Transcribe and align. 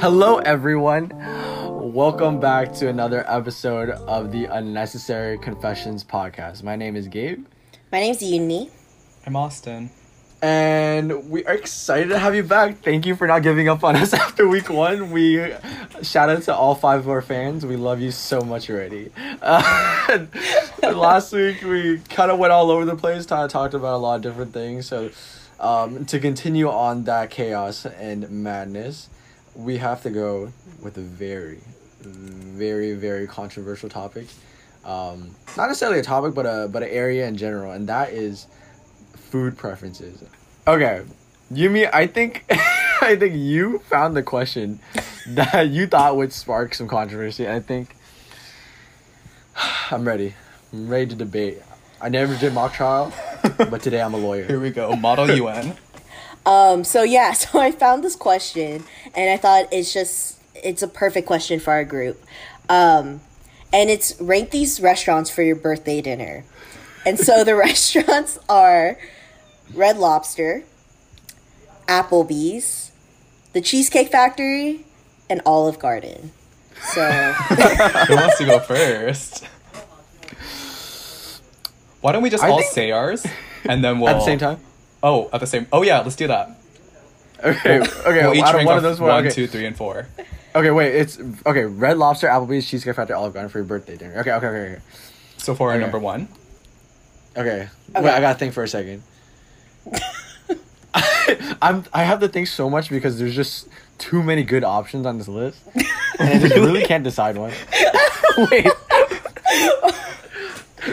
Hello, 0.00 0.38
everyone. 0.38 1.10
Welcome 1.92 2.38
back 2.40 2.72
to 2.74 2.88
another 2.88 3.24
episode 3.30 3.90
of 3.90 4.30
the 4.32 4.44
Unnecessary 4.44 5.38
Confessions 5.38 6.04
podcast. 6.04 6.62
My 6.62 6.76
name 6.76 6.94
is 6.96 7.08
Gabe, 7.08 7.44
My 7.90 8.00
name's 8.00 8.18
Yumi. 8.18 8.70
I'm 9.26 9.34
Austin. 9.36 9.90
and 10.42 11.30
we 11.30 11.44
are 11.46 11.54
excited 11.54 12.08
to 12.10 12.18
have 12.18 12.34
you 12.34 12.42
back. 12.44 12.78
Thank 12.82 13.06
you 13.06 13.16
for 13.16 13.26
not 13.26 13.42
giving 13.42 13.68
up 13.68 13.82
on 13.82 13.96
us 13.96 14.12
after 14.24 14.46
week 14.46 14.68
one. 14.70 15.10
We 15.10 15.52
shout 16.02 16.28
out 16.30 16.42
to 16.42 16.54
all 16.54 16.74
five 16.74 17.00
of 17.00 17.08
our 17.08 17.22
fans. 17.22 17.64
We 17.66 17.76
love 17.76 18.00
you 18.00 18.10
so 18.10 18.40
much 18.42 18.68
already. 18.70 19.10
Uh, 19.42 20.26
last 20.82 21.32
week 21.32 21.62
we 21.62 21.98
kind 22.10 22.30
of 22.30 22.38
went 22.38 22.52
all 22.52 22.70
over 22.70 22.84
the 22.84 22.96
place, 22.96 23.26
kind 23.26 23.44
of 23.44 23.50
talked 23.50 23.74
about 23.74 23.94
a 23.94 23.98
lot 23.98 24.16
of 24.16 24.22
different 24.22 24.52
things. 24.52 24.86
So, 24.86 25.10
um, 25.60 26.04
to 26.06 26.20
continue 26.20 26.68
on 26.70 27.02
that 27.04 27.30
chaos 27.30 27.84
and 27.84 28.30
madness, 28.30 29.08
we 29.58 29.76
have 29.76 30.02
to 30.04 30.10
go 30.10 30.52
with 30.80 30.96
a 30.96 31.02
very, 31.02 31.58
very, 32.00 32.94
very 32.94 33.26
controversial 33.26 33.88
topic. 33.88 34.28
Um, 34.84 35.34
not 35.56 35.66
necessarily 35.66 35.98
a 35.98 36.02
topic, 36.02 36.32
but 36.32 36.46
a 36.46 36.68
but 36.68 36.82
an 36.84 36.88
area 36.88 37.26
in 37.26 37.36
general, 37.36 37.72
and 37.72 37.88
that 37.88 38.12
is 38.12 38.46
food 39.14 39.58
preferences. 39.58 40.22
Okay, 40.66 41.02
Yumi, 41.52 41.90
I 41.92 42.06
think 42.06 42.44
I 43.02 43.16
think 43.16 43.34
you 43.34 43.80
found 43.80 44.16
the 44.16 44.22
question 44.22 44.78
that 45.26 45.68
you 45.68 45.88
thought 45.88 46.16
would 46.16 46.32
spark 46.32 46.72
some 46.72 46.86
controversy. 46.88 47.44
and 47.44 47.54
I 47.54 47.60
think 47.60 47.96
I'm 49.90 50.06
ready. 50.06 50.34
I'm 50.72 50.88
ready 50.88 51.06
to 51.06 51.16
debate. 51.16 51.62
I 52.00 52.08
never 52.08 52.36
did 52.36 52.54
mock 52.54 52.74
trial, 52.74 53.12
but 53.58 53.82
today 53.82 54.00
I'm 54.00 54.14
a 54.14 54.18
lawyer. 54.18 54.44
Here 54.44 54.60
we 54.60 54.70
go. 54.70 54.94
Model 54.94 55.28
UN. 55.32 55.76
Um, 56.48 56.82
so 56.82 57.02
yeah, 57.02 57.32
so 57.34 57.60
I 57.60 57.70
found 57.70 58.02
this 58.02 58.16
question 58.16 58.84
and 59.14 59.30
I 59.30 59.36
thought 59.36 59.68
it's 59.70 59.92
just 59.92 60.40
it's 60.54 60.82
a 60.82 60.88
perfect 60.88 61.26
question 61.26 61.60
for 61.60 61.72
our 61.72 61.84
group. 61.84 62.24
Um, 62.68 63.20
and 63.72 63.90
it's 63.90 64.18
rank 64.20 64.50
these 64.50 64.80
restaurants 64.80 65.30
for 65.30 65.42
your 65.42 65.56
birthday 65.56 66.00
dinner. 66.00 66.44
And 67.04 67.18
so 67.18 67.44
the 67.44 67.54
restaurants 67.68 68.38
are 68.48 68.98
Red 69.74 69.98
Lobster, 69.98 70.64
Applebee's, 71.86 72.92
the 73.52 73.60
Cheesecake 73.60 74.08
Factory, 74.08 74.84
and 75.30 75.42
Olive 75.44 75.78
Garden. 75.78 76.32
So 76.80 77.10
Who 77.32 78.16
wants 78.16 78.38
to 78.38 78.46
go 78.46 78.58
first? 78.58 79.44
Why 82.00 82.12
don't 82.12 82.22
we 82.22 82.30
just 82.30 82.42
I 82.44 82.50
all 82.50 82.60
think- 82.60 82.72
say 82.72 82.90
ours 82.90 83.26
and 83.64 83.84
then 83.84 84.00
we'll 84.00 84.08
At 84.10 84.14
the 84.14 84.24
same 84.24 84.38
time. 84.38 84.60
Oh, 85.02 85.28
at 85.32 85.40
the 85.40 85.46
same. 85.46 85.66
Oh 85.72 85.82
yeah, 85.82 86.00
let's 86.00 86.16
do 86.16 86.26
that. 86.26 86.50
Okay. 87.42 87.80
Okay. 87.80 88.22
We'll 88.26 88.34
each 88.34 88.52
rank 88.52 88.66
one 88.66 88.76
of 88.76 88.82
those 88.82 88.98
four. 88.98 89.08
one, 89.08 89.24
okay. 89.26 89.34
two, 89.34 89.46
three, 89.46 89.64
and 89.66 89.76
four. 89.76 90.08
Okay. 90.54 90.70
Wait. 90.70 90.94
It's 90.94 91.18
okay. 91.46 91.64
Red 91.64 91.98
Lobster, 91.98 92.26
Applebee's, 92.26 92.68
Cheesecake 92.68 92.96
Factory, 92.96 93.14
Olive 93.14 93.32
Garden 93.34 93.48
for 93.48 93.58
your 93.58 93.64
birthday 93.66 93.96
dinner. 93.96 94.18
Okay. 94.20 94.32
Okay. 94.32 94.46
Okay. 94.46 94.78
So 95.36 95.54
for 95.54 95.68
our 95.70 95.74
Okay. 95.76 95.82
number 95.82 95.98
one. 96.00 96.28
Okay. 97.36 97.68
Okay. 97.94 98.04
Wait. 98.04 98.10
I 98.12 98.20
gotta 98.20 98.38
think 98.38 98.54
for 98.54 98.64
a 98.64 98.68
second. 98.68 99.02
I'm. 101.62 101.84
I 101.92 102.02
have 102.04 102.20
to 102.20 102.28
think 102.28 102.48
so 102.48 102.68
much 102.68 102.90
because 102.90 103.18
there's 103.18 103.36
just 103.36 103.68
too 103.98 104.22
many 104.22 104.42
good 104.42 104.64
options 104.64 105.06
on 105.06 105.18
this 105.18 105.28
list, 105.28 105.60
and 106.18 106.28
I 106.28 106.38
just 106.38 106.54
really 106.56 106.84
can't 106.84 107.04
decide 107.04 107.36
one. 107.36 107.52
Wait. 108.50 108.66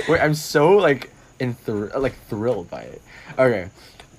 Wait. 0.09 0.19
I'm 0.21 0.35
so 0.35 0.71
like 0.71 1.09
in 1.39 1.53
thr- 1.55 1.87
like 1.97 2.13
thrilled 2.27 2.69
by 2.69 2.81
it. 2.81 3.01
Okay. 3.39 3.69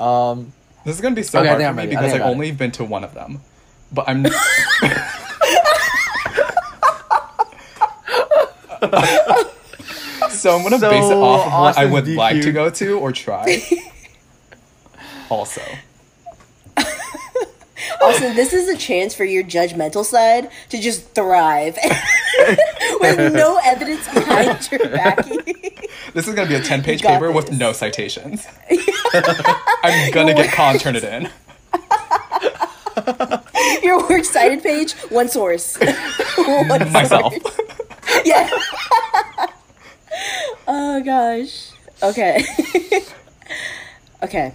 Um. 0.00 0.52
This 0.84 0.94
is 0.94 1.00
gonna 1.00 1.16
be 1.16 1.22
so 1.22 1.40
Okay, 1.40 1.48
hard 1.48 1.62
for 1.62 1.72
me 1.74 1.86
because 1.88 2.12
I 2.12 2.16
I've 2.16 2.22
only 2.22 2.52
been 2.52 2.70
to 2.72 2.84
one 2.84 3.02
of 3.02 3.14
them, 3.14 3.40
but 3.92 4.08
I'm. 4.08 4.24
so 10.30 10.56
I'm 10.56 10.62
gonna 10.62 10.78
base 10.78 11.10
it 11.10 11.16
off 11.16 11.46
of 11.46 11.52
what 11.52 11.78
I 11.78 11.86
Austin's 11.86 11.92
would 11.92 12.08
like 12.08 12.42
to 12.42 12.52
go 12.52 12.70
to 12.70 12.98
or 12.98 13.10
try. 13.10 13.62
also, 15.30 15.62
Also, 18.00 18.32
this 18.32 18.52
is 18.52 18.68
a 18.68 18.76
chance 18.76 19.14
for 19.14 19.24
your 19.24 19.42
judgmental 19.44 20.04
side 20.04 20.50
to 20.70 20.78
just 20.80 21.10
thrive 21.14 21.76
with 23.00 23.34
no 23.34 23.58
evidence 23.64 24.06
behind 24.12 24.68
your 24.72 24.88
backing. 24.90 25.38
this 26.14 26.26
is 26.26 26.34
gonna 26.34 26.48
be 26.48 26.54
a 26.54 26.60
ten-page 26.62 27.02
paper 27.02 27.30
with 27.30 27.52
no 27.52 27.72
citations. 27.72 28.46
I'm 29.82 30.10
gonna 30.12 30.34
get 30.34 30.52
Con 30.52 30.78
turn 30.78 30.96
it 30.96 31.04
in. 31.04 31.30
your 33.82 34.08
works 34.08 34.30
cited 34.30 34.62
page, 34.62 34.92
one 35.10 35.28
source. 35.28 35.76
One 36.38 36.92
Myself. 36.92 37.34
source. 37.34 37.60
Yeah. 38.24 38.48
oh 40.66 41.02
gosh. 41.04 41.70
Okay. 42.02 42.42
okay. 44.22 44.54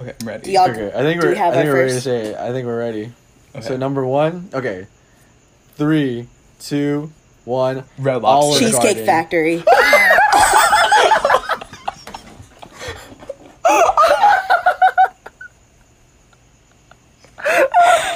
Okay, 0.00 0.14
I'm 0.20 0.28
ready. 0.28 0.44
Do 0.44 0.52
y'all 0.52 0.70
Okay. 0.70 0.88
I 0.88 1.02
think 1.02 1.22
we're. 1.22 1.30
we 1.30 1.36
have 1.36 1.52
I 1.54 1.56
think 1.56 1.68
we're 1.68 1.74
ready 1.74 1.92
to 1.92 2.00
say 2.00 2.26
it. 2.26 2.36
I 2.36 2.50
think 2.52 2.66
we're 2.66 2.78
ready. 2.78 3.12
Okay. 3.54 3.66
So 3.66 3.76
number 3.76 4.04
one. 4.04 4.48
Okay. 4.52 4.86
Three, 5.76 6.28
two, 6.60 7.12
one. 7.44 7.84
Red 7.98 8.22
Olive 8.22 8.24
Lobster. 8.24 8.66
Cheesecake 8.66 8.82
Garden. 8.82 9.06
Factory. 9.06 9.64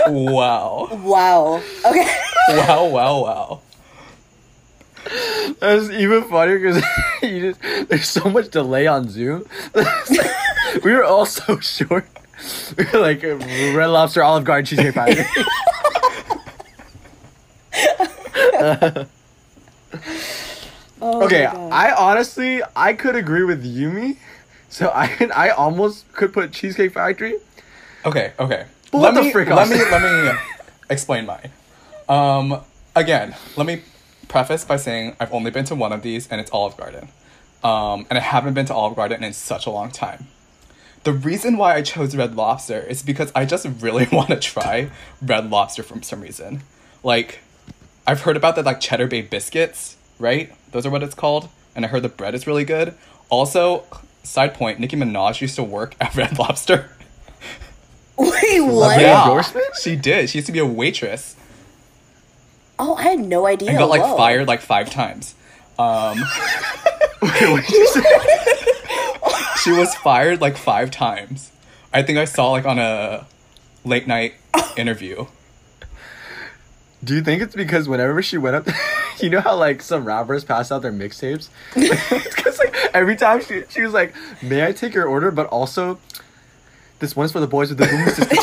Wow. 0.09 0.89
Wow. 1.03 1.62
Okay. 1.84 2.21
Wow, 2.50 2.87
wow, 2.87 3.22
wow. 3.22 3.60
That's 5.60 5.91
even 5.91 6.25
funnier 6.25 6.59
because 6.59 6.83
you 7.22 7.53
just 7.53 7.89
there's 7.89 8.09
so 8.09 8.28
much 8.31 8.49
delay 8.50 8.87
on 8.87 9.09
Zoom. 9.09 9.45
It's 10.68 10.74
like, 10.74 10.84
we 10.84 10.92
were 10.92 11.04
all 11.04 11.26
so 11.26 11.58
short. 11.60 12.06
We 12.76 12.84
were 12.92 13.00
like 13.00 13.22
Red 13.22 13.86
Lobster, 13.86 14.22
Olive 14.22 14.44
Garden, 14.44 14.64
Cheesecake 14.66 14.94
Factory. 14.94 15.24
Oh 21.00 21.24
okay. 21.24 21.46
I 21.46 21.92
honestly 21.92 22.60
I 22.74 22.92
could 22.92 23.14
agree 23.14 23.44
with 23.44 23.64
Yumi. 23.64 24.16
So 24.68 24.90
I 24.92 25.06
can 25.06 25.30
I 25.32 25.50
almost 25.50 26.10
could 26.12 26.32
put 26.32 26.52
Cheesecake 26.52 26.92
Factory. 26.92 27.36
Okay, 28.04 28.32
okay. 28.38 28.66
But 28.90 28.98
let 28.98 29.14
what 29.14 29.24
me, 29.24 29.32
frick, 29.32 29.48
let 29.48 29.68
me 29.68 29.76
let 29.76 30.02
me 30.02 30.38
explain 30.90 31.26
mine. 31.26 31.50
Um, 32.08 32.62
again, 32.96 33.36
let 33.56 33.66
me 33.66 33.82
preface 34.28 34.64
by 34.64 34.76
saying 34.76 35.14
I've 35.20 35.32
only 35.32 35.50
been 35.50 35.64
to 35.66 35.74
one 35.74 35.92
of 35.92 36.02
these, 36.02 36.26
and 36.28 36.40
it's 36.40 36.50
Olive 36.50 36.76
Garden. 36.76 37.08
Um, 37.62 38.06
and 38.10 38.18
I 38.18 38.22
haven't 38.22 38.54
been 38.54 38.66
to 38.66 38.74
Olive 38.74 38.96
Garden 38.96 39.22
in 39.22 39.32
such 39.32 39.66
a 39.66 39.70
long 39.70 39.90
time. 39.90 40.26
The 41.08 41.14
reason 41.14 41.56
why 41.56 41.74
I 41.74 41.80
chose 41.80 42.14
Red 42.14 42.36
Lobster 42.36 42.80
is 42.80 43.02
because 43.02 43.32
I 43.34 43.46
just 43.46 43.66
really 43.80 44.06
want 44.12 44.28
to 44.28 44.36
try 44.36 44.91
Red 45.22 45.48
Lobster 45.48 45.82
for 45.82 46.02
some 46.02 46.20
reason. 46.20 46.60
Like, 47.02 47.38
I've 48.06 48.20
heard 48.20 48.36
about 48.36 48.56
the 48.56 48.62
like 48.62 48.78
Cheddar 48.78 49.06
Bay 49.06 49.22
biscuits, 49.22 49.97
right? 50.18 50.52
Those 50.72 50.84
are 50.84 50.91
what 50.91 51.02
it's 51.02 51.14
called, 51.14 51.48
and 51.74 51.86
I 51.86 51.88
heard 51.88 52.02
the 52.02 52.10
bread 52.10 52.34
is 52.34 52.47
really 52.47 52.66
good. 52.66 52.92
Also, 53.30 53.84
side 54.22 54.52
point: 54.52 54.80
Nicki 54.80 54.97
Minaj 54.98 55.41
used 55.41 55.56
to 55.56 55.62
work 55.62 55.94
at 55.98 56.14
Red 56.14 56.38
Lobster. 56.38 56.91
Wait, 58.18 58.60
what? 58.60 59.00
Yeah. 59.00 59.41
She 59.80 59.97
did. 59.97 60.28
She 60.28 60.36
used 60.36 60.47
to 60.48 60.52
be 60.52 60.58
a 60.58 60.66
waitress 60.66 61.36
Oh, 62.78 62.97
I 62.97 63.04
had 63.04 63.18
no 63.20 63.47
idea. 63.47 63.70
and 63.70 63.78
got 63.78 63.88
like 63.88 64.02
Whoa. 64.02 64.14
fired 64.18 64.47
like 64.47 64.60
five 64.60 64.91
times. 64.91 65.34
Um, 65.78 66.22
Okay, 67.22 67.50
what 67.50 67.64
did 67.66 67.70
you 67.70 67.86
say? 67.88 68.02
She 69.62 69.70
was 69.72 69.94
fired 69.96 70.41
like 70.41 70.56
five 70.56 70.91
times. 70.91 71.50
I 71.92 72.03
think 72.03 72.18
I 72.18 72.24
saw 72.24 72.50
like 72.53 72.65
on 72.66 72.78
a 72.78 73.27
late 73.84 74.06
night 74.06 74.34
interview. 74.77 75.27
Do 77.03 77.15
you 77.15 77.22
think 77.22 77.42
it's 77.42 77.54
because 77.54 77.88
whenever 77.88 78.22
she 78.22 78.38
went 78.38 78.56
up, 78.56 78.68
you 79.21 79.30
know 79.30 79.41
how 79.41 79.56
like 79.56 79.83
some 79.83 80.04
rappers 80.04 80.44
pass 80.44 80.71
out 80.72 80.83
their 80.83 80.92
mixtapes? 80.92 81.48
because 81.74 82.59
like 82.59 82.74
every 82.92 83.16
time 83.16 83.41
she 83.42 83.62
she 83.68 83.83
was 83.83 83.92
like, 83.92 84.15
"May 84.42 84.66
I 84.66 84.72
take 84.72 84.94
your 84.94 85.06
order?" 85.06 85.30
But 85.30 85.47
also, 85.47 85.98
this 86.98 87.15
one's 87.15 87.30
for 87.33 87.41
the 87.41 87.47
boys 87.47 87.68
with 87.71 87.78
the 87.78 87.86
boom 87.86 88.04
system. 88.09 88.38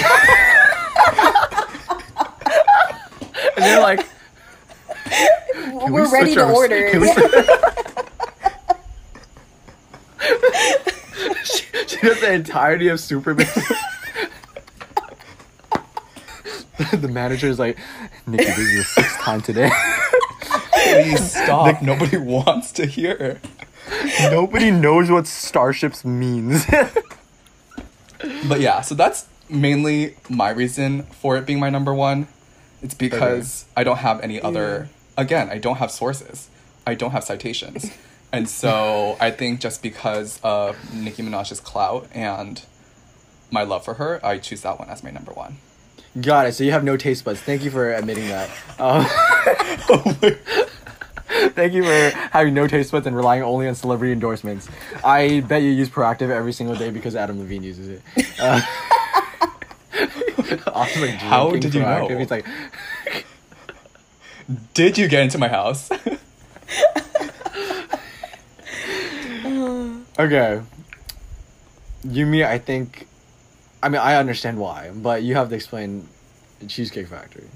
and 3.58 3.66
they're 3.66 3.82
like, 3.82 4.06
"Can 5.10 5.86
we 5.88 5.92
We're 5.92 6.10
ready 6.12 6.34
switch 6.34 6.36
to 6.36 6.46
our- 6.46 6.54
order. 6.54 6.92
Yeah. 11.26 11.34
she, 11.44 11.66
she 11.88 11.98
does 12.02 12.20
the 12.22 12.32
entirety 12.34 12.88
of 12.88 13.00
Superman. 13.00 13.48
the 16.94 17.08
manager 17.08 17.48
is 17.48 17.60
like, 17.60 17.78
Nicki, 18.28 18.46
this 18.46 18.58
is 18.60 18.78
the 18.78 18.84
sixth 18.84 19.20
time 19.20 19.42
today. 19.42 19.70
Please 20.74 21.32
stop. 21.44 21.64
Like 21.66 21.82
nobody 21.82 22.18
wants 22.18 22.72
to 22.74 22.86
hear. 22.86 23.40
Nobody 24.22 24.72
knows 24.72 25.10
what 25.12 25.28
starships 25.28 26.04
means. 26.06 26.66
But 28.48 28.60
yeah, 28.60 28.82
so 28.82 28.96
that's 28.96 29.26
mainly 29.50 30.16
my 30.30 30.50
reason 30.50 31.04
for 31.04 31.38
it 31.38 31.46
being 31.46 31.60
my 31.60 31.70
number 31.70 31.94
one. 31.94 32.28
It's 32.82 32.94
because 32.96 33.66
I 33.76 33.84
don't 33.84 33.98
have 33.98 34.20
any 34.22 34.42
other. 34.42 34.90
Again, 35.18 35.50
I 35.50 35.58
don't 35.60 35.76
have 35.78 35.92
sources. 35.92 36.50
I 36.88 36.96
don't 36.96 37.12
have 37.12 37.24
citations, 37.24 37.92
and 38.36 38.50
so 38.50 39.16
I 39.22 39.32
think 39.32 39.62
just 39.62 39.82
because 39.82 40.42
of 40.44 40.94
Nicki 40.94 41.24
Minaj's 41.24 41.62
clout 41.62 42.10
and 42.14 42.62
my 43.50 43.64
love 43.64 43.86
for 43.86 43.94
her, 43.94 44.20
I 44.26 44.40
choose 44.40 44.60
that 44.62 44.78
one 44.78 44.90
as 44.90 45.06
my 45.06 45.10
number 45.10 45.32
one. 45.32 45.56
Got 46.20 46.48
it. 46.48 46.54
So 46.54 46.66
you 46.66 46.74
have 46.74 46.84
no 46.84 46.98
taste 46.98 47.24
buds. 47.24 47.40
Thank 47.40 47.64
you 47.64 47.72
for 47.72 47.94
admitting 47.94 48.28
that. 48.28 48.50
Um, 48.78 49.06
thank 51.52 51.72
you 51.72 51.84
for 51.84 52.10
having 52.32 52.54
no 52.54 52.68
taste 52.68 52.92
buds 52.92 53.08
and 53.08 53.16
relying 53.16 53.42
only 53.42 53.70
on 53.70 53.76
celebrity 53.76 54.12
endorsements. 54.12 54.68
I 55.02 55.40
bet 55.40 55.62
you 55.62 55.70
use 55.70 55.90
Proactiv 55.90 56.30
every 56.30 56.52
single 56.52 56.76
day 56.76 56.90
because 56.90 57.16
Adam 57.16 57.40
Levine 57.40 57.64
uses 57.64 57.88
it. 57.88 58.02
Uh, 58.38 58.60
Austin's, 60.68 61.06
like, 61.06 61.12
How 61.12 61.52
did 61.52 61.74
you 61.74 61.80
know? 61.80 61.86
Proactiv. 61.86 62.20
He's 62.20 62.32
like, 62.32 62.46
Did 64.74 64.98
you 64.98 65.08
get 65.08 65.24
into 65.24 65.38
my 65.38 65.48
house? 65.48 65.90
okay. 70.20 70.62
Yumi, 72.06 72.46
I 72.46 72.58
think. 72.58 73.08
I 73.82 73.90
mean, 73.90 74.02
I 74.02 74.16
understand 74.16 74.58
why, 74.58 74.92
but 74.96 75.24
you 75.24 75.36
have 75.36 75.50
to 75.50 75.56
explain 75.56 76.08
Cheesecake 76.68 77.08
Factory. 77.08 77.48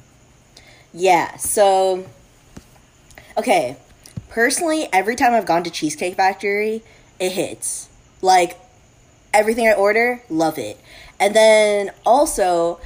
Yeah, 0.94 1.38
so 1.38 2.06
okay. 3.38 3.78
Personally, 4.30 4.88
every 4.94 5.16
time 5.16 5.34
I've 5.34 5.46
gone 5.46 5.64
to 5.64 5.72
Cheesecake 5.72 6.16
Factory, 6.16 6.84
it 7.20 7.32
hits. 7.32 7.90
Like 8.22 8.60
everything 9.34 9.68
I 9.68 9.74
order, 9.74 10.22
love 10.30 10.58
it. 10.58 10.80
And 11.20 11.36
then 11.36 11.92
also 12.06 12.80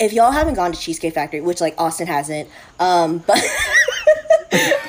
if 0.00 0.12
y'all 0.12 0.30
haven't 0.30 0.54
gone 0.54 0.72
to 0.72 0.78
Cheesecake 0.78 1.14
Factory, 1.14 1.40
which 1.40 1.60
like 1.60 1.74
Austin 1.78 2.06
hasn't, 2.06 2.48
um 2.78 3.18
but 3.26 3.38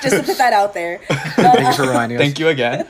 just 0.01 0.17
to 0.17 0.23
put 0.23 0.37
that 0.37 0.53
out 0.53 0.73
there. 0.73 1.01
But, 1.09 1.55
Thanks 1.55 1.77
for 1.77 1.83
reminding 1.83 2.17
us. 2.17 2.21
Thank 2.21 2.39
you 2.39 2.49
again. 2.49 2.85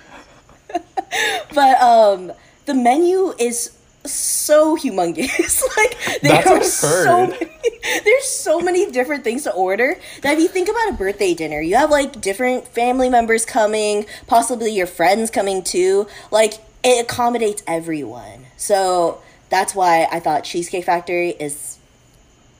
but 1.53 1.81
um 1.81 2.31
the 2.65 2.73
menu 2.73 3.33
is 3.39 3.75
so 4.05 4.77
humongous. 4.77 5.61
Like 5.77 6.21
there 6.21 6.47
are 6.47 6.63
so 6.63 7.27
many 7.27 7.49
there's 8.03 8.25
so 8.25 8.59
many 8.59 8.91
different 8.91 9.23
things 9.23 9.43
to 9.43 9.53
order 9.53 9.95
that 10.21 10.33
if 10.33 10.39
you 10.39 10.47
think 10.47 10.69
about 10.69 10.89
a 10.89 10.93
birthday 10.93 11.33
dinner 11.33 11.61
you 11.61 11.75
have 11.75 11.89
like 11.89 12.19
different 12.19 12.67
family 12.67 13.09
members 13.09 13.45
coming 13.45 14.05
possibly 14.27 14.71
your 14.71 14.87
friends 14.87 15.29
coming 15.29 15.63
too. 15.63 16.07
Like 16.31 16.53
it 16.83 17.05
accommodates 17.05 17.63
everyone. 17.67 18.45
So 18.57 19.21
that's 19.49 19.73
why 19.73 20.07
i 20.11 20.19
thought 20.19 20.43
cheesecake 20.43 20.85
factory 20.85 21.29
is 21.31 21.79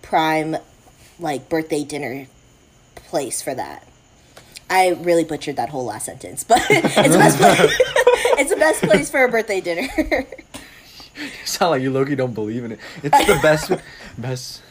prime 0.02 0.58
like 1.20 1.50
birthday 1.50 1.84
dinner 1.84 2.28
place 2.96 3.42
for 3.42 3.54
that. 3.54 3.86
I 4.70 4.90
really 4.90 5.24
butchered 5.24 5.56
that 5.56 5.70
whole 5.70 5.86
last 5.86 6.06
sentence, 6.06 6.44
but 6.44 6.62
it's 6.70 6.96
the 6.96 7.18
best 7.18 7.38
place. 7.38 8.06
It's 8.40 8.50
the 8.50 8.56
best 8.56 8.82
place 8.82 9.10
for 9.10 9.24
a 9.24 9.30
birthday 9.30 9.62
dinner. 9.62 9.88
sound 11.46 11.72
like 11.72 11.82
you 11.82 11.92
Loki 11.92 12.16
don't 12.16 12.34
believe 12.34 12.64
in 12.64 12.72
it. 12.74 12.80
It's 13.04 13.26
the 13.28 13.40
best, 13.42 13.72
best. 14.18 14.62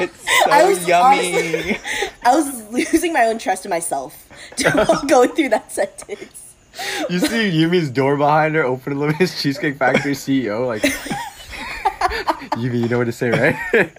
It's 0.00 0.16
so 0.44 0.50
I 0.50 0.64
was 0.64 0.86
yummy. 0.86 1.34
honestly- 1.34 1.78
I 2.22 2.34
was 2.36 2.70
losing 2.70 3.12
my 3.12 3.24
own 3.26 3.38
trust 3.38 3.64
in 3.66 3.70
myself 3.70 4.14
while 4.72 5.04
going 5.06 5.30
through 5.30 5.48
that 5.50 5.72
sentence. 5.72 6.54
You 7.10 7.18
see 7.18 7.50
Yumi's 7.50 7.90
door 7.90 8.16
behind 8.16 8.54
her, 8.54 8.62
open 8.62 8.92
a 8.92 8.96
little 8.96 9.16
bit. 9.18 9.34
Cheesecake 9.36 9.76
Factory 9.78 10.12
CEO, 10.12 10.64
like. 10.66 10.82
Yumi, 12.58 12.80
you 12.82 12.88
know 12.88 12.98
what 12.98 13.04
to 13.04 13.12
say, 13.12 13.30
right? 13.30 13.90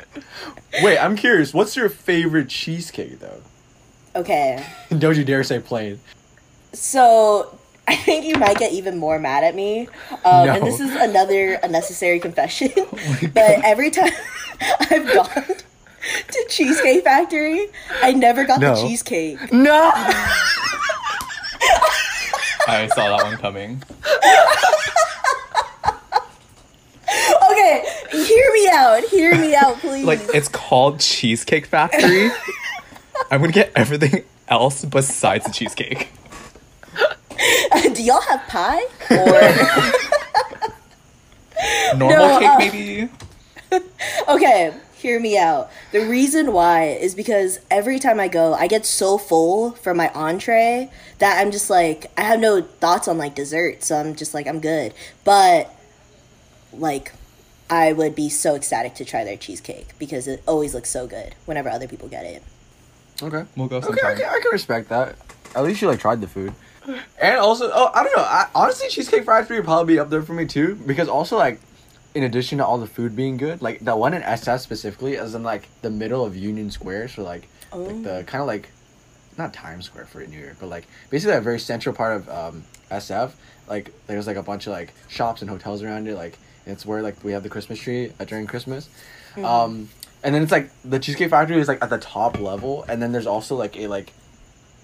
Wait, 0.82 0.98
I'm 0.98 1.16
curious. 1.18 1.54
What's 1.54 1.76
your 1.76 1.90
favorite 1.90 2.48
cheesecake, 2.48 3.20
though? 3.20 3.42
Okay, 4.16 4.66
Don't 4.98 5.18
you 5.18 5.24
dare 5.26 5.44
say 5.44 5.60
plain. 5.60 6.00
so 6.74 7.59
I 7.90 7.96
think 7.96 8.24
you 8.26 8.36
might 8.36 8.58
get 8.60 8.72
even 8.72 8.98
more 9.00 9.18
mad 9.18 9.44
at 9.44 9.56
me, 9.56 9.88
um, 10.24 10.46
No. 10.46 10.54
and 10.54 10.64
this 10.68 10.80
is 10.80 10.94
another 10.96 11.54
unnecessary 11.64 12.20
confession. 12.20 12.70
but 13.34 13.64
every 13.66 13.90
time 13.90 14.12
I've 14.92 15.12
gone 15.12 15.46
to 16.28 16.46
Cheesecake 16.50 17.04
Factory, 17.04 17.66
I 18.04 18.12
never 18.14 18.46
got 18.46 18.60
No. 18.62 18.76
the 18.76 18.82
cheesecake. 18.88 19.52
No. 19.52 19.92
I 22.68 22.88
saw 22.94 23.18
that 23.18 23.24
one 23.24 23.38
coming. 23.38 23.82
Okay, 27.52 27.84
hear 28.12 28.54
me 28.54 28.70
out. 28.72 29.04
Hear 29.06 29.36
me 29.36 29.56
out, 29.56 29.80
please. 29.80 30.06
Like 30.06 30.20
it's 30.36 30.48
called 30.48 31.00
Cheesecake 31.00 31.66
Factory. 31.66 32.30
I'm 33.32 33.42
gonna 33.42 33.52
get 33.52 33.72
everything 33.76 34.24
else 34.48 34.86
besides 34.86 35.46
the 35.46 35.52
cheesecake. 35.52 36.10
Do 37.94 38.04
y'all 38.04 38.22
have 38.22 38.48
pie? 38.48 38.84
Or 39.12 39.42
Normal 41.98 42.28
No, 42.28 42.40
cake, 42.40 42.50
uh, 42.50 42.58
maybe. 42.58 43.10
okay, 44.28 44.74
hear 44.94 45.20
me 45.20 45.38
out. 45.38 45.70
The 45.92 46.06
reason 46.06 46.54
why 46.54 46.86
is 46.86 47.16
because 47.16 47.60
every 47.70 48.00
time 48.00 48.20
I 48.20 48.28
go, 48.28 48.54
I 48.54 48.68
get 48.68 48.86
so 48.86 49.18
full 49.18 49.72
from 49.72 49.98
my 49.98 50.10
entree 50.14 50.90
that 51.20 51.40
I'm 51.40 51.52
just 51.52 51.70
like 51.70 52.12
I 52.18 52.22
have 52.22 52.40
no 52.40 52.62
thoughts 52.62 53.08
on 53.08 53.18
like 53.18 53.36
dessert, 53.36 53.84
so 53.84 53.98
I'm 53.98 54.16
just 54.16 54.34
like 54.34 54.48
I'm 54.48 54.60
good. 54.60 54.94
But 55.24 55.74
like 56.74 57.14
I 57.70 57.94
would 57.94 58.16
be 58.16 58.30
so 58.30 58.56
ecstatic 58.56 58.96
to 58.96 59.06
try 59.06 59.24
their 59.24 59.38
cheesecake 59.38 59.90
because 60.00 60.28
it 60.28 60.42
always 60.48 60.74
looks 60.74 60.90
so 60.90 61.08
good 61.08 61.36
whenever 61.46 61.70
other 61.70 61.88
people 61.88 62.08
get 62.08 62.26
it. 62.26 62.44
Okay. 63.22 63.46
We'll 63.56 63.68
go 63.68 63.78
Okay, 63.78 63.90
okay, 63.90 64.26
I 64.26 64.40
can 64.42 64.52
respect 64.52 64.90
that. 64.90 65.16
At 65.56 65.64
least 65.64 65.82
you 65.82 65.88
like 65.88 66.00
tried 66.00 66.22
the 66.22 66.28
food. 66.28 66.54
And 67.22 67.38
also, 67.38 67.70
oh, 67.74 67.92
I 67.94 68.04
don't 68.04 68.16
know. 68.16 68.24
I, 68.24 68.48
honestly, 68.56 68.90
Cheesecake 68.90 69.26
Factory 69.26 69.58
would 69.58 69.66
probably 69.66 69.94
be 69.96 70.00
up 70.00 70.10
there 70.10 70.22
for 70.22 70.34
me 70.34 70.46
too, 70.46 70.76
because 70.76 71.08
also 71.08 71.38
like, 71.38 71.60
in 72.16 72.24
addition 72.24 72.58
to 72.58 72.66
all 72.66 72.78
the 72.78 72.88
food 72.88 73.16
being 73.16 73.38
good, 73.38 73.62
like 73.62 73.80
the 73.84 73.96
one 73.96 74.14
in 74.14 74.22
SF 74.22 74.60
specifically 74.60 75.14
is 75.14 75.36
in 75.36 75.44
like 75.44 75.68
the 75.82 75.90
middle 75.90 76.26
of 76.26 76.36
Union 76.36 76.72
Square, 76.72 77.10
so 77.10 77.24
like, 77.24 77.48
like 77.72 78.04
the 78.04 78.24
kind 78.26 78.42
of 78.42 78.48
like, 78.48 78.70
not 79.38 79.54
Times 79.54 79.86
Square 79.86 80.06
for 80.06 80.20
New 80.26 80.40
York, 80.40 80.58
but 80.60 80.68
like 80.70 80.88
basically 81.10 81.36
a 81.36 81.42
very 81.42 81.60
central 81.60 81.96
part 81.96 82.16
of 82.18 82.30
um, 82.30 82.64
SF. 82.92 83.32
Like 83.68 83.94
there's 84.08 84.28
like 84.28 84.38
a 84.38 84.44
bunch 84.44 84.68
of 84.68 84.74
like 84.74 84.94
shops 85.08 85.42
and 85.42 85.50
hotels 85.50 85.84
around 85.84 86.08
it. 86.08 86.16
Like 86.16 86.38
it's 86.66 86.86
where 86.86 87.02
like 87.02 87.24
we 87.24 87.32
have 87.34 87.44
the 87.44 87.50
Christmas 87.50 87.80
tree 87.80 88.12
uh, 88.20 88.26
during 88.26 88.48
Christmas. 88.48 88.90
Um, 89.38 89.90
and 90.24 90.36
then 90.36 90.42
it's 90.44 90.52
like 90.52 90.70
the 90.84 91.00
Cheesecake 91.00 91.30
Factory 91.30 91.60
is 91.60 91.68
like 91.68 91.82
at 91.82 91.90
the 91.90 92.00
top 92.00 92.40
level, 92.40 92.84
and 92.90 93.02
then 93.02 93.12
there's 93.12 93.28
also 93.28 93.56
like 93.56 93.78
a 93.78 93.88
like 93.88 94.12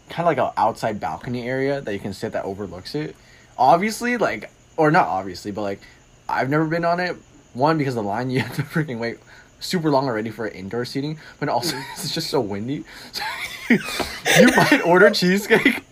kind 0.09 0.21
of 0.21 0.25
like 0.25 0.37
a 0.37 0.53
outside 0.59 0.99
balcony 0.99 1.47
area 1.47 1.81
that 1.81 1.93
you 1.93 1.99
can 1.99 2.13
sit 2.13 2.31
that 2.33 2.45
overlooks 2.45 2.95
it. 2.95 3.15
Obviously, 3.57 4.17
like 4.17 4.51
or 4.77 4.91
not 4.91 5.07
obviously, 5.07 5.51
but 5.51 5.61
like 5.61 5.81
I've 6.27 6.49
never 6.49 6.65
been 6.65 6.85
on 6.85 6.99
it. 6.99 7.15
One 7.53 7.77
because 7.77 7.95
the 7.95 8.03
line 8.03 8.29
you 8.31 8.39
have 8.41 8.55
to 8.55 8.63
freaking 8.63 8.99
wait 8.99 9.17
super 9.59 9.89
long 9.89 10.05
already 10.05 10.29
for 10.29 10.47
indoor 10.47 10.85
seating, 10.85 11.19
but 11.39 11.49
also 11.49 11.75
mm-hmm. 11.75 11.91
it's 11.93 12.13
just 12.13 12.29
so 12.29 12.41
windy. 12.41 12.83
So 13.11 13.23
you 14.39 14.47
might 14.55 14.81
order 14.85 15.09
cheesecake. 15.09 15.83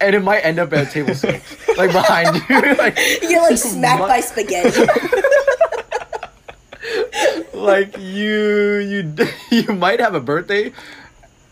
And 0.00 0.14
it 0.14 0.20
might 0.20 0.40
end 0.40 0.58
up 0.58 0.72
at 0.72 0.90
table 0.90 1.14
six, 1.14 1.56
like 1.78 1.92
behind 1.92 2.36
you. 2.48 2.74
like 2.74 2.98
You're 3.22 3.42
like 3.42 3.56
smacked 3.56 4.02
mu- 4.02 4.08
by 4.08 4.20
spaghetti. 4.20 4.86
like 7.54 7.96
you 7.98 8.76
you 8.78 9.14
you 9.50 9.72
might 9.72 10.00
have 10.00 10.14
a 10.14 10.20
birthday 10.20 10.72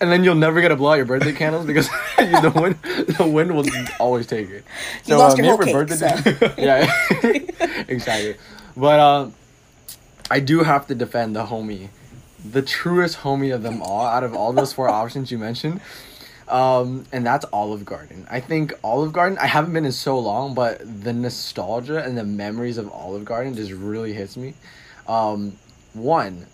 and 0.02 0.10
then 0.10 0.24
you'll 0.24 0.34
never 0.34 0.60
get 0.60 0.68
to 0.68 0.76
blow 0.76 0.90
out 0.90 0.94
your 0.94 1.06
birthday 1.06 1.32
candles 1.32 1.64
because 1.64 1.88
the 2.16 2.52
wind 2.54 2.76
the 3.16 3.26
wind 3.26 3.54
will 3.54 3.64
always 4.00 4.26
take 4.26 4.50
it. 4.50 4.64
You 5.06 5.16
lost 5.16 5.38
your 5.38 5.44
me 5.44 5.48
whole 5.48 5.58
for 5.58 5.86
cake, 5.86 5.96
so. 5.96 6.54
yeah, 6.58 6.92
exactly. 7.88 8.36
But 8.76 8.98
um, 8.98 9.34
I 10.30 10.40
do 10.40 10.64
have 10.64 10.88
to 10.88 10.94
defend 10.96 11.36
the 11.36 11.46
homie, 11.46 11.88
the 12.44 12.62
truest 12.62 13.18
homie 13.18 13.54
of 13.54 13.62
them 13.62 13.80
all. 13.80 14.04
Out 14.04 14.24
of 14.24 14.34
all 14.34 14.52
those 14.52 14.72
four 14.72 14.88
options 14.88 15.30
you 15.30 15.38
mentioned, 15.38 15.80
um, 16.48 17.04
and 17.12 17.24
that's 17.24 17.44
Olive 17.52 17.84
Garden. 17.84 18.26
I 18.28 18.40
think 18.40 18.74
Olive 18.82 19.12
Garden. 19.12 19.38
I 19.38 19.46
haven't 19.46 19.72
been 19.72 19.84
in 19.84 19.92
so 19.92 20.18
long, 20.18 20.54
but 20.54 20.80
the 21.04 21.12
nostalgia 21.12 22.02
and 22.02 22.18
the 22.18 22.24
memories 22.24 22.76
of 22.76 22.90
Olive 22.90 23.24
Garden 23.24 23.54
just 23.54 23.70
really 23.70 24.14
hits 24.14 24.36
me. 24.36 24.54
Um, 25.06 25.58
one, 25.92 26.46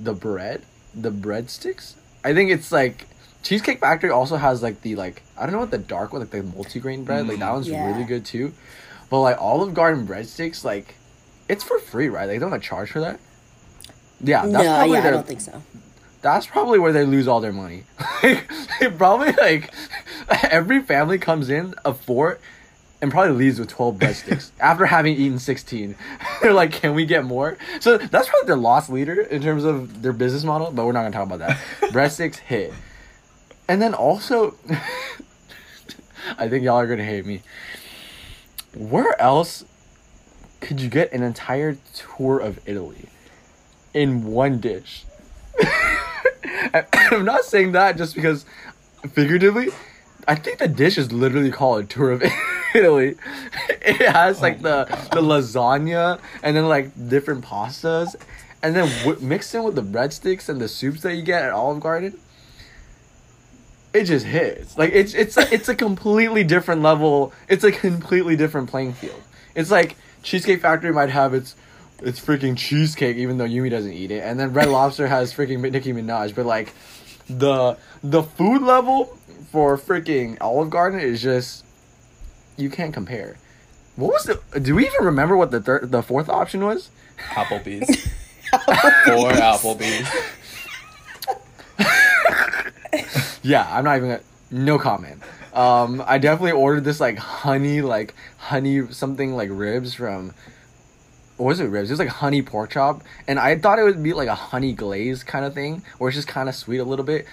the 0.00 0.14
bread, 0.14 0.62
the 0.92 1.12
breadsticks. 1.12 1.94
I 2.26 2.34
think 2.34 2.50
it's 2.50 2.72
like 2.72 3.06
Cheesecake 3.44 3.78
Factory 3.78 4.10
also 4.10 4.36
has 4.36 4.60
like 4.62 4.82
the 4.82 4.96
like 4.96 5.22
I 5.38 5.44
don't 5.44 5.52
know 5.52 5.60
what 5.60 5.70
the 5.70 5.78
dark 5.78 6.12
one 6.12 6.20
like 6.20 6.30
the 6.30 6.40
multigrain 6.40 7.04
bread 7.04 7.28
like 7.28 7.38
that 7.38 7.48
mm, 7.50 7.52
one's 7.54 7.68
Yeah. 7.68 7.86
really 7.86 8.04
good 8.04 8.24
too, 8.24 8.52
but 9.08 9.20
like 9.20 9.40
Olive 9.40 9.74
Garden 9.74 10.06
breadsticks 10.06 10.64
like 10.64 10.96
it's 11.48 11.62
for 11.62 11.78
free 11.78 12.08
right? 12.08 12.22
Like 12.26 12.36
they 12.36 12.38
don't 12.40 12.50
have 12.50 12.62
charge 12.62 12.90
for 12.90 13.00
that. 13.00 13.20
Yeah, 14.20 14.42
that's 14.42 14.52
no, 14.52 14.74
probably 14.74 14.98
yeah, 14.98 15.06
I 15.06 15.10
don't 15.10 15.26
think 15.26 15.40
so. 15.40 15.62
that's 16.20 16.46
probably 16.46 16.78
where 16.80 16.92
they 16.92 17.04
lose 17.04 17.28
all 17.28 17.40
their 17.40 17.52
money. 17.52 17.84
like, 18.22 18.50
they 18.80 18.90
probably 18.90 19.32
like 19.32 19.72
every 20.50 20.80
family 20.82 21.18
comes 21.18 21.48
in 21.48 21.74
a 21.84 21.94
four, 21.94 22.40
and 23.06 23.12
probably 23.12 23.34
leaves 23.34 23.60
with 23.60 23.68
12 23.68 23.98
breadsticks 23.98 24.50
after 24.60 24.84
having 24.84 25.14
eaten 25.14 25.38
16. 25.38 25.94
They're 26.42 26.52
like, 26.52 26.72
can 26.72 26.92
we 26.94 27.06
get 27.06 27.24
more? 27.24 27.56
So 27.78 27.98
that's 27.98 28.28
probably 28.28 28.46
their 28.46 28.56
loss 28.56 28.88
leader 28.88 29.20
in 29.20 29.42
terms 29.42 29.62
of 29.62 30.02
their 30.02 30.12
business 30.12 30.42
model, 30.42 30.72
but 30.72 30.84
we're 30.84 30.92
not 30.92 31.02
gonna 31.02 31.12
talk 31.12 31.26
about 31.26 31.38
that. 31.38 31.56
breadsticks 31.92 32.38
hit. 32.38 32.72
And 33.68 33.80
then 33.80 33.94
also, 33.94 34.56
I 36.36 36.48
think 36.48 36.64
y'all 36.64 36.78
are 36.78 36.86
gonna 36.88 37.04
hate 37.04 37.26
me. 37.26 37.42
Where 38.74 39.20
else 39.22 39.64
could 40.60 40.80
you 40.80 40.88
get 40.88 41.12
an 41.12 41.22
entire 41.22 41.78
tour 41.94 42.40
of 42.40 42.58
Italy 42.66 43.08
in 43.94 44.24
one 44.24 44.58
dish? 44.58 45.04
I'm 46.72 47.24
not 47.24 47.44
saying 47.44 47.72
that 47.72 47.96
just 47.96 48.16
because 48.16 48.44
figuratively, 49.12 49.68
I 50.28 50.34
think 50.34 50.58
the 50.58 50.68
dish 50.68 50.98
is 50.98 51.12
literally 51.12 51.50
called 51.50 51.84
a 51.84 51.86
tour 51.86 52.10
of 52.10 52.22
Italy. 52.74 53.16
It 53.68 54.08
has 54.08 54.42
like 54.42 54.58
oh 54.60 54.62
the 54.62 54.84
the 55.12 55.20
lasagna 55.20 56.20
and 56.42 56.56
then 56.56 56.68
like 56.68 56.90
different 57.08 57.44
pastas, 57.44 58.16
and 58.62 58.74
then 58.74 58.88
w- 59.04 59.24
mixed 59.24 59.54
in 59.54 59.62
with 59.62 59.76
the 59.76 59.82
breadsticks 59.82 60.48
and 60.48 60.60
the 60.60 60.68
soups 60.68 61.02
that 61.02 61.14
you 61.14 61.22
get 61.22 61.42
at 61.44 61.52
Olive 61.52 61.80
Garden. 61.80 62.18
It 63.92 64.04
just 64.04 64.26
hits 64.26 64.76
like 64.76 64.92
it's 64.92 65.14
it's 65.14 65.36
a, 65.36 65.52
it's 65.54 65.68
a 65.68 65.74
completely 65.74 66.44
different 66.44 66.82
level. 66.82 67.32
It's 67.48 67.64
a 67.64 67.72
completely 67.72 68.36
different 68.36 68.68
playing 68.68 68.94
field. 68.94 69.22
It's 69.54 69.70
like 69.70 69.96
Cheesecake 70.22 70.60
Factory 70.60 70.92
might 70.92 71.10
have 71.10 71.32
its 71.34 71.54
it's 72.02 72.20
freaking 72.20 72.58
cheesecake, 72.58 73.16
even 73.16 73.38
though 73.38 73.46
Yumi 73.46 73.70
doesn't 73.70 73.92
eat 73.92 74.10
it, 74.10 74.22
and 74.22 74.38
then 74.38 74.52
Red 74.52 74.68
Lobster 74.68 75.06
has 75.06 75.32
freaking 75.32 75.70
Nicki 75.70 75.92
Minaj. 75.94 76.34
But 76.34 76.44
like, 76.44 76.74
the 77.28 77.78
the 78.02 78.22
food 78.22 78.60
level 78.60 79.15
for 79.56 79.78
freaking 79.78 80.36
Olive 80.38 80.68
Garden 80.68 81.00
is 81.00 81.22
just 81.22 81.64
you 82.58 82.68
can't 82.68 82.92
compare. 82.92 83.38
What 83.96 84.12
was 84.12 84.24
the? 84.24 84.60
Do 84.60 84.74
we 84.74 84.84
even 84.84 85.02
remember 85.02 85.34
what 85.34 85.50
the 85.50 85.62
third, 85.62 85.90
the 85.90 86.02
fourth 86.02 86.28
option 86.28 86.62
was? 86.62 86.90
Applebee's. 87.30 87.88
or 88.52 89.32
Applebee's. 89.32 90.10
Yeah, 93.42 93.66
I'm 93.70 93.84
not 93.84 93.96
even. 93.96 94.08
Gonna, 94.08 94.22
no 94.50 94.78
comment. 94.78 95.22
Um, 95.54 96.02
I 96.04 96.18
definitely 96.18 96.52
ordered 96.52 96.84
this 96.84 97.00
like 97.00 97.16
honey, 97.16 97.80
like 97.80 98.14
honey 98.36 98.92
something 98.92 99.36
like 99.36 99.48
ribs 99.50 99.94
from. 99.94 100.34
What 101.38 101.46
was 101.46 101.60
it 101.60 101.66
ribs? 101.66 101.88
It 101.88 101.94
was 101.94 102.00
like 102.00 102.08
honey 102.08 102.42
pork 102.42 102.70
chop, 102.70 103.02
and 103.26 103.38
I 103.38 103.56
thought 103.56 103.78
it 103.78 103.84
would 103.84 104.02
be 104.02 104.12
like 104.12 104.28
a 104.28 104.34
honey 104.34 104.72
glaze 104.72 105.22
kind 105.22 105.44
of 105.46 105.54
thing, 105.54 105.82
where 105.96 106.08
it's 106.08 106.16
just 106.16 106.28
kind 106.28 106.48
of 106.48 106.54
sweet 106.54 106.78
a 106.78 106.84
little 106.84 107.04
bit. 107.06 107.24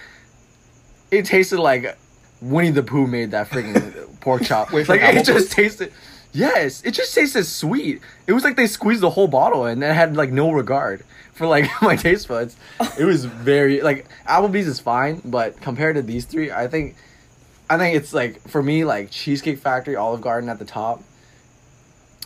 It 1.09 1.25
tasted 1.25 1.59
like 1.59 1.97
Winnie 2.43 2.71
the 2.71 2.83
Pooh 2.83 3.07
made 3.07 3.31
that 3.31 3.49
freaking 3.49 4.19
pork 4.19 4.43
chop. 4.43 4.71
Wait, 4.71 4.89
like 4.89 5.01
it 5.01 5.25
just 5.25 5.51
tasted. 5.51 5.93
Yes, 6.33 6.83
it 6.83 6.91
just 6.91 7.13
tasted 7.13 7.45
sweet. 7.45 8.01
It 8.27 8.33
was 8.33 8.43
like 8.43 8.55
they 8.55 8.67
squeezed 8.67 9.01
the 9.01 9.11
whole 9.11 9.27
bottle 9.27 9.65
and 9.65 9.83
it 9.83 9.93
had 9.93 10.17
like 10.17 10.31
no 10.31 10.51
regard 10.51 11.03
for 11.33 11.47
like 11.47 11.69
my 11.81 11.95
taste 11.95 12.27
buds. 12.27 12.57
It 12.99 13.05
was 13.05 13.25
very 13.25 13.81
like 13.81 14.07
Applebee's 14.27 14.67
is 14.67 14.79
fine, 14.79 15.21
but 15.23 15.61
compared 15.61 15.95
to 15.95 16.01
these 16.01 16.25
three, 16.25 16.51
I 16.51 16.67
think 16.67 16.95
I 17.69 17.77
think 17.77 17.95
it's 17.95 18.13
like 18.13 18.41
for 18.47 18.61
me 18.61 18.83
like 18.83 19.11
Cheesecake 19.11 19.59
Factory, 19.59 19.95
Olive 19.95 20.21
Garden 20.21 20.49
at 20.49 20.59
the 20.59 20.65
top. 20.65 21.03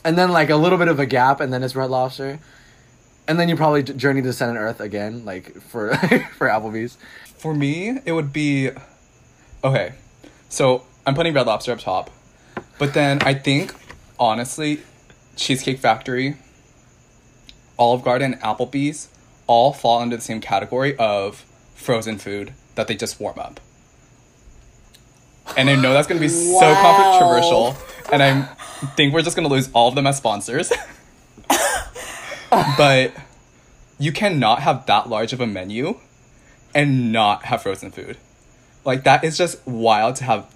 And 0.03 0.17
then 0.17 0.31
like 0.31 0.49
a 0.49 0.55
little 0.55 0.77
bit 0.77 0.87
of 0.87 0.99
a 0.99 1.05
gap 1.05 1.41
and 1.41 1.51
then 1.51 1.61
it's 1.61 1.75
Red 1.75 1.89
Lobster. 1.89 2.39
And 3.27 3.37
then 3.37 3.49
you 3.49 3.57
probably 3.57 3.83
Journey 3.83 4.21
to 4.21 4.31
Center 4.31 4.59
Earth 4.59 4.79
again 4.79 5.25
like 5.25 5.61
for 5.61 5.95
for 6.37 6.47
Applebee's. 6.47 6.97
For 7.37 7.53
me, 7.53 7.99
it 8.05 8.13
would 8.13 8.31
be 8.31 8.71
okay. 9.63 9.93
So 10.49 10.83
I'm 11.05 11.15
putting 11.15 11.33
Red 11.33 11.47
Lobster 11.47 11.71
up 11.71 11.79
top, 11.79 12.09
but 12.77 12.93
then 12.93 13.19
I 13.21 13.33
think 13.33 13.73
honestly, 14.19 14.81
Cheesecake 15.35 15.79
Factory, 15.79 16.35
Olive 17.77 18.03
Garden, 18.03 18.35
Applebee's 18.43 19.09
all 19.45 19.73
fall 19.73 20.01
under 20.01 20.15
the 20.15 20.21
same 20.21 20.41
category 20.41 20.95
of 20.97 21.45
frozen 21.75 22.17
food 22.17 22.53
that 22.75 22.87
they 22.87 22.95
just 22.95 23.19
warm 23.19 23.39
up. 23.39 23.59
And 25.55 25.69
I 25.69 25.75
know 25.75 25.93
that's 25.93 26.07
gonna 26.07 26.19
be 26.19 26.27
so 26.27 26.59
controversial, 26.59 27.75
and 28.11 28.21
I 28.21 28.43
think 28.95 29.13
we're 29.13 29.21
just 29.21 29.35
gonna 29.35 29.47
lose 29.47 29.69
all 29.73 29.89
of 29.89 29.95
them 29.95 30.07
as 30.07 30.17
sponsors. 30.17 30.71
but 32.49 33.13
you 33.99 34.11
cannot 34.11 34.61
have 34.61 34.85
that 34.85 35.09
large 35.09 35.33
of 35.33 35.41
a 35.41 35.47
menu 35.47 35.99
and 36.75 37.11
not 37.11 37.45
have 37.45 37.63
frozen 37.63 37.91
food. 37.91 38.17
Like 38.87 39.03
that 39.03 39.25
is 39.25 39.37
just 39.37 39.67
wild 39.67 40.15
to 40.15 40.23
have 40.23 40.47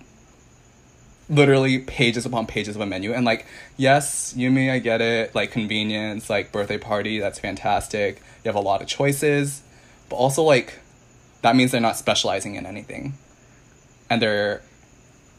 literally 1.29 1.79
pages 1.79 2.25
upon 2.25 2.47
pages 2.47 2.77
of 2.77 2.81
a 2.81 2.85
menu. 2.85 3.13
And 3.13 3.25
like, 3.25 3.45
yes, 3.75 4.33
Yumi, 4.38 4.71
I 4.71 4.79
get 4.79 5.01
it. 5.01 5.35
Like 5.35 5.51
convenience, 5.51 6.29
like 6.29 6.53
birthday 6.53 6.77
party, 6.77 7.19
that's 7.19 7.39
fantastic. 7.39 8.21
You 8.43 8.50
have 8.50 8.55
a 8.55 8.61
lot 8.61 8.81
of 8.81 8.88
choices. 8.88 9.63
But 10.07 10.15
also 10.15 10.43
like 10.43 10.79
that 11.41 11.57
means 11.57 11.71
they're 11.71 11.81
not 11.81 11.97
specializing 11.97 12.55
in 12.55 12.65
anything. 12.65 13.15
And 14.09 14.21
their 14.21 14.61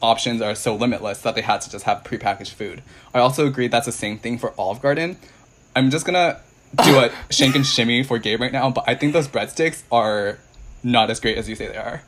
options 0.02 0.42
are 0.42 0.54
so 0.54 0.75
limitless 0.75 1.22
that 1.22 1.34
they 1.34 1.40
had 1.40 1.62
to 1.62 1.70
just 1.70 1.87
have 1.87 2.04
prepackaged 2.04 2.52
food. 2.52 2.82
I 3.14 3.20
also 3.20 3.46
agree 3.46 3.68
that's 3.68 3.87
the 3.87 3.92
same 3.92 4.18
thing 4.18 4.37
for 4.37 4.52
Olive 4.58 4.82
Garden. 4.82 5.16
I'm 5.75 5.90
just 5.90 6.04
gonna 6.04 6.40
do 6.84 6.99
a 6.99 7.11
shank 7.30 7.54
and 7.54 7.64
shimmy 7.64 8.02
for 8.02 8.18
Gabe 8.18 8.42
right 8.42 8.52
now, 8.52 8.70
but 8.70 8.84
I 8.87 8.96
think 8.96 9.14
those 9.14 9.28
breadsticks 9.28 9.82
are 9.90 10.38
not 10.82 11.08
as 11.11 11.20
great 11.20 11.38
as 11.38 11.49
you 11.49 11.54
say 11.54 11.68
they 11.68 11.78
are. 11.78 12.02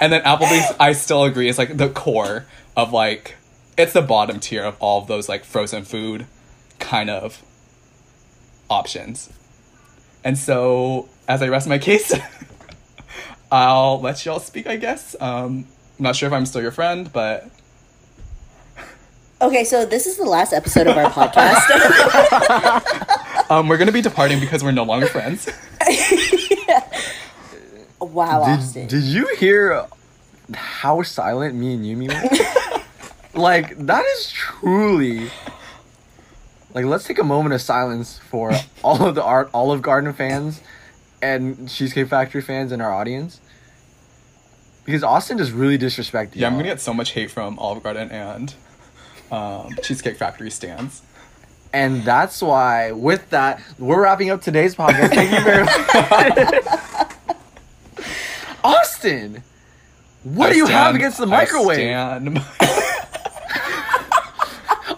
And 0.00 0.12
then 0.12 0.22
Applebee's, 0.22 0.74
I 0.78 0.92
still 0.92 1.24
agree, 1.24 1.48
is 1.48 1.58
like 1.58 1.76
the 1.76 1.88
core 1.88 2.46
of 2.76 2.92
like 2.92 3.36
it's 3.76 3.92
the 3.92 4.02
bottom 4.02 4.40
tier 4.40 4.62
of 4.64 4.76
all 4.80 5.00
of 5.00 5.08
those 5.08 5.28
like 5.28 5.44
frozen 5.44 5.84
food 5.84 6.26
kind 6.78 7.10
of 7.10 7.42
options. 8.68 9.30
And 10.24 10.38
so 10.38 11.08
as 11.28 11.42
I 11.42 11.48
rest 11.48 11.68
my 11.68 11.78
case, 11.78 12.14
I'll 13.52 14.00
let 14.00 14.24
y'all 14.24 14.40
speak, 14.40 14.66
I 14.66 14.76
guess. 14.76 15.14
Um, 15.20 15.66
I'm 15.98 16.04
not 16.04 16.16
sure 16.16 16.26
if 16.26 16.32
I'm 16.32 16.46
still 16.46 16.62
your 16.62 16.70
friend, 16.70 17.12
but 17.12 17.50
Okay, 19.42 19.64
so 19.64 19.84
this 19.84 20.06
is 20.06 20.16
the 20.18 20.24
last 20.24 20.52
episode 20.52 20.86
of 20.86 20.96
our 20.96 21.10
podcast. 21.10 21.60
um, 23.50 23.66
we're 23.66 23.76
gonna 23.76 23.90
be 23.90 24.00
departing 24.00 24.38
because 24.38 24.62
we're 24.62 24.70
no 24.70 24.84
longer 24.84 25.08
friends. 25.08 25.48
wow, 28.12 28.42
Austin. 28.42 28.86
Did, 28.86 29.02
did 29.02 29.04
you 29.04 29.34
hear 29.38 29.86
how 30.54 31.02
silent 31.02 31.54
me 31.54 31.74
and 31.74 31.84
Yumi 31.84 32.08
were? 32.08 32.80
like 33.40 33.76
that 33.86 34.04
is 34.04 34.30
truly 34.30 35.30
like 36.74 36.84
let's 36.84 37.04
take 37.04 37.18
a 37.18 37.24
moment 37.24 37.54
of 37.54 37.60
silence 37.60 38.18
for 38.18 38.52
all 38.82 39.06
of 39.06 39.14
the 39.14 39.22
art 39.22 39.50
Olive 39.54 39.82
Garden 39.82 40.12
fans 40.12 40.60
and 41.20 41.68
Cheesecake 41.68 42.08
Factory 42.08 42.42
fans 42.42 42.72
in 42.72 42.80
our 42.80 42.92
audience. 42.92 43.40
Because 44.84 45.04
Austin 45.04 45.38
just 45.38 45.52
really 45.52 45.78
disrespected 45.78 46.34
you. 46.34 46.40
Yeah, 46.40 46.48
I'm 46.48 46.54
gonna 46.54 46.64
get 46.64 46.80
so 46.80 46.92
much 46.92 47.12
hate 47.12 47.30
from 47.30 47.58
Olive 47.58 47.82
Garden 47.82 48.10
and 48.10 48.54
um, 49.30 49.70
Cheesecake 49.82 50.16
Factory 50.16 50.50
stands. 50.50 51.02
And 51.74 52.02
that's 52.02 52.42
why, 52.42 52.92
with 52.92 53.30
that, 53.30 53.62
we're 53.78 54.02
wrapping 54.02 54.28
up 54.28 54.42
today's 54.42 54.74
podcast. 54.74 55.14
Thank 55.14 55.30
you 55.32 55.40
very 55.40 55.64
much. 56.74 56.78
Austin, 58.64 59.42
what 60.22 60.50
I 60.50 60.52
do 60.52 60.58
you 60.58 60.66
have 60.66 60.94
against 60.94 61.18
the 61.18 61.24
I 61.26 61.30
microwave? 61.30 61.76
stand- 61.76 62.40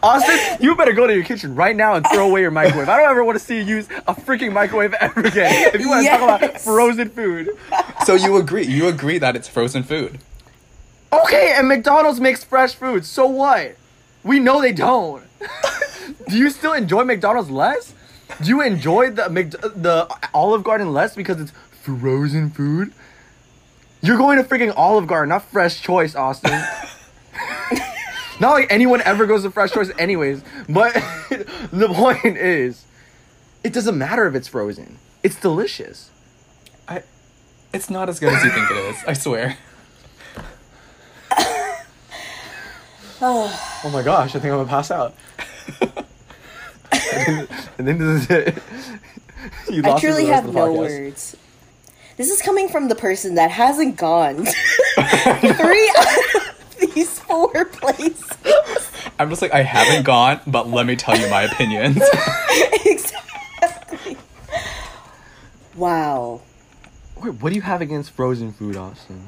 Austin, 0.02 0.38
you 0.60 0.76
better 0.76 0.92
go 0.92 1.06
to 1.06 1.14
your 1.14 1.24
kitchen 1.24 1.54
right 1.54 1.74
now 1.74 1.94
and 1.94 2.04
throw 2.12 2.28
away 2.28 2.42
your 2.42 2.50
microwave. 2.50 2.90
I 2.90 2.98
don't 2.98 3.10
ever 3.10 3.24
want 3.24 3.38
to 3.38 3.44
see 3.44 3.56
you 3.58 3.64
use 3.64 3.88
a 4.06 4.14
freaking 4.14 4.52
microwave 4.52 4.92
ever 4.94 5.20
again. 5.20 5.70
If 5.74 5.80
you 5.80 5.88
want 5.88 6.04
to 6.04 6.10
talk 6.10 6.20
about 6.42 6.60
frozen 6.60 7.08
food. 7.08 7.56
so 8.04 8.14
you 8.14 8.36
agree? 8.36 8.66
You 8.66 8.88
agree 8.88 9.16
that 9.18 9.34
it's 9.34 9.48
frozen 9.48 9.82
food? 9.82 10.18
Okay, 11.10 11.54
and 11.56 11.68
McDonald's 11.68 12.20
makes 12.20 12.44
fresh 12.44 12.74
food. 12.74 13.06
So 13.06 13.26
what? 13.26 13.76
We 14.22 14.40
know 14.40 14.60
they 14.60 14.72
don't. 14.72 15.22
Do 16.28 16.36
you 16.36 16.50
still 16.50 16.74
enjoy 16.74 17.04
McDonald's 17.04 17.50
less? 17.50 17.94
Do 18.42 18.48
you 18.50 18.60
enjoy 18.60 19.10
the 19.10 19.30
Mc- 19.30 19.52
the 19.52 20.06
Olive 20.34 20.64
Garden 20.64 20.92
less 20.92 21.14
because 21.16 21.40
it's 21.40 21.52
frozen 21.82 22.50
food? 22.50 22.92
You're 24.04 24.18
going 24.18 24.36
to 24.36 24.44
freaking 24.44 24.74
Olive 24.76 25.06
Garden, 25.06 25.30
not 25.30 25.44
Fresh 25.44 25.80
Choice, 25.80 26.14
Austin. 26.14 26.50
not 28.38 28.50
like 28.50 28.70
anyone 28.70 29.00
ever 29.00 29.24
goes 29.24 29.44
to 29.44 29.50
Fresh 29.50 29.72
Choice, 29.72 29.90
anyways. 29.98 30.42
But 30.68 30.92
the 31.72 31.88
point 31.90 32.36
is, 32.36 32.84
it 33.62 33.72
doesn't 33.72 33.96
matter 33.96 34.26
if 34.26 34.34
it's 34.34 34.46
frozen. 34.46 34.98
It's 35.22 35.40
delicious. 35.40 36.10
I. 36.86 37.02
It's 37.72 37.88
not 37.88 38.10
as 38.10 38.20
good 38.20 38.32
as 38.34 38.44
you 38.44 38.50
think 38.50 38.70
it 38.70 38.76
is. 38.76 38.96
I 39.06 39.14
swear. 39.14 39.56
Oh 43.22 43.90
my 43.90 44.02
gosh, 44.02 44.34
I 44.36 44.38
think 44.38 44.52
I'm 44.52 44.58
gonna 44.58 44.68
pass 44.68 44.90
out. 44.90 45.14
and, 45.80 45.88
then, 47.26 47.48
and 47.78 47.88
then 47.88 47.98
this 47.98 48.24
is 48.24 48.30
it. 48.30 48.58
You 49.70 49.82
I 49.82 49.88
lost 49.88 50.04
me 50.04 50.10
for 50.10 50.14
truly 50.14 50.24
the 50.24 50.30
rest 50.30 50.42
have 50.42 50.44
of 50.46 50.52
the 50.52 50.60
no 50.60 50.66
podcast. 50.66 50.76
words. 50.76 51.36
This 52.16 52.30
is 52.30 52.40
coming 52.40 52.68
from 52.68 52.88
the 52.88 52.94
person 52.94 53.34
that 53.34 53.50
hasn't 53.50 53.96
gone 53.96 54.46
three 54.96 55.92
out 55.96 56.34
of 56.36 56.76
these 56.94 57.18
four 57.20 57.34
four 57.34 57.64
places. 57.64 58.90
I'm 59.18 59.30
just 59.30 59.42
like 59.42 59.52
I 59.52 59.62
haven't 59.62 60.04
gone, 60.04 60.40
but 60.46 60.68
let 60.68 60.86
me 60.86 60.96
tell 60.96 61.16
you 61.18 61.28
my 61.28 61.42
opinions. 61.42 62.02
exactly. 62.84 64.16
Wow. 65.74 66.42
Wait, 67.22 67.34
what 67.34 67.50
do 67.50 67.56
you 67.56 67.62
have 67.62 67.80
against 67.80 68.10
frozen 68.12 68.52
food, 68.52 68.76
Austin? 68.76 69.24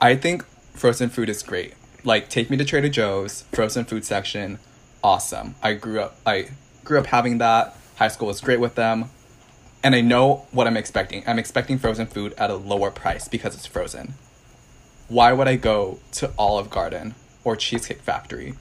I 0.00 0.14
think 0.16 0.44
frozen 0.74 1.08
food 1.08 1.28
is 1.28 1.42
great. 1.42 1.74
Like 2.04 2.28
take 2.28 2.50
me 2.50 2.56
to 2.56 2.64
Trader 2.64 2.88
Joe's 2.88 3.42
frozen 3.52 3.84
food 3.84 4.04
section, 4.04 4.58
awesome. 5.02 5.54
I 5.62 5.74
grew 5.74 6.00
up 6.00 6.16
I 6.26 6.50
grew 6.84 6.98
up 6.98 7.06
having 7.06 7.38
that. 7.38 7.76
High 7.96 8.08
school 8.08 8.28
was 8.28 8.40
great 8.40 8.60
with 8.60 8.76
them. 8.76 9.10
And 9.82 9.94
I 9.94 10.00
know 10.00 10.46
what 10.50 10.66
I'm 10.66 10.76
expecting. 10.76 11.22
I'm 11.26 11.38
expecting 11.38 11.78
frozen 11.78 12.06
food 12.06 12.34
at 12.36 12.50
a 12.50 12.56
lower 12.56 12.90
price 12.90 13.28
because 13.28 13.54
it's 13.54 13.66
frozen. 13.66 14.14
Why 15.08 15.32
would 15.32 15.48
I 15.48 15.56
go 15.56 16.00
to 16.12 16.32
Olive 16.36 16.68
Garden 16.68 17.14
or 17.44 17.56
Cheesecake 17.56 18.02
Factory 18.02 18.54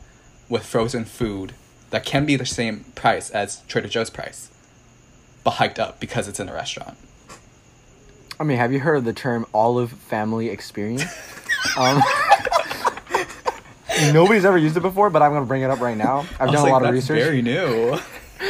with 0.48 0.66
frozen 0.66 1.06
food 1.06 1.54
that 1.90 2.06
can 2.06 2.26
be 2.26 2.36
the 2.36 2.46
same 2.46 2.86
price 2.96 3.30
as 3.32 3.62
Trader 3.68 3.88
Joe's 3.88 4.10
price, 4.10 4.50
but 5.44 5.52
hiked 5.52 5.80
up 5.80 6.00
because 6.00 6.28
it's 6.28 6.40
in 6.40 6.50
a 6.50 6.54
restaurant? 6.54 6.98
I 8.40 8.44
mean, 8.44 8.58
have 8.58 8.72
you 8.72 8.80
heard 8.80 8.98
of 8.98 9.06
the 9.06 9.14
term 9.14 9.46
olive 9.54 9.92
family 9.92 10.50
experience? 10.50 11.04
um, 11.78 12.02
nobody's 14.14 14.46
ever 14.46 14.58
used 14.58 14.78
it 14.78 14.82
before, 14.82 15.10
but 15.10 15.22
I'm 15.22 15.34
gonna 15.34 15.46
bring 15.46 15.64
it 15.64 15.72
up 15.72 15.80
right 15.80 15.98
now. 15.98 16.26
I've 16.40 16.52
done 16.52 16.68
a 16.68 16.72
lot 16.72 16.84
of 16.84 16.94
"That's 16.94 17.10
research. 17.10 17.20
Very 17.20 17.42
new. 17.42 17.98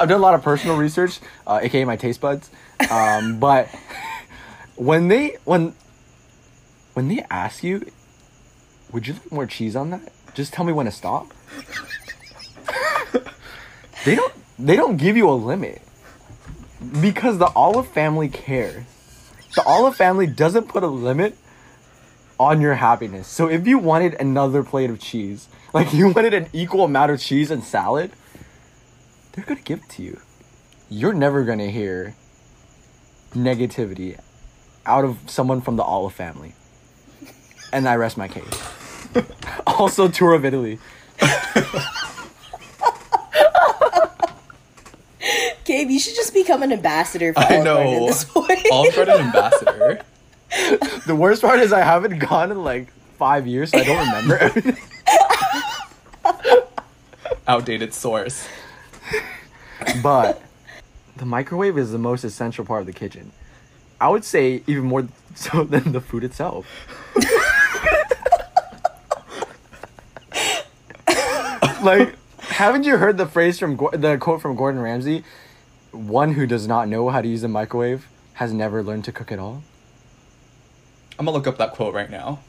I've 0.00 0.08
done 0.08 0.12
a 0.12 0.18
lot 0.18 0.34
of 0.34 0.42
personal 0.42 0.76
research, 0.76 1.20
uh, 1.46 1.60
aka 1.62 1.84
my 1.84 1.96
taste 1.96 2.20
buds. 2.20 2.50
Um, 2.90 3.38
but 3.40 3.68
when 4.76 5.08
they 5.08 5.38
when 5.44 5.74
when 6.94 7.08
they 7.08 7.24
ask 7.30 7.62
you, 7.62 7.86
would 8.92 9.06
you 9.06 9.14
like 9.14 9.32
more 9.32 9.46
cheese 9.46 9.76
on 9.76 9.90
that? 9.90 10.12
Just 10.34 10.52
tell 10.52 10.64
me 10.64 10.72
when 10.72 10.86
to 10.86 10.92
stop. 10.92 11.32
they 14.04 14.14
don't 14.14 14.34
they 14.58 14.76
don't 14.76 14.96
give 14.96 15.16
you 15.16 15.28
a 15.28 15.32
limit 15.32 15.82
because 17.00 17.38
the 17.38 17.50
Olive 17.54 17.88
family 17.88 18.28
cares. 18.28 18.84
The 19.54 19.62
Olive 19.64 19.96
family 19.96 20.26
doesn't 20.26 20.68
put 20.68 20.82
a 20.82 20.88
limit 20.88 21.36
on 22.40 22.60
your 22.60 22.74
happiness. 22.74 23.28
So 23.28 23.48
if 23.48 23.66
you 23.66 23.78
wanted 23.78 24.14
another 24.14 24.62
plate 24.62 24.90
of 24.90 24.98
cheese, 24.98 25.48
like 25.72 25.92
you 25.92 26.08
wanted 26.08 26.34
an 26.34 26.48
equal 26.52 26.84
amount 26.84 27.12
of 27.12 27.20
cheese 27.20 27.50
and 27.50 27.62
salad, 27.62 28.12
they're 29.32 29.44
gonna 29.44 29.60
give 29.60 29.80
it 29.80 29.88
to 29.90 30.02
you. 30.02 30.20
You're 30.88 31.12
never 31.14 31.44
gonna 31.44 31.70
hear 31.70 32.14
negativity 33.34 34.18
out 34.84 35.04
of 35.04 35.18
someone 35.26 35.60
from 35.60 35.76
the 35.76 35.82
Olive 35.82 36.12
family. 36.12 36.54
And 37.72 37.88
I 37.88 37.96
rest 37.96 38.16
my 38.16 38.28
case. 38.28 38.44
also, 39.66 40.08
tour 40.08 40.34
of 40.34 40.44
Italy. 40.44 40.78
Gabe, 45.64 45.90
you 45.90 45.98
should 45.98 46.14
just 46.14 46.34
become 46.34 46.62
an 46.62 46.72
ambassador 46.72 47.32
for 47.32 47.40
I 47.40 47.56
Olive 47.60 47.64
Garden 47.64 47.86
at 47.86 48.00
know. 48.00 48.06
this 48.06 48.24
point. 48.24 48.66
Olive 48.70 48.94
Garden 48.94 49.20
ambassador. 49.20 50.02
The 51.06 51.16
worst 51.16 51.40
part 51.40 51.60
is 51.60 51.72
I 51.72 51.80
haven't 51.80 52.18
gone 52.18 52.50
in 52.50 52.62
like 52.62 52.92
five 53.16 53.46
years, 53.46 53.70
so 53.70 53.78
I 53.78 53.84
don't 53.84 54.06
remember 54.06 54.36
everything. 54.36 54.76
Outdated 57.48 57.94
source. 57.94 58.46
But 60.02 60.42
the 61.16 61.26
microwave 61.26 61.76
is 61.78 61.92
the 61.92 61.98
most 61.98 62.24
essential 62.24 62.64
part 62.64 62.80
of 62.80 62.86
the 62.86 62.92
kitchen. 62.92 63.32
I 64.00 64.08
would 64.08 64.24
say 64.24 64.62
even 64.66 64.84
more 64.84 65.08
so 65.34 65.64
than 65.72 65.92
the 65.92 66.00
food 66.00 66.24
itself. 66.24 66.66
like, 71.82 72.14
haven't 72.40 72.84
you 72.84 72.96
heard 72.96 73.16
the 73.16 73.26
phrase 73.26 73.58
from 73.58 73.76
the 73.76 74.16
quote 74.20 74.40
from 74.40 74.56
Gordon 74.56 74.80
Ramsay? 74.80 75.24
One 75.90 76.34
who 76.34 76.46
does 76.46 76.66
not 76.66 76.88
know 76.88 77.08
how 77.10 77.20
to 77.20 77.28
use 77.28 77.42
a 77.42 77.48
microwave 77.48 78.06
has 78.34 78.52
never 78.52 78.82
learned 78.82 79.04
to 79.04 79.12
cook 79.12 79.30
at 79.30 79.38
all. 79.38 79.62
I'm 81.18 81.26
gonna 81.26 81.36
look 81.36 81.46
up 81.46 81.58
that 81.58 81.72
quote 81.72 81.94
right 81.94 82.10
now. 82.10 82.40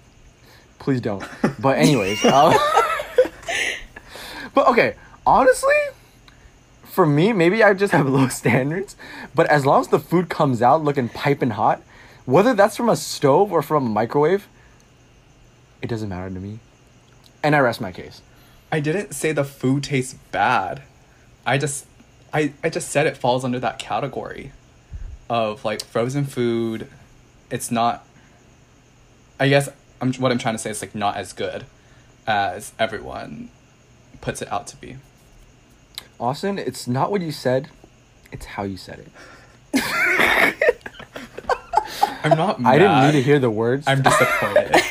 Please 0.80 1.02
don't. 1.02 1.24
But 1.60 1.78
anyways, 1.78 2.24
uh, 2.26 2.58
but 4.54 4.68
okay, 4.68 4.96
honestly, 5.26 5.74
for 6.94 7.08
me, 7.08 7.34
maybe 7.34 7.64
I 7.64 7.74
just 7.74 7.92
have 7.92 8.08
low 8.18 8.28
standards. 8.28 8.96
But 9.34 9.48
as 9.48 9.66
long 9.66 9.82
as 9.82 9.88
the 9.88 10.00
food 10.00 10.30
comes 10.30 10.62
out 10.62 10.84
looking 10.84 11.10
piping 11.10 11.52
hot, 11.52 11.82
whether 12.26 12.54
that's 12.54 12.78
from 12.78 12.88
a 12.88 12.96
stove 12.96 13.52
or 13.52 13.62
from 13.62 13.88
a 13.88 13.90
microwave, 13.90 14.48
it 15.82 15.90
doesn't 15.90 16.08
matter 16.08 16.30
to 16.30 16.40
me. 16.40 16.60
And 17.42 17.56
I 17.56 17.60
rest 17.60 17.82
my 17.82 17.92
case. 17.92 18.22
I 18.72 18.80
didn't 18.80 19.14
say 19.14 19.32
the 19.32 19.44
food 19.44 19.84
tastes 19.84 20.14
bad. 20.32 20.84
I 21.46 21.58
just 21.58 21.88
I, 22.32 22.54
I 22.64 22.70
just 22.70 22.90
said 22.90 23.06
it 23.06 23.18
falls 23.18 23.44
under 23.44 23.60
that 23.60 23.80
category 23.80 24.52
of 25.30 25.66
like 25.66 25.84
frozen 25.84 26.26
food. 26.26 26.88
It's 27.50 27.70
not 27.70 28.06
I 29.40 29.50
guess 29.50 29.68
I'm 30.00 30.14
what 30.14 30.32
I'm 30.32 30.38
trying 30.38 30.56
to 30.56 30.60
say 30.60 30.70
is 30.70 30.82
like 30.82 30.96
not 30.96 31.18
as 31.18 31.34
good 31.34 31.66
as 32.26 32.72
everyone 32.80 33.50
puts 34.22 34.42
it 34.42 34.52
out 34.52 34.68
to 34.68 34.78
be. 34.78 34.98
Austin, 36.20 36.58
it's 36.58 36.88
not 36.88 37.12
what 37.12 37.22
you 37.22 37.32
said, 37.32 37.70
it's 38.32 38.46
how 38.46 38.64
you 38.64 38.78
said 38.78 39.00
it. 39.00 39.12
I'm 42.24 42.38
not 42.38 42.62
mad. 42.62 42.76
I 42.76 42.78
didn't 42.78 43.02
need 43.06 43.12
to 43.20 43.24
hear 43.24 43.40
the 43.40 43.50
words. 43.50 43.86
I'm 43.88 44.02
disappointed. 44.02 44.76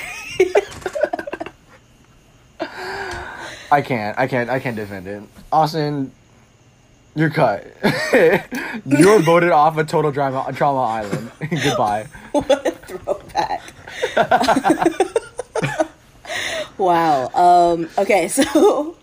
I 3.70 3.80
can't. 3.80 4.18
I 4.18 4.26
can't. 4.26 4.50
I 4.50 4.58
can't 4.58 4.76
defend 4.76 5.06
it. 5.06 5.22
Austin, 5.50 6.12
you're 7.14 7.30
cut. 7.30 7.66
you're 8.84 9.20
voted 9.20 9.50
off 9.50 9.78
a 9.78 9.84
total 9.84 10.12
drama 10.12 10.52
trauma 10.54 10.82
island. 10.82 11.30
Goodbye. 11.40 12.06
what 12.32 12.66
a 12.66 12.70
throwback. 12.72 13.62
wow. 16.76 17.28
Um, 17.34 17.88
okay, 17.96 18.28
so 18.28 18.96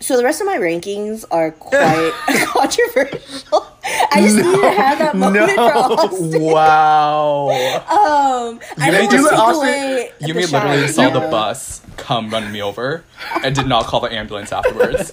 so 0.00 0.16
the 0.16 0.24
rest 0.24 0.40
of 0.40 0.46
my 0.46 0.56
rankings 0.56 1.24
are 1.30 1.50
quite 1.52 2.12
controversial. 2.46 3.66
I 4.12 4.20
just 4.22 4.36
need 4.36 4.42
to 4.60 4.70
have 4.72 4.98
that 4.98 5.16
moment 5.16 5.50
for 5.52 5.60
Austin. 5.60 6.42
wow. 6.42 7.48
Um, 7.88 8.60
I 8.78 8.86
You 8.86 8.92
don't 8.92 8.92
may 8.92 9.00
want 9.00 9.10
to 9.10 9.16
just- 9.16 9.32
Austin- 9.32 10.08
You 10.20 10.26
the 10.28 10.34
may 10.34 10.46
literally 10.46 10.80
shine, 10.86 10.92
saw 10.92 11.02
you 11.08 11.12
the 11.14 11.20
bus 11.20 11.82
come 11.96 12.30
run 12.30 12.50
me 12.52 12.62
over 12.62 13.04
and 13.44 13.54
did 13.54 13.66
not 13.66 13.84
call 13.84 14.00
the 14.00 14.12
ambulance 14.12 14.52
afterwards. 14.52 15.12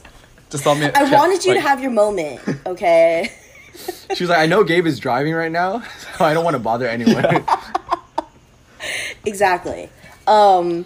Just 0.50 0.63
saw 0.63 0.73
me. 0.73 0.89
I 0.95 1.04
wanted 1.12 1.43
you 1.43 1.52
like, 1.54 1.62
to 1.63 1.67
have 1.67 1.82
your 1.82 1.91
moment, 1.91 2.39
okay? 2.65 3.32
She 4.15 4.23
was 4.23 4.30
like, 4.30 4.39
I 4.39 4.45
know 4.45 4.63
Gabe 4.63 4.88
is 4.88 5.00
driving 5.00 5.34
right 5.34 5.52
now, 5.52 5.84
so 6.17 6.23
I 6.26 6.34
don't 6.34 6.43
want 6.45 6.56
to 6.56 6.60
bother 6.60 6.88
anyone. 6.88 7.45
exactly. 9.26 9.89
Um, 10.26 10.86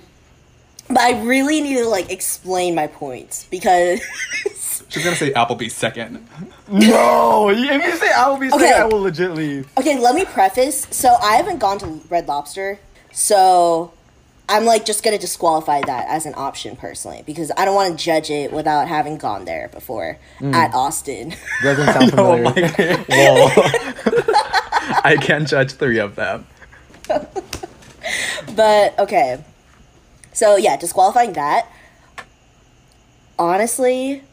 but 0.93 1.01
I 1.01 1.21
really 1.23 1.61
need 1.61 1.77
to 1.77 1.85
like 1.85 2.11
explain 2.11 2.75
my 2.75 2.87
points 2.87 3.45
because 3.49 4.01
She's 4.89 5.03
gonna 5.05 5.15
say 5.15 5.31
Applebee's 5.31 5.73
second. 5.73 6.27
no, 6.69 7.49
if 7.49 7.57
you 7.57 7.91
say 7.97 8.09
Applebee's, 8.09 8.53
Okay. 8.53 8.65
okay. 8.65 8.73
I 8.73 8.83
will 8.85 9.01
legit 9.01 9.31
leave. 9.31 9.69
Okay, 9.77 9.97
let 9.97 10.15
me 10.15 10.25
preface. 10.25 10.85
So 10.91 11.13
I 11.21 11.35
haven't 11.37 11.59
gone 11.59 11.79
to 11.79 11.85
Red 12.09 12.27
Lobster, 12.27 12.77
so 13.13 13.93
I'm 14.49 14.65
like 14.65 14.83
just 14.85 15.01
gonna 15.01 15.17
disqualify 15.17 15.79
that 15.85 16.07
as 16.09 16.25
an 16.25 16.33
option 16.35 16.75
personally 16.75 17.23
because 17.25 17.51
I 17.55 17.63
don't 17.63 17.73
want 17.75 17.97
to 17.97 18.03
judge 18.03 18.29
it 18.29 18.51
without 18.51 18.89
having 18.89 19.17
gone 19.17 19.45
there 19.45 19.69
before 19.69 20.17
mm. 20.41 20.53
at 20.53 20.73
Austin. 20.73 21.35
Doesn't 21.63 21.85
sound 21.85 22.11
Oh 22.17 22.35
familiar. 22.35 22.97
my 22.97 23.05
Whoa. 23.09 25.01
I 25.05 25.15
can't 25.21 25.47
judge 25.47 25.71
three 25.73 25.99
of 25.99 26.15
them. 26.17 26.45
but 28.55 28.99
okay, 28.99 29.41
so 30.33 30.55
yeah, 30.57 30.77
disqualifying 30.77 31.33
that. 31.33 31.67
Honestly, 33.39 34.23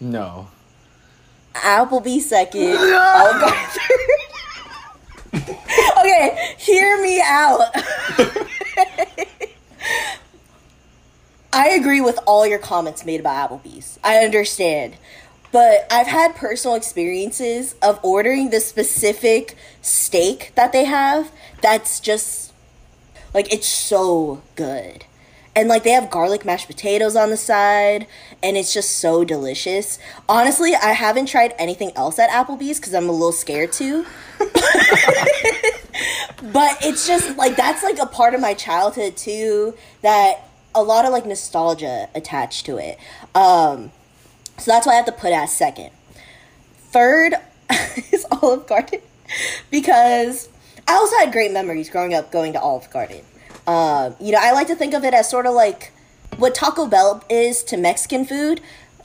No. 0.00 0.48
Applebee 1.54 2.20
second. 2.20 2.74
Garden 2.76 3.54
third. 3.70 4.00
Oh, 5.32 5.96
okay, 6.00 6.54
hear 6.58 7.00
me 7.02 7.20
out. 7.24 7.60
I 11.52 11.70
agree 11.70 12.00
with 12.00 12.18
all 12.26 12.46
your 12.46 12.58
comments 12.60 13.04
made 13.04 13.18
about 13.20 13.50
Applebee's. 13.50 13.98
I 14.04 14.18
understand. 14.18 14.96
But 15.52 15.86
I've 15.90 16.06
had 16.06 16.36
personal 16.36 16.76
experiences 16.76 17.74
of 17.82 17.98
ordering 18.04 18.50
the 18.50 18.60
specific 18.60 19.56
steak 19.82 20.52
that 20.54 20.72
they 20.72 20.84
have 20.84 21.32
that's 21.60 21.98
just 21.98 22.52
like 23.34 23.52
it's 23.52 23.66
so 23.66 24.42
good. 24.54 25.04
And 25.60 25.68
like 25.68 25.82
they 25.82 25.90
have 25.90 26.08
garlic 26.08 26.46
mashed 26.46 26.68
potatoes 26.68 27.16
on 27.16 27.28
the 27.28 27.36
side 27.36 28.06
and 28.42 28.56
it's 28.56 28.72
just 28.72 28.92
so 28.92 29.24
delicious. 29.24 29.98
Honestly, 30.26 30.74
I 30.74 30.92
haven't 30.92 31.26
tried 31.26 31.52
anything 31.58 31.92
else 31.94 32.18
at 32.18 32.30
Applebee's 32.30 32.80
cuz 32.80 32.94
I'm 32.94 33.10
a 33.10 33.12
little 33.12 33.30
scared 33.30 33.70
to. 33.74 34.06
but 34.38 34.48
it's 36.80 37.06
just 37.06 37.36
like 37.36 37.56
that's 37.56 37.82
like 37.82 37.98
a 37.98 38.06
part 38.06 38.34
of 38.34 38.40
my 38.40 38.54
childhood 38.54 39.18
too 39.18 39.74
that 40.00 40.48
a 40.74 40.82
lot 40.82 41.04
of 41.04 41.12
like 41.12 41.26
nostalgia 41.26 42.08
attached 42.14 42.64
to 42.64 42.78
it. 42.78 42.98
Um, 43.34 43.92
so 44.56 44.70
that's 44.70 44.86
why 44.86 44.94
I 44.94 44.96
have 44.96 45.04
to 45.04 45.12
put 45.12 45.32
as 45.32 45.54
second. 45.54 45.90
Third 46.90 47.34
is 48.12 48.24
Olive 48.30 48.66
Garden 48.66 49.00
because 49.70 50.48
I 50.88 50.94
also 50.94 51.18
had 51.18 51.32
great 51.32 51.52
memories 51.52 51.90
growing 51.90 52.14
up 52.14 52.32
going 52.32 52.54
to 52.54 52.60
Olive 52.60 52.88
Garden. 52.88 53.20
Um, 53.66 54.16
you 54.20 54.32
know, 54.32 54.38
I 54.40 54.52
like 54.52 54.66
to 54.68 54.74
think 54.74 54.94
of 54.94 55.04
it 55.04 55.14
as 55.14 55.28
sort 55.28 55.46
of 55.46 55.54
like 55.54 55.92
what 56.36 56.54
Taco 56.54 56.86
Bell 56.86 57.22
is 57.28 57.62
to 57.64 57.76
Mexican 57.76 58.24
food. 58.24 58.60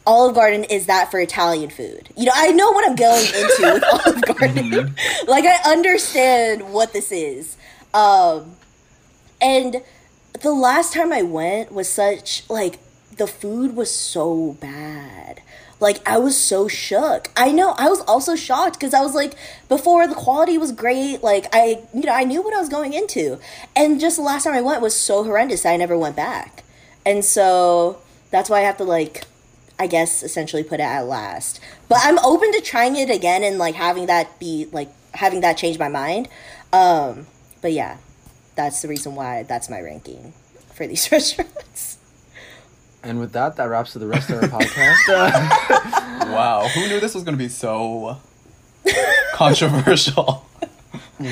Olive 0.08 0.36
Garden 0.36 0.64
is 0.66 0.86
that 0.86 1.10
for 1.10 1.20
Italian 1.20 1.70
food. 1.70 2.10
You 2.16 2.26
know, 2.26 2.32
I 2.36 2.52
know 2.52 2.72
what 2.72 2.88
I'm 2.88 2.96
going 2.96 3.26
into 3.26 3.72
with 3.74 3.84
Olive 3.92 4.22
Garden. 4.22 4.96
like, 5.28 5.46
I 5.46 5.72
understand 5.72 6.72
what 6.72 6.94
this 6.94 7.12
is. 7.12 7.58
Um, 7.94 8.56
and 9.42 9.82
the 10.42 10.52
last 10.52 10.94
time 10.94 11.12
I 11.12 11.24
went 11.24 11.72
was 11.72 11.90
such, 11.90 12.48
like, 12.50 12.78
the 13.18 13.26
food 13.26 13.76
was 13.76 13.94
so 13.94 14.58
bad. 14.60 15.42
Like, 15.80 16.08
I 16.08 16.18
was 16.18 16.38
so 16.38 16.68
shook. 16.68 17.30
I 17.36 17.52
know, 17.52 17.76
I 17.78 17.90
was 17.90 18.02
also 18.02 18.36
shocked 18.36 18.80
because 18.80 18.94
I 18.94 19.02
was 19.02 19.14
like, 19.14 19.34
before 19.68 20.08
the 20.08 20.16
quality 20.16 20.58
was 20.58 20.72
great. 20.72 21.22
Like, 21.22 21.48
I, 21.54 21.84
you 21.94 22.04
know, 22.04 22.14
I 22.14 22.24
knew 22.24 22.42
what 22.42 22.54
I 22.54 22.60
was 22.60 22.70
going 22.70 22.94
into. 22.94 23.40
And 23.76 24.00
just 24.00 24.16
the 24.16 24.24
last 24.24 24.46
time 24.46 24.54
I 24.54 24.62
went 24.62 24.82
was 24.82 24.96
so 24.96 25.24
horrendous, 25.24 25.66
I 25.66 25.76
never 25.78 25.98
went 25.98 26.16
back. 26.16 26.64
And 27.06 27.26
so 27.26 28.02
that's 28.32 28.50
why 28.50 28.60
I 28.60 28.62
have 28.62 28.78
to, 28.78 28.84
like, 28.84 29.26
I 29.78 29.88
guess 29.88 30.24
essentially 30.24 30.64
put 30.64 30.80
it 30.80 30.84
at 30.84 31.02
last. 31.02 31.60
But 31.90 32.00
I'm 32.02 32.20
open 32.20 32.52
to 32.54 32.62
trying 32.62 32.96
it 32.96 33.10
again 33.10 33.44
and 33.44 33.58
like 33.58 33.76
having 33.76 34.06
that 34.06 34.40
be 34.40 34.68
like 34.72 34.90
having 35.14 35.42
that 35.42 35.58
change 35.58 35.78
my 35.78 35.90
mind. 35.90 36.30
Um, 36.72 37.28
but 37.62 37.74
yeah, 37.74 37.98
that's 38.56 38.82
the 38.82 38.88
reason 38.88 39.16
why 39.16 39.44
that's 39.44 39.70
my 39.70 39.82
ranking 39.82 40.34
for 40.74 40.88
these 40.88 41.12
restaurants. 41.12 41.85
And 43.06 43.20
with 43.20 43.32
that, 43.34 43.56
that 43.58 43.66
wraps 43.70 43.96
up 43.96 44.02
the 44.02 44.08
rest 44.08 44.30
of 44.30 44.42
our 44.44 44.50
podcast. 44.50 45.10
Uh, 45.10 46.02
Wow, 46.26 46.68
who 46.68 46.88
knew 46.88 47.00
this 47.00 47.14
was 47.14 47.24
gonna 47.24 47.38
be 47.38 47.48
so 47.50 48.18
controversial? 49.34 50.46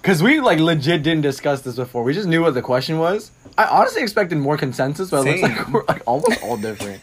Because 0.00 0.22
we 0.22 0.40
like 0.40 0.58
legit 0.58 1.02
didn't 1.02 1.22
discuss 1.22 1.62
this 1.62 1.76
before. 1.76 2.02
We 2.04 2.12
just 2.12 2.28
knew 2.28 2.42
what 2.42 2.54
the 2.54 2.62
question 2.62 2.98
was. 2.98 3.30
I 3.56 3.64
honestly 3.66 4.02
expected 4.02 4.36
more 4.38 4.56
consensus, 4.56 5.10
but 5.10 5.26
it 5.26 5.40
looks 5.40 5.42
like 5.42 5.68
we're 5.68 5.84
like 5.84 6.02
almost 6.06 6.42
all 6.42 6.56
different. 6.56 7.00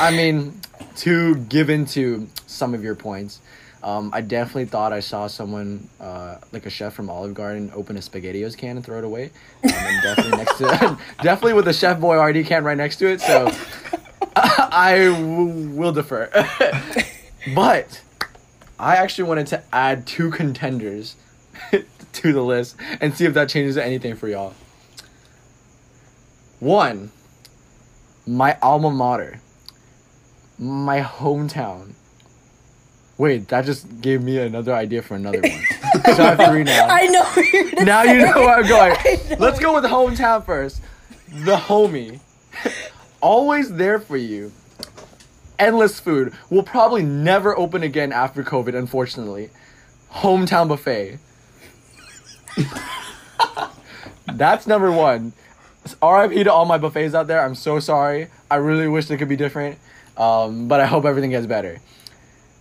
I 0.00 0.10
mean, 0.10 0.60
to 0.96 1.36
give 1.36 1.70
into 1.70 2.28
some 2.46 2.74
of 2.74 2.82
your 2.82 2.94
points, 2.96 3.40
um, 3.82 4.10
I 4.12 4.20
definitely 4.20 4.66
thought 4.66 4.92
I 4.92 5.00
saw 5.00 5.26
someone 5.26 5.88
uh, 6.00 6.36
like 6.52 6.66
a 6.66 6.70
chef 6.70 6.94
from 6.94 7.08
Olive 7.08 7.34
Garden 7.34 7.70
open 7.74 7.96
a 7.96 8.00
SpaghettiOs 8.00 8.56
can 8.56 8.76
and 8.76 8.84
throw 8.84 8.98
it 8.98 9.04
away, 9.04 9.30
um, 9.64 9.70
and 9.72 10.02
definitely 10.02 10.38
next 10.38 10.58
to 10.58 10.98
definitely 11.22 11.54
with 11.54 11.68
a 11.68 11.72
Chef 11.72 11.98
Boyardee 11.98 12.44
can 12.44 12.64
right 12.64 12.76
next 12.76 12.96
to 12.96 13.06
it. 13.06 13.20
So 13.20 13.50
I 14.36 15.10
w- 15.12 15.70
will 15.70 15.92
defer. 15.92 16.28
but 17.54 18.02
I 18.78 18.96
actually 18.96 19.28
wanted 19.28 19.46
to 19.48 19.62
add 19.72 20.06
two 20.06 20.30
contenders 20.30 21.16
to 22.12 22.32
the 22.32 22.42
list 22.42 22.76
and 23.00 23.14
see 23.14 23.24
if 23.24 23.34
that 23.34 23.48
changes 23.48 23.76
anything 23.76 24.16
for 24.16 24.28
y'all. 24.28 24.54
One, 26.60 27.12
my 28.26 28.58
alma 28.60 28.90
mater, 28.90 29.40
my 30.58 31.00
hometown. 31.00 31.92
Wait, 33.18 33.48
that 33.48 33.64
just 33.64 34.00
gave 34.00 34.22
me 34.22 34.38
another 34.38 34.72
idea 34.72 35.02
for 35.02 35.16
another 35.16 35.40
one. 35.40 35.50
so 36.14 36.22
I 36.22 36.34
have 36.34 36.50
three 36.50 36.62
now. 36.62 36.86
I 36.88 37.06
know 37.06 37.42
you're 37.52 37.84
now 37.84 38.04
say. 38.04 38.14
you 38.14 38.24
know 38.24 38.40
where 38.40 38.58
I'm 38.58 38.68
going. 38.68 38.96
Let's 39.40 39.58
go 39.58 39.74
with 39.74 39.84
hometown 39.84 40.46
first. 40.46 40.80
The 41.28 41.56
homie. 41.56 42.20
Always 43.20 43.72
there 43.74 43.98
for 43.98 44.16
you. 44.16 44.52
Endless 45.58 45.98
food. 45.98 46.32
Will 46.48 46.62
probably 46.62 47.02
never 47.02 47.58
open 47.58 47.82
again 47.82 48.12
after 48.12 48.44
COVID, 48.44 48.76
unfortunately. 48.76 49.50
Hometown 50.12 50.68
buffet. 50.68 51.18
That's 54.26 54.68
number 54.68 54.92
one. 54.92 55.32
RIP 56.00 56.44
to 56.44 56.52
all 56.52 56.66
my 56.66 56.78
buffets 56.78 57.14
out 57.14 57.26
there. 57.26 57.44
I'm 57.44 57.56
so 57.56 57.80
sorry. 57.80 58.28
I 58.48 58.56
really 58.56 58.86
wish 58.86 59.06
they 59.06 59.16
could 59.16 59.28
be 59.28 59.36
different. 59.36 59.78
Um, 60.16 60.68
but 60.68 60.78
I 60.80 60.86
hope 60.86 61.04
everything 61.04 61.30
gets 61.30 61.46
better. 61.46 61.80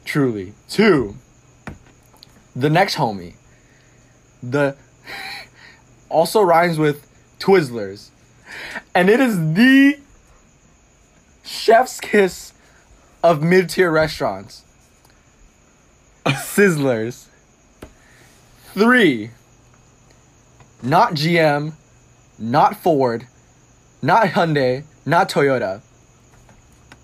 Truly. 0.08 0.54
Two. 0.70 1.18
The 2.56 2.70
next 2.70 2.96
homie. 2.96 3.34
The 4.42 4.78
also 6.10 6.42
rhymes 6.42 6.80
with 6.80 7.06
Twizzlers. 7.40 8.10
And 8.96 9.10
it 9.10 9.20
is 9.20 9.36
the 9.54 10.00
chef's 11.44 12.00
kiss 12.00 12.54
of 13.22 13.44
mid 13.44 13.70
tier 13.70 13.92
restaurants. 13.92 14.64
Sizzlers. 16.26 17.28
Three. 18.74 19.32
Not 20.82 21.16
GM, 21.16 21.74
not 22.40 22.78
Ford, 22.78 23.28
not 24.02 24.28
Hyundai, 24.28 24.86
not 25.06 25.30
Toyota. 25.30 25.82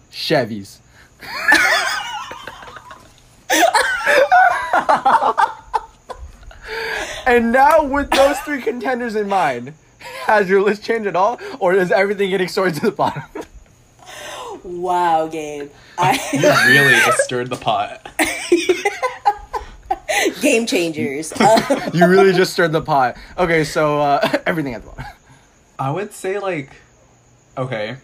Chevys. 0.10 0.78
and 7.26 7.52
now, 7.52 7.84
with 7.84 8.10
those 8.12 8.38
three 8.40 8.62
contenders 8.62 9.16
in 9.16 9.28
mind, 9.28 9.74
has 10.26 10.50
your 10.50 10.62
list 10.62 10.84
changed 10.84 11.08
at 11.08 11.16
all, 11.16 11.40
or 11.60 11.74
is 11.74 11.92
everything 11.92 12.30
getting 12.30 12.48
sorted 12.48 12.76
to 12.76 12.82
the 12.82 12.92
bottom? 12.92 13.24
Wow, 14.64 15.28
Gabe. 15.28 15.70
I, 15.98 16.18
really 16.68 16.96
just 17.06 17.20
stirred 17.20 17.50
the 17.50 17.58
pot. 17.58 18.08
game 20.42 20.66
changers. 20.66 21.34
You 21.94 22.08
really 22.08 22.34
just 22.34 22.54
stirred 22.54 22.72
the 22.72 22.82
pot. 22.82 23.18
Okay, 23.38 23.64
so 23.64 24.00
uh, 24.00 24.42
everything 24.46 24.74
at 24.74 24.82
the 24.82 24.90
bottom. 24.90 25.06
I 25.78 25.92
would 25.92 26.14
say 26.14 26.40
like, 26.40 26.72
okay, 27.58 27.98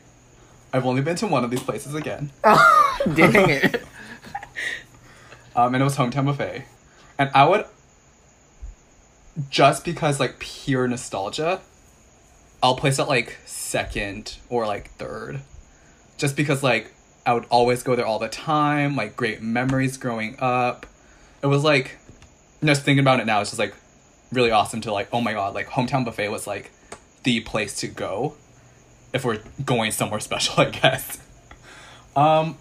I've 0.74 0.86
only 0.86 1.02
been 1.02 1.16
to 1.18 1.28
one 1.28 1.44
of 1.44 1.52
these 1.52 1.64
places 1.64 1.96
again, 1.96 2.32
Dang 2.44 3.50
it. 3.50 3.84
um, 5.56 5.74
and 5.74 5.82
it 5.82 5.84
was 5.84 5.96
Hometown 5.96 6.26
Buffet, 6.26 6.66
and 7.20 7.30
I 7.36 7.46
would, 7.46 7.66
just 9.50 9.84
because 9.84 10.20
like 10.20 10.40
pure 10.40 10.88
nostalgia, 10.88 11.60
I'll 12.64 12.76
place 12.76 12.98
it 12.98 13.10
like 13.10 13.38
second 13.46 14.38
or 14.50 14.66
like 14.66 14.92
third, 14.92 15.42
just 16.18 16.38
because 16.38 16.64
like 16.64 16.94
I 17.26 17.34
would 17.34 17.46
always 17.50 17.84
go 17.84 17.96
there 17.96 18.06
all 18.06 18.20
the 18.20 18.30
time, 18.30 18.96
like 18.96 19.18
great 19.18 19.42
memories 19.42 19.98
growing 19.98 20.38
up. 20.40 20.86
It 21.44 21.48
was 21.48 21.64
like, 21.64 21.98
just 22.64 22.84
thinking 22.84 23.02
about 23.02 23.20
it 23.20 23.26
now, 23.26 23.42
it's 23.42 23.52
just 23.52 23.60
like 23.60 23.76
really 24.32 24.52
awesome 24.52 24.80
to 24.82 24.94
like, 24.94 25.10
oh 25.12 25.20
my 25.20 25.34
god, 25.34 25.54
like 25.54 25.68
Hometown 25.68 26.06
Buffet 26.06 26.30
was 26.30 26.48
like 26.48 26.72
the 27.24 27.42
place 27.42 27.80
to 27.82 27.88
go 27.88 28.36
if 29.12 29.26
we're 29.26 29.40
going 29.66 29.92
somewhere 29.92 30.20
special, 30.22 30.62
I 30.62 30.70
guess. 30.70 31.20
Um, 32.16 32.58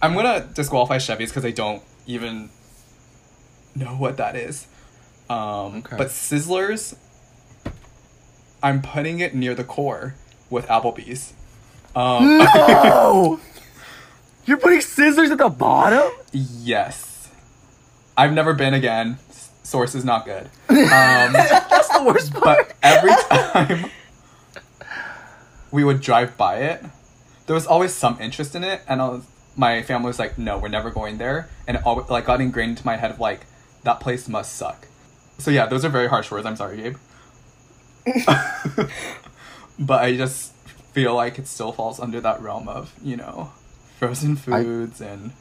I'm 0.00 0.14
gonna 0.14 0.48
disqualify 0.54 0.96
Chevy's 0.96 1.30
because 1.30 1.44
I 1.44 1.50
don't 1.50 1.82
even 2.06 2.50
know 3.76 3.94
what 3.96 4.16
that 4.16 4.36
is. 4.36 4.66
Um, 5.28 5.76
Okay. 5.84 5.96
but 5.96 6.08
Sizzlers, 6.08 6.96
I'm 8.62 8.80
putting 8.82 9.20
it 9.20 9.34
near 9.34 9.54
the 9.54 9.64
core 9.64 10.14
with 10.50 10.66
Applebee's. 10.68 11.32
Um, 11.94 12.38
No! 12.38 13.40
You're 14.46 14.58
putting 14.58 14.80
scissors 14.80 15.30
at 15.30 15.38
the 15.38 15.48
bottom? 15.48 16.10
yes, 16.32 17.28
I've 18.16 18.32
never 18.32 18.54
been 18.54 18.74
again. 18.74 19.18
Source 19.64 19.94
is 19.96 20.04
not 20.04 20.24
good. 20.24 20.48
Um, 20.70 21.32
That's 21.32 21.88
the 21.88 22.04
worst 22.04 22.32
part. 22.32 22.42
but 22.68 22.76
every 22.82 23.10
time 23.28 23.90
we 25.72 25.82
would 25.84 26.00
drive 26.00 26.36
by 26.36 26.56
it, 26.58 26.84
there 27.46 27.54
was 27.54 27.66
always 27.66 27.92
some 27.92 28.18
interest 28.20 28.54
in 28.54 28.62
it, 28.64 28.82
and 28.88 29.02
I 29.02 29.08
was, 29.08 29.24
my 29.56 29.82
family 29.82 30.06
was 30.08 30.18
like, 30.18 30.38
"No, 30.38 30.58
we're 30.58 30.68
never 30.68 30.90
going 30.90 31.18
there," 31.18 31.48
and 31.66 31.76
it 31.76 31.84
always, 31.84 32.08
like 32.08 32.26
got 32.26 32.40
ingrained 32.40 32.70
into 32.70 32.86
my 32.86 32.96
head 32.96 33.10
of 33.10 33.18
like, 33.20 33.40
that 33.84 34.00
place 34.00 34.28
must 34.28 34.54
suck. 34.54 34.88
So 35.38 35.50
yeah, 35.50 35.66
those 35.66 35.84
are 35.84 35.88
very 35.88 36.08
harsh 36.08 36.30
words. 36.30 36.46
I'm 36.46 36.56
sorry, 36.56 36.76
Gabe. 36.78 36.96
but 39.78 40.02
I 40.02 40.16
just 40.16 40.52
feel 40.92 41.14
like 41.14 41.38
it 41.38 41.46
still 41.46 41.72
falls 41.72 42.00
under 42.00 42.20
that 42.20 42.40
realm 42.40 42.68
of 42.68 42.94
you 43.02 43.16
know, 43.16 43.52
frozen 43.98 44.32
I- 44.32 44.62
foods 44.62 45.00
and 45.00 45.32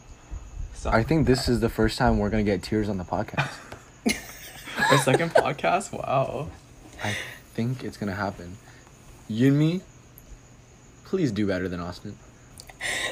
stuff. 0.73 0.93
I 0.93 1.03
think 1.03 1.27
this 1.27 1.47
is 1.47 1.59
the 1.61 1.69
first 1.69 1.97
time 1.97 2.17
we're 2.19 2.29
gonna 2.29 2.43
get 2.43 2.61
tears 2.63 2.89
on 2.89 2.97
the 2.97 3.03
podcast. 3.05 3.51
our 4.91 4.97
second 4.97 5.31
podcast. 5.31 5.91
Wow. 5.93 6.49
I 7.03 7.15
think 7.53 7.83
it's 7.83 7.97
gonna 7.97 8.15
happen. 8.15 8.57
You 9.27 9.47
and 9.47 9.57
me, 9.57 9.81
please 11.05 11.31
do 11.31 11.47
better 11.47 11.67
than 11.67 11.79
Austin. 11.79 12.17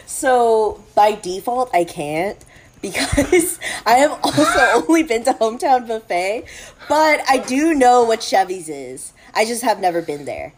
so 0.06 0.84
by 0.96 1.16
default, 1.16 1.74
I 1.74 1.84
can't 1.86 2.44
because 2.84 3.58
I 3.88 3.94
have 3.94 4.12
also 4.24 4.60
only 4.88 5.02
been 5.02 5.24
to 5.24 5.34
Hometown 5.34 5.88
Buffet, 5.88 6.44
but 6.88 7.22
I 7.28 7.38
do 7.40 7.74
know 7.74 8.04
what 8.04 8.22
Chevy's 8.22 8.70
is. 8.70 9.14
I 9.34 9.46
just 9.46 9.64
have 9.64 9.80
never 9.80 10.04
been 10.04 10.26
there. 10.26 10.54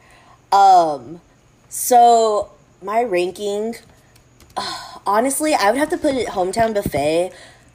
Um, 0.51 1.21
so 1.69 2.49
my 2.83 3.01
ranking, 3.03 3.75
honestly, 5.07 5.53
I 5.53 5.71
would 5.71 5.79
have 5.79 5.89
to 5.89 5.97
put 5.97 6.15
it 6.15 6.27
hometown 6.27 6.73
buffet 6.73 7.31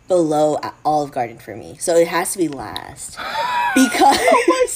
below 0.08 0.58
Olive 0.84 1.12
Garden 1.12 1.38
for 1.38 1.54
me. 1.56 1.76
So 1.78 1.96
it 1.96 2.08
has 2.08 2.32
to 2.32 2.38
be 2.38 2.48
last 2.48 3.10
because. 3.74 4.18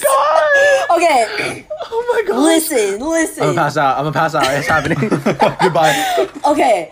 Oh 0.07 0.87
my 0.89 0.97
god. 0.97 0.97
okay, 1.43 1.67
Oh 1.91 2.13
my 2.13 2.27
god. 2.27 2.41
listen, 2.41 2.99
listen. 2.99 3.43
I'm 3.43 3.49
gonna 3.49 3.61
pass 3.61 3.77
out. 3.77 3.97
I'm 3.97 4.05
gonna 4.05 4.13
pass 4.13 4.33
out. 4.33 4.45
It's 4.57 4.67
happening. 4.67 4.97
Goodbye. 5.61 6.29
Okay, 6.45 6.91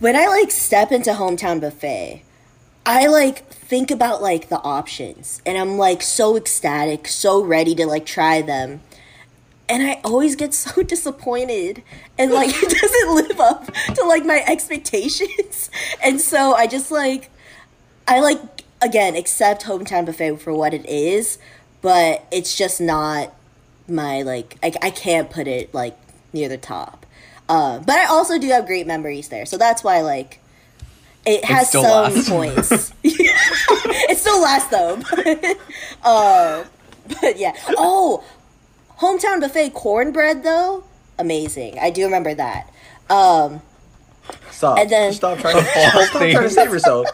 when 0.00 0.16
I 0.16 0.26
like 0.26 0.50
step 0.50 0.92
into 0.92 1.10
hometown 1.12 1.60
buffet, 1.60 2.22
I 2.86 3.06
like 3.06 3.46
think 3.50 3.90
about 3.90 4.22
like 4.22 4.48
the 4.48 4.60
options, 4.62 5.42
and 5.44 5.58
I'm 5.58 5.76
like 5.76 6.02
so 6.02 6.36
ecstatic, 6.36 7.08
so 7.08 7.42
ready 7.42 7.74
to 7.76 7.86
like 7.86 8.06
try 8.06 8.42
them. 8.42 8.80
and 9.68 9.82
I 9.82 10.00
always 10.04 10.34
get 10.36 10.54
so 10.54 10.82
disappointed 10.94 11.82
and 12.16 12.30
like 12.32 12.50
it 12.50 12.70
doesn't 12.70 13.14
live 13.14 13.40
up 13.40 13.72
to 13.94 14.04
like 14.04 14.24
my 14.24 14.42
expectations. 14.46 15.70
And 16.02 16.20
so 16.20 16.54
I 16.54 16.66
just 16.66 16.90
like 16.90 17.30
I 18.06 18.20
like 18.20 18.40
again 18.80 19.16
accept 19.16 19.64
hometown 19.64 20.06
buffet 20.06 20.36
for 20.38 20.52
what 20.54 20.72
it 20.74 20.86
is, 20.86 21.38
but 21.82 22.24
it's 22.30 22.56
just 22.56 22.80
not 22.80 23.34
my 23.88 24.22
like 24.22 24.56
I, 24.62 24.72
I 24.82 24.90
can't 24.90 25.30
put 25.30 25.46
it 25.46 25.74
like 25.74 25.96
near 26.32 26.48
the 26.48 26.58
top. 26.58 27.04
Uh, 27.48 27.78
but 27.80 27.96
I 27.96 28.06
also 28.06 28.38
do 28.38 28.48
have 28.48 28.66
great 28.66 28.86
memories 28.86 29.28
there, 29.28 29.46
so 29.46 29.56
that's 29.56 29.82
why 29.82 30.02
like 30.02 30.40
it 31.24 31.44
has 31.44 31.68
still 31.68 31.82
some 31.82 32.12
lasts. 32.14 32.28
points. 32.30 32.92
it 33.02 34.18
still 34.18 34.40
lasts 34.42 34.70
though. 34.70 35.00
uh, 36.04 36.64
but 37.20 37.38
yeah. 37.38 37.54
Oh, 37.76 38.22
hometown 39.00 39.40
buffet 39.40 39.70
cornbread 39.70 40.42
though, 40.42 40.84
amazing. 41.18 41.78
I 41.78 41.90
do 41.90 42.04
remember 42.04 42.34
that. 42.34 42.70
Um, 43.08 43.62
Stop. 44.50 44.78
And 44.78 44.90
then- 44.90 45.12
stop 45.14 45.38
trying 45.38 45.56
to 45.56 45.64
stop 45.64 46.10
trying 46.10 46.34
to 46.36 46.50
save 46.50 46.70
yourself. 46.70 47.06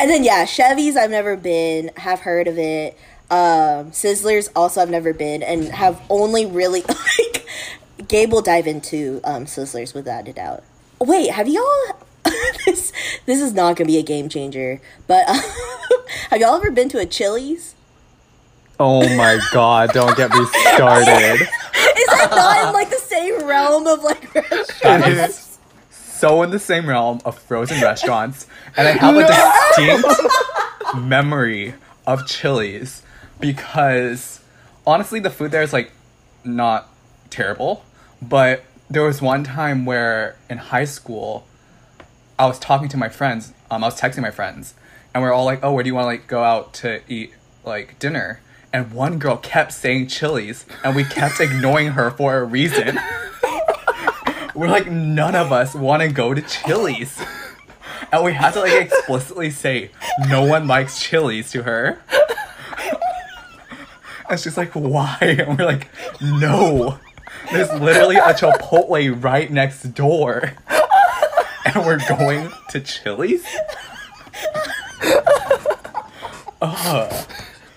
and 0.00 0.10
then 0.10 0.22
yeah, 0.24 0.44
Chevy's 0.44 0.96
I've 0.96 1.10
never 1.10 1.36
been, 1.36 1.90
have 1.96 2.20
heard 2.20 2.46
of 2.48 2.58
it. 2.58 2.98
Um, 3.30 3.90
Sizzlers 3.92 4.50
also 4.54 4.82
I've 4.82 4.90
never 4.90 5.14
been, 5.14 5.42
and 5.42 5.64
have 5.68 6.00
only 6.10 6.44
really 6.44 6.82
like. 6.88 7.46
Gabe 8.08 8.32
will 8.32 8.42
dive 8.42 8.66
into 8.66 9.20
um, 9.24 9.46
Sizzlers 9.46 9.94
without 9.94 10.28
a 10.28 10.32
doubt. 10.32 10.62
Wait, 11.00 11.30
have 11.30 11.48
y'all? 11.48 11.64
this 12.66 12.92
this 13.26 13.40
is 13.40 13.52
not 13.52 13.76
gonna 13.76 13.86
be 13.86 13.98
a 13.98 14.02
game 14.02 14.28
changer, 14.28 14.80
but 15.06 15.24
have 16.30 16.40
y'all 16.40 16.54
ever 16.54 16.70
been 16.70 16.88
to 16.90 16.98
a 16.98 17.06
Chili's? 17.06 17.74
Oh 18.80 19.02
my 19.16 19.38
god, 19.52 19.90
don't 19.92 20.16
get 20.16 20.30
me 20.30 20.44
started. 20.74 21.40
Is 21.96 22.06
that 22.06 22.28
not 22.30 22.68
in 22.68 22.72
like 22.72 22.90
the 22.90 22.96
same 22.96 23.44
realm 23.46 23.86
of 23.86 24.02
like 24.02 24.32
That 24.32 24.50
restaurants? 24.50 25.08
is 25.38 25.58
so 25.90 26.42
in 26.42 26.50
the 26.50 26.58
same 26.58 26.88
realm 26.88 27.20
of 27.24 27.38
frozen 27.38 27.80
restaurants, 27.82 28.46
and 28.76 28.88
I 28.88 28.92
have 28.92 29.16
a 29.16 29.26
distinct 29.76 30.96
memory 30.96 31.74
of 32.06 32.26
Chili's 32.26 33.02
because 33.38 34.40
honestly, 34.86 35.20
the 35.20 35.30
food 35.30 35.50
there 35.50 35.62
is 35.62 35.72
like 35.72 35.92
not 36.42 36.88
terrible, 37.30 37.84
but 38.28 38.64
there 38.88 39.02
was 39.02 39.20
one 39.20 39.44
time 39.44 39.84
where 39.84 40.36
in 40.48 40.58
high 40.58 40.84
school, 40.84 41.46
I 42.38 42.46
was 42.46 42.58
talking 42.58 42.88
to 42.88 42.96
my 42.96 43.08
friends. 43.08 43.52
Um, 43.70 43.82
I 43.84 43.88
was 43.88 44.00
texting 44.00 44.22
my 44.22 44.30
friends, 44.30 44.74
and 45.12 45.22
we 45.22 45.28
are 45.28 45.32
all 45.32 45.44
like, 45.44 45.60
"Oh, 45.62 45.72
where 45.72 45.82
do 45.82 45.88
you 45.88 45.94
want 45.94 46.04
to 46.04 46.08
like 46.08 46.26
go 46.26 46.42
out 46.42 46.74
to 46.74 47.00
eat 47.08 47.32
like 47.64 47.98
dinner?" 47.98 48.40
And 48.72 48.92
one 48.92 49.18
girl 49.18 49.36
kept 49.36 49.72
saying 49.72 50.08
Chili's, 50.08 50.66
and 50.82 50.96
we 50.96 51.04
kept 51.04 51.40
ignoring 51.40 51.92
her 51.92 52.10
for 52.10 52.38
a 52.38 52.44
reason. 52.44 52.98
We're 54.54 54.68
like, 54.68 54.88
none 54.88 55.34
of 55.34 55.52
us 55.52 55.74
want 55.74 56.02
to 56.02 56.08
go 56.08 56.32
to 56.32 56.40
Chili's. 56.42 57.20
And 58.12 58.24
we 58.24 58.32
had 58.32 58.52
to 58.52 58.60
like 58.60 58.86
explicitly 58.86 59.50
say, 59.50 59.90
no 60.28 60.44
one 60.44 60.68
likes 60.68 61.00
Chili's 61.00 61.50
to 61.52 61.64
her. 61.64 62.00
And 64.28 64.40
she's 64.40 64.56
like, 64.56 64.72
why? 64.72 65.18
And 65.20 65.58
we're 65.58 65.66
like, 65.66 65.88
no. 66.20 66.98
There's 67.54 67.72
literally 67.80 68.16
a 68.16 68.34
Chipotle 68.34 69.22
right 69.22 69.50
next 69.50 69.82
door. 69.94 70.52
And 71.64 71.86
we're 71.86 72.00
going 72.08 72.50
to 72.70 72.80
Chili's? 72.80 73.46
Ugh. 76.60 77.26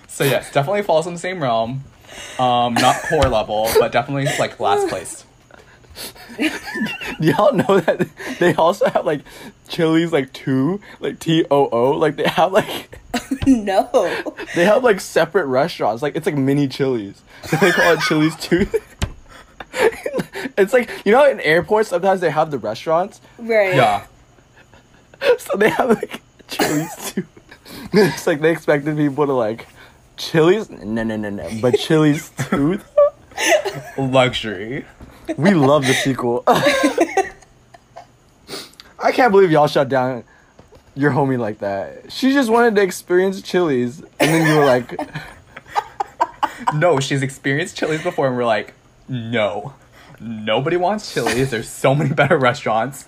So 0.07 0.23
yes, 0.23 0.51
definitely 0.51 0.81
falls 0.81 1.05
in 1.05 1.13
the 1.13 1.19
same 1.19 1.41
realm. 1.41 1.83
Um, 2.39 2.73
not 2.73 2.95
core 3.03 3.29
level, 3.29 3.69
but 3.79 3.91
definitely 3.91 4.25
like 4.39 4.59
last 4.59 4.87
place. 4.87 5.25
Y'all 7.19 7.53
know 7.53 7.79
that 7.79 8.07
they 8.39 8.53
also 8.55 8.89
have 8.89 9.05
like 9.05 9.21
Chili's 9.67 10.11
like 10.11 10.33
two, 10.33 10.81
like 10.99 11.19
T 11.19 11.45
O 11.49 11.69
O, 11.69 11.91
like 11.91 12.15
they 12.15 12.27
have 12.27 12.51
like 12.51 12.99
no. 13.47 14.33
they 14.55 14.65
have 14.65 14.83
like 14.83 14.99
separate 15.01 15.45
restaurants. 15.45 16.01
Like 16.01 16.15
it's 16.15 16.25
like 16.25 16.35
mini 16.35 16.67
Chili's. 16.67 17.21
they 17.61 17.71
call 17.71 17.93
it 17.93 17.99
Chili's 18.01 18.35
two. 18.37 18.67
it's 20.57 20.73
like 20.73 20.89
you 21.05 21.11
know 21.11 21.29
in 21.29 21.39
airports 21.41 21.89
sometimes 21.89 22.21
they 22.21 22.29
have 22.29 22.51
the 22.51 22.57
restaurants, 22.57 23.21
Right. 23.37 23.75
Yeah. 23.75 24.05
so 25.37 25.57
they 25.57 25.69
have 25.69 25.89
like 25.89 26.21
Chili's 26.47 27.13
two. 27.13 27.25
it's 27.93 28.27
like 28.27 28.41
they 28.41 28.51
expected 28.51 28.95
people 28.97 29.25
to 29.25 29.33
like 29.33 29.67
Chili's, 30.17 30.69
no 30.69 31.03
no 31.03 31.15
no 31.15 31.29
no, 31.29 31.49
but 31.61 31.77
Chili's 31.77 32.29
two. 32.49 32.79
Luxury. 33.97 34.85
We 35.37 35.51
love 35.53 35.85
the 35.85 35.93
sequel. 35.93 36.43
I 36.47 37.31
can't 39.11 39.31
believe 39.31 39.51
y'all 39.51 39.67
shut 39.67 39.89
down 39.89 40.23
your 40.95 41.11
homie 41.11 41.37
like 41.37 41.59
that. 41.59 42.11
She 42.11 42.33
just 42.33 42.49
wanted 42.49 42.75
to 42.75 42.81
experience 42.81 43.41
Chili's, 43.41 43.99
and 44.19 44.33
then 44.33 44.47
you 44.47 44.57
were 44.57 44.65
like, 44.65 44.99
No, 46.73 46.99
she's 46.99 47.21
experienced 47.21 47.77
Chili's 47.77 48.01
before, 48.01 48.27
and 48.27 48.35
we're 48.35 48.45
like, 48.45 48.73
no. 49.07 49.73
Nobody 50.19 50.77
wants 50.77 51.13
Chili's. 51.13 51.51
There's 51.51 51.69
so 51.69 51.93
many 51.93 52.13
better 52.13 52.37
restaurants 52.37 53.05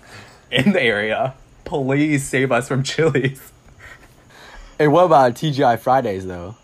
in 0.52 0.74
the 0.74 0.82
area. 0.82 1.34
Please 1.66 2.28
save 2.28 2.52
us 2.52 2.68
from 2.68 2.84
Chili's. 2.84 3.52
"Hey, 4.78 4.88
what 4.88 5.06
about 5.06 5.34
TGI 5.36 5.78
Fridays 5.80 6.26
though? 6.28 6.56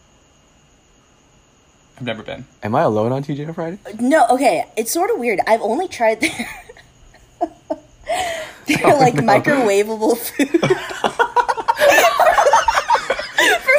I've 1.98 2.04
never 2.04 2.24
been. 2.24 2.46
Am 2.62 2.76
I 2.76 2.82
alone 2.82 3.12
on 3.12 3.24
TGI 3.24 3.54
Friday? 3.56 3.80
Uh, 3.86 3.92
no, 4.00 4.28
okay. 4.28 4.66
It's 4.76 4.92
sort 4.92 5.10
of 5.10 5.18
weird. 5.18 5.40
I've 5.48 5.62
only 5.62 5.88
tried 5.88 6.20
their 6.22 6.50
their 8.68 8.80
oh, 8.84 8.98
like 9.00 9.16
microwavable 9.16 10.18
food. 10.26 10.50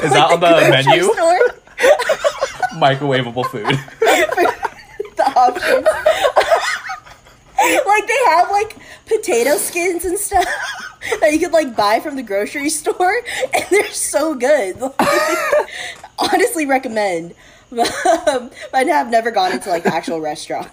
Is 0.02 0.12
that 0.12 0.30
on 0.30 0.40
the 0.40 0.46
grocery 0.46 0.70
menu? 0.70 1.02
Store, 1.12 1.38
Microwavable 2.78 3.46
food. 3.46 3.66
the 5.16 5.32
options. 5.36 5.86
like 7.86 8.06
they 8.06 8.18
have 8.26 8.50
like 8.50 8.76
potato 9.06 9.56
skins 9.56 10.04
and 10.04 10.18
stuff 10.18 10.44
that 11.20 11.32
you 11.32 11.38
could 11.38 11.52
like 11.52 11.74
buy 11.76 12.00
from 12.00 12.16
the 12.16 12.22
grocery 12.22 12.68
store, 12.80 13.22
and 13.54 13.64
they're 13.70 13.90
so 13.90 14.34
good. 14.34 14.80
Like, 14.80 14.98
honestly, 16.18 16.66
recommend. 16.66 17.34
But 17.70 17.90
um, 18.28 18.50
I 18.72 18.84
have 18.84 19.10
never 19.10 19.30
gone 19.30 19.52
into 19.52 19.70
like 19.70 19.86
actual 19.86 20.20
restaurant. 20.20 20.68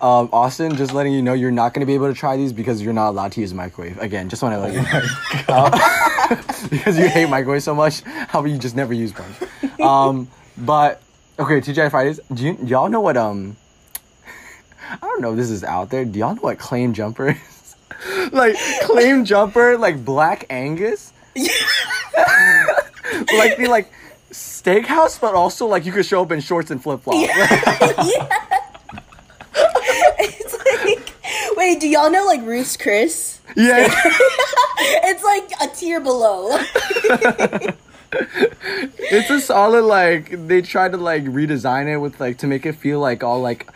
Um, 0.00 0.28
Austin, 0.32 0.76
just 0.76 0.94
letting 0.94 1.12
you 1.12 1.22
know 1.22 1.34
you're 1.34 1.50
not 1.50 1.74
going 1.74 1.80
to 1.80 1.86
be 1.86 1.94
able 1.94 2.06
to 2.06 2.14
try 2.14 2.36
these 2.36 2.52
because 2.52 2.80
you're 2.80 2.92
not 2.92 3.08
allowed 3.08 3.32
to 3.32 3.40
use 3.40 3.52
microwave. 3.52 3.98
Again, 3.98 4.28
just 4.28 4.42
want 4.42 4.54
to 4.54 4.60
let 4.60 4.72
you 4.72 4.82
know. 4.82 5.02
Uh, 5.48 6.36
because 6.70 6.96
you 6.98 7.08
hate 7.08 7.28
microwave 7.28 7.62
so 7.62 7.74
much, 7.74 8.02
how 8.02 8.38
about 8.38 8.50
you 8.50 8.58
just 8.58 8.76
never 8.76 8.92
use 8.94 9.12
one? 9.12 9.80
Um, 9.82 10.28
but 10.56 11.02
okay, 11.38 11.60
TGI 11.60 11.90
Fridays. 11.90 12.20
Do, 12.32 12.44
you, 12.44 12.54
do 12.54 12.66
y'all 12.66 12.88
know 12.88 13.00
what 13.00 13.16
um? 13.16 13.56
I 14.90 14.96
don't 15.00 15.20
know 15.20 15.32
if 15.32 15.36
this 15.36 15.50
is 15.50 15.64
out 15.64 15.90
there. 15.90 16.04
Do 16.04 16.18
y'all 16.18 16.34
know 16.34 16.42
what 16.42 16.58
claim 16.58 16.94
jumper 16.94 17.30
is? 17.30 17.76
like 18.32 18.56
claim 18.82 19.24
jumper, 19.24 19.76
like 19.76 20.04
Black 20.04 20.46
Angus. 20.50 21.12
like 21.36 21.50
the 23.56 23.66
like 23.68 23.92
steakhouse, 24.30 25.20
but 25.20 25.34
also 25.34 25.66
like 25.66 25.84
you 25.84 25.92
could 25.92 26.06
show 26.06 26.22
up 26.22 26.32
in 26.32 26.40
shorts 26.40 26.70
and 26.70 26.82
flip 26.82 27.02
flops. 27.02 27.20
Yeah. 27.20 27.46
it's 30.18 30.54
like, 30.64 31.14
wait, 31.56 31.80
do 31.80 31.88
y'all 31.88 32.10
know 32.10 32.24
like 32.26 32.42
Ruth's 32.42 32.76
Chris? 32.76 33.40
yeah. 33.56 33.88
It's 34.80 35.24
like 35.24 35.50
a 35.60 35.74
tier 35.74 36.00
below. 36.00 36.56
It's 39.10 39.30
a 39.30 39.40
solid 39.40 39.82
like 39.84 40.46
they 40.46 40.62
tried 40.62 40.92
to 40.92 40.98
like 40.98 41.24
redesign 41.24 41.92
it 41.92 41.98
with 41.98 42.20
like 42.20 42.38
to 42.38 42.46
make 42.46 42.64
it 42.66 42.74
feel 42.74 43.00
like 43.00 43.22
all 43.22 43.40
like 43.40 43.68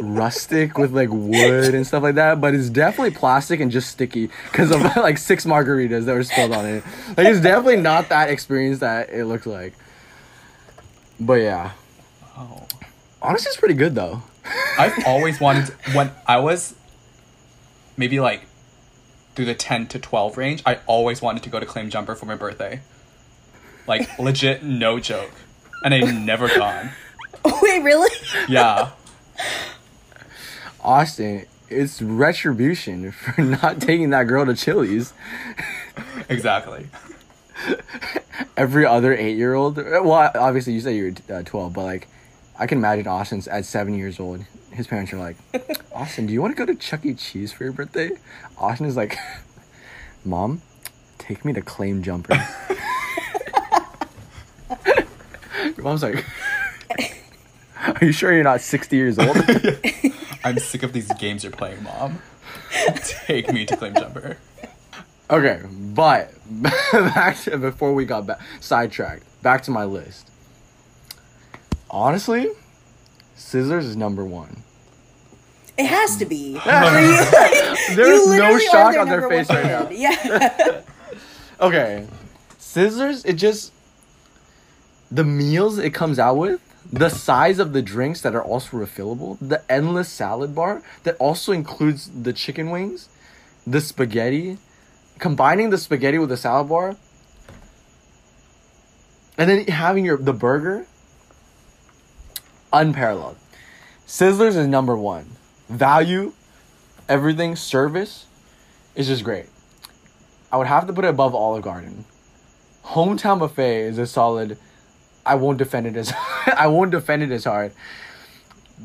rustic 0.00 0.76
with 0.76 0.92
like 0.92 1.08
wood 1.10 1.74
and 1.74 1.86
stuff 1.86 2.02
like 2.02 2.16
that, 2.16 2.40
but 2.40 2.54
it's 2.54 2.68
definitely 2.68 3.12
plastic 3.16 3.60
and 3.60 3.70
just 3.70 3.90
sticky 3.90 4.28
because 4.50 4.70
of 4.70 4.82
like 4.96 5.18
six 5.18 5.44
margaritas 5.44 6.04
that 6.06 6.14
were 6.14 6.24
spilled 6.24 6.52
on 6.52 6.66
it. 6.66 6.84
Like 7.16 7.26
it's 7.26 7.40
definitely 7.40 7.76
not 7.76 8.08
that 8.08 8.30
experience 8.30 8.80
that 8.80 9.10
it 9.10 9.24
looks 9.26 9.46
like. 9.46 9.74
But 11.20 11.34
yeah, 11.34 11.72
Oh. 12.36 12.66
Honestly, 13.22 13.48
it's 13.48 13.56
pretty 13.56 13.74
good 13.74 13.94
though. 13.94 14.22
I've 14.78 15.06
always 15.06 15.40
wanted 15.40 15.66
to, 15.66 15.72
when 15.92 16.10
I 16.26 16.38
was 16.38 16.74
maybe 17.96 18.20
like 18.20 18.46
through 19.34 19.46
the 19.46 19.54
10 19.54 19.86
to 19.88 19.98
12 19.98 20.36
range, 20.36 20.62
I 20.66 20.78
always 20.86 21.22
wanted 21.22 21.42
to 21.44 21.50
go 21.50 21.60
to 21.60 21.66
Claim 21.66 21.90
Jumper 21.90 22.14
for 22.14 22.26
my 22.26 22.34
birthday. 22.34 22.80
Like 23.86 24.18
legit 24.18 24.62
no 24.62 24.98
joke. 24.98 25.32
And 25.84 25.92
I've 25.94 26.14
never 26.14 26.48
gone. 26.48 26.90
Wait, 27.62 27.82
really? 27.82 28.10
Yeah. 28.48 28.90
Austin, 30.84 31.46
it's 31.68 32.02
retribution 32.02 33.10
for 33.12 33.40
not 33.40 33.80
taking 33.80 34.10
that 34.10 34.24
girl 34.24 34.44
to 34.46 34.54
Chili's. 34.54 35.12
Exactly. 36.28 36.86
Every 38.56 38.84
other 38.84 39.14
eight-year-old. 39.14 39.76
Well, 39.76 40.30
obviously 40.34 40.74
you 40.74 40.80
say 40.80 40.96
you're 40.96 41.12
uh, 41.32 41.42
twelve, 41.42 41.72
but 41.72 41.84
like, 41.84 42.08
I 42.58 42.66
can 42.66 42.78
imagine 42.78 43.06
Austin's 43.06 43.48
at 43.48 43.64
seven 43.64 43.94
years 43.94 44.20
old. 44.20 44.44
His 44.72 44.86
parents 44.86 45.12
are 45.12 45.18
like, 45.18 45.36
Austin, 45.92 46.26
do 46.26 46.32
you 46.32 46.42
want 46.42 46.56
to 46.56 46.66
go 46.66 46.70
to 46.70 46.78
Chuck 46.78 47.04
E. 47.06 47.14
Cheese 47.14 47.52
for 47.52 47.64
your 47.64 47.72
birthday? 47.72 48.10
Austin 48.58 48.86
is 48.86 48.96
like, 48.96 49.16
Mom, 50.24 50.62
take 51.18 51.44
me 51.44 51.52
to 51.52 51.62
Claim 51.62 52.02
Jumper. 52.02 52.34
Your 55.76 55.82
mom's 55.82 56.02
like, 56.02 56.24
Are 58.00 58.04
you 58.04 58.12
sure 58.12 58.32
you're 58.32 58.44
not 58.44 58.60
sixty 58.60 58.96
years 58.96 59.18
old? 59.18 59.36
I'm 60.44 60.58
sick 60.58 60.82
of 60.82 60.92
these 60.92 61.12
games 61.14 61.42
you're 61.42 61.52
playing, 61.52 61.82
mom. 61.82 62.20
Take 63.26 63.52
me 63.52 63.66
to 63.66 63.76
Claim 63.76 63.94
Jumper. 63.94 64.38
Okay, 65.30 65.62
but 65.94 66.32
back 66.92 67.38
to 67.42 67.58
before 67.58 67.94
we 67.94 68.04
got 68.04 68.26
back 68.26 68.40
sidetracked. 68.60 69.24
Back 69.42 69.62
to 69.64 69.70
my 69.70 69.84
list. 69.84 70.30
Honestly, 71.90 72.50
Sizzlers 73.36 73.84
is 73.84 73.96
number 73.96 74.24
one. 74.24 74.62
It 75.76 75.86
has 75.86 76.16
to 76.18 76.24
be. 76.24 76.54
There's 76.64 78.26
no 78.28 78.58
shock 78.58 78.96
on 78.96 79.08
their 79.08 79.28
face 79.28 79.48
one 79.48 79.58
right 79.58 79.66
now. 79.66 79.90
Yeah. 79.90 80.82
Okay, 81.60 82.06
Sizzlers. 82.58 83.26
It 83.26 83.34
just 83.34 83.72
the 85.10 85.24
meals 85.24 85.78
it 85.78 85.90
comes 85.90 86.18
out 86.18 86.36
with, 86.36 86.60
the 86.92 87.08
size 87.08 87.58
of 87.58 87.72
the 87.72 87.82
drinks 87.82 88.20
that 88.20 88.34
are 88.34 88.42
also 88.42 88.76
refillable, 88.76 89.38
the 89.40 89.62
endless 89.70 90.08
salad 90.08 90.54
bar 90.54 90.82
that 91.04 91.16
also 91.16 91.52
includes 91.52 92.10
the 92.22 92.32
chicken 92.32 92.70
wings, 92.70 93.08
the 93.66 93.80
spaghetti, 93.80 94.58
combining 95.18 95.70
the 95.70 95.78
spaghetti 95.78 96.18
with 96.18 96.28
the 96.28 96.36
salad 96.36 96.68
bar, 96.68 96.96
and 99.36 99.50
then 99.50 99.66
having 99.66 100.04
your 100.04 100.16
the 100.16 100.32
burger. 100.32 100.86
Unparalleled. 102.72 103.36
Sizzlers 104.06 104.56
is 104.56 104.66
number 104.66 104.96
one. 104.96 105.30
Value, 105.68 106.32
everything, 107.08 107.56
service 107.56 108.26
is 108.94 109.06
just 109.06 109.24
great. 109.24 109.46
I 110.52 110.56
would 110.56 110.66
have 110.66 110.86
to 110.86 110.92
put 110.92 111.04
it 111.04 111.08
above 111.08 111.34
Olive 111.34 111.62
Garden. 111.62 112.04
Hometown 112.84 113.38
Buffet 113.38 113.82
is 113.82 113.98
a 113.98 114.06
solid. 114.06 114.58
I 115.26 115.34
won't 115.36 115.58
defend 115.58 115.86
it 115.86 115.96
as 115.96 116.12
I 116.46 116.66
won't 116.66 116.90
defend 116.90 117.22
it 117.22 117.30
as 117.30 117.44
hard. 117.44 117.72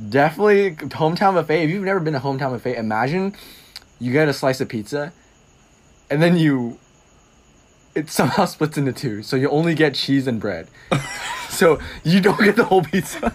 Definitely 0.09 0.71
Hometown 0.89 1.33
Buffet. 1.33 1.63
If 1.63 1.69
you've 1.69 1.83
never 1.83 1.99
been 1.99 2.13
to 2.13 2.19
Hometown 2.19 2.51
Buffet, 2.51 2.77
imagine 2.77 3.35
you 3.99 4.11
get 4.11 4.29
a 4.29 4.33
slice 4.33 4.61
of 4.61 4.69
pizza, 4.69 5.11
and 6.09 6.21
then 6.21 6.37
you. 6.37 6.77
It 7.95 8.09
somehow 8.09 8.45
splits 8.45 8.77
into 8.77 8.93
two, 8.93 9.23
so 9.23 9.35
you 9.35 9.49
only 9.49 9.73
get 9.73 9.95
cheese 9.95 10.27
and 10.27 10.39
bread. 10.39 10.67
so 11.49 11.79
you 12.03 12.21
don't 12.21 12.41
get 12.41 12.55
the 12.55 12.65
whole 12.65 12.83
pizza. 12.83 13.33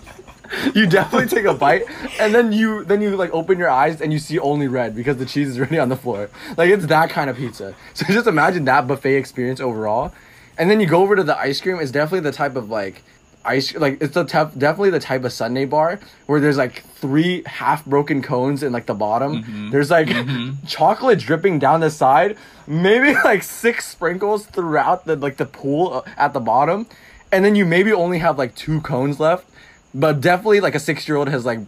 you 0.74 0.86
definitely 0.86 1.26
take 1.26 1.44
a 1.44 1.54
bite, 1.54 1.82
and 2.20 2.34
then 2.34 2.52
you 2.52 2.84
then 2.84 3.02
you 3.02 3.16
like 3.16 3.32
open 3.34 3.58
your 3.58 3.68
eyes 3.68 4.00
and 4.00 4.12
you 4.12 4.18
see 4.18 4.38
only 4.38 4.68
red 4.68 4.94
because 4.94 5.16
the 5.16 5.26
cheese 5.26 5.48
is 5.48 5.58
already 5.58 5.78
on 5.78 5.88
the 5.88 5.96
floor. 5.96 6.30
Like 6.56 6.70
it's 6.70 6.86
that 6.86 7.10
kind 7.10 7.28
of 7.28 7.36
pizza. 7.36 7.74
So 7.92 8.06
just 8.06 8.26
imagine 8.26 8.64
that 8.66 8.86
buffet 8.86 9.16
experience 9.16 9.60
overall, 9.60 10.12
and 10.58 10.70
then 10.70 10.80
you 10.80 10.86
go 10.86 11.02
over 11.02 11.16
to 11.16 11.22
the 11.22 11.38
ice 11.38 11.60
cream. 11.60 11.78
It's 11.80 11.90
definitely 11.90 12.20
the 12.20 12.36
type 12.36 12.56
of 12.56 12.70
like 12.70 13.02
ice 13.44 13.74
like 13.74 14.00
it's 14.00 14.14
the 14.14 14.24
type 14.24 14.52
definitely 14.56 14.90
the 14.90 15.00
type 15.00 15.22
of 15.24 15.32
sundae 15.32 15.66
bar 15.66 16.00
where 16.26 16.40
there's 16.40 16.56
like 16.56 16.82
three 16.82 17.42
half 17.44 17.84
broken 17.84 18.22
cones 18.22 18.62
in 18.62 18.72
like 18.72 18.86
the 18.86 18.94
bottom. 18.94 19.70
There's 19.70 19.90
like 19.90 20.08
chocolate 20.66 21.18
dripping 21.18 21.58
down 21.58 21.80
the 21.80 21.90
side, 21.90 22.36
maybe 22.66 23.14
like 23.24 23.42
six 23.42 23.86
sprinkles 23.86 24.46
throughout 24.46 25.04
the 25.04 25.16
like 25.16 25.36
the 25.36 25.46
pool 25.46 26.04
uh, 26.06 26.10
at 26.16 26.32
the 26.32 26.40
bottom, 26.40 26.86
and 27.32 27.44
then 27.44 27.54
you 27.54 27.64
maybe 27.64 27.92
only 27.92 28.18
have 28.18 28.38
like 28.38 28.54
two 28.54 28.80
cones 28.80 29.20
left. 29.20 29.46
But 29.94 30.20
definitely 30.20 30.60
like 30.60 30.74
a 30.74 30.80
six 30.80 31.06
year 31.06 31.16
old 31.16 31.28
has 31.28 31.44
like 31.44 31.60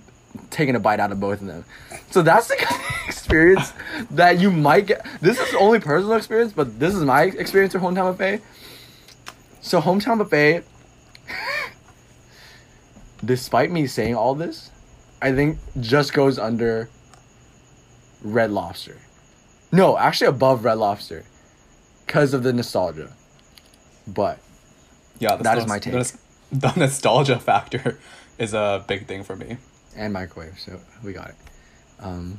taken 0.50 0.76
a 0.76 0.80
bite 0.80 1.00
out 1.00 1.12
of 1.12 1.20
both 1.20 1.40
of 1.40 1.46
them. 1.46 1.64
So 2.10 2.22
that's 2.22 2.48
the 2.48 2.56
kind 2.58 2.80
of 2.80 3.08
experience 3.08 3.72
that 4.10 4.38
you 4.38 4.50
might 4.50 4.86
get. 4.86 5.06
This 5.20 5.38
is 5.38 5.54
only 5.54 5.80
personal 5.80 6.16
experience, 6.16 6.52
but 6.52 6.78
this 6.78 6.94
is 6.94 7.02
my 7.02 7.24
experience 7.24 7.74
with 7.74 7.82
hometown 7.82 8.16
buffet. 8.16 8.40
So 9.66 9.80
hometown 9.80 10.18
buffet, 10.18 10.62
despite 13.24 13.72
me 13.72 13.88
saying 13.88 14.14
all 14.14 14.36
this, 14.36 14.70
I 15.20 15.32
think 15.32 15.58
just 15.80 16.12
goes 16.12 16.38
under 16.38 16.88
Red 18.22 18.52
Lobster. 18.52 18.96
No, 19.72 19.98
actually 19.98 20.28
above 20.28 20.64
Red 20.64 20.78
Lobster, 20.78 21.24
because 22.06 22.32
of 22.32 22.44
the 22.44 22.52
nostalgia. 22.52 23.10
But 24.06 24.38
Yeah, 25.18 25.34
That 25.34 25.58
is 25.58 25.66
my 25.66 25.80
take. 25.80 25.94
The, 25.94 26.16
the 26.52 26.72
nostalgia 26.76 27.40
factor 27.50 27.98
is 28.38 28.54
a 28.54 28.84
big 28.86 29.08
thing 29.08 29.24
for 29.24 29.34
me. 29.34 29.56
and 29.96 30.12
microwave, 30.12 30.60
so 30.60 30.78
we 31.02 31.12
got 31.12 31.30
it. 31.30 31.34
Um, 31.98 32.38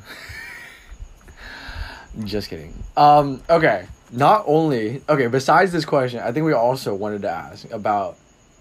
just 2.23 2.49
kidding. 2.49 2.73
Um, 2.95 3.43
okay, 3.49 3.87
not 4.11 4.43
only 4.47 5.01
okay. 5.09 5.27
Besides 5.27 5.71
this 5.71 5.85
question, 5.85 6.19
I 6.19 6.31
think 6.31 6.45
we 6.45 6.53
also 6.53 6.93
wanted 6.93 7.21
to 7.23 7.29
ask 7.29 7.69
about 7.71 8.17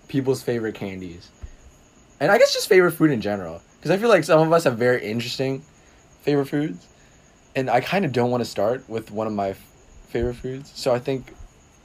people's 0.09 0.43
favorite 0.43 0.75
candies, 0.75 1.31
and 2.21 2.31
I 2.31 2.39
guess 2.39 2.53
just 2.53 2.69
favorite 2.69 2.93
food 2.93 3.11
in 3.11 3.21
general. 3.21 3.63
Because 3.79 3.91
I 3.91 3.99
feel 3.99 4.09
like 4.09 4.25
some 4.25 4.41
of 4.41 4.53
us 4.53 4.65
have 4.65 4.79
very 4.79 5.05
interesting 5.05 5.63
favorite 6.23 6.47
foods, 6.47 6.87
and 7.55 7.71
I 7.71 7.81
kind 7.81 8.05
of 8.05 8.13
don't 8.13 8.31
want 8.31 8.41
to 8.43 8.49
start 8.51 8.89
with 8.89 9.11
one 9.11 9.27
of 9.27 9.33
my 9.33 9.51
f- 9.51 9.59
favorite 10.09 10.35
foods. 10.35 10.73
So 10.75 10.93
I 10.93 10.99
think 10.99 11.33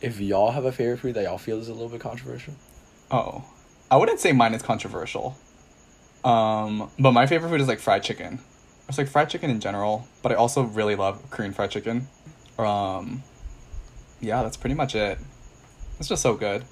if 0.02 0.20
y'all 0.20 0.52
have 0.52 0.66
a 0.66 0.72
favorite 0.72 0.98
food 0.98 1.14
that 1.16 1.24
y'all 1.24 1.38
feel 1.38 1.60
is 1.60 1.68
a 1.68 1.74
little 1.74 1.90
bit 1.90 2.02
controversial, 2.02 2.54
Oh, 3.12 3.44
I 3.92 3.98
wouldn't 3.98 4.20
say 4.22 4.32
mine 4.32 4.54
is 4.54 4.62
controversial. 4.62 5.36
Um, 6.24 6.90
but 6.98 7.12
my 7.12 7.26
favorite 7.28 7.50
food 7.50 7.60
is 7.62 7.68
like 7.68 7.80
fried 7.80 8.04
chicken. 8.04 8.40
It's 8.88 8.98
like 8.98 9.10
fried 9.10 9.30
chicken 9.30 9.50
in 9.50 9.60
general, 9.60 10.08
but 10.22 10.32
I 10.32 10.36
also 10.36 10.64
really 10.64 10.96
love 10.96 11.30
Korean 11.30 11.52
fried 11.54 11.72
chicken. 11.72 12.08
Um, 12.58 13.22
yeah, 14.22 14.44
that's 14.44 14.58
pretty 14.58 14.76
much 14.76 14.96
it. 14.96 15.18
It's 16.00 16.08
just 16.08 16.22
so 16.22 16.34
good. 16.36 16.64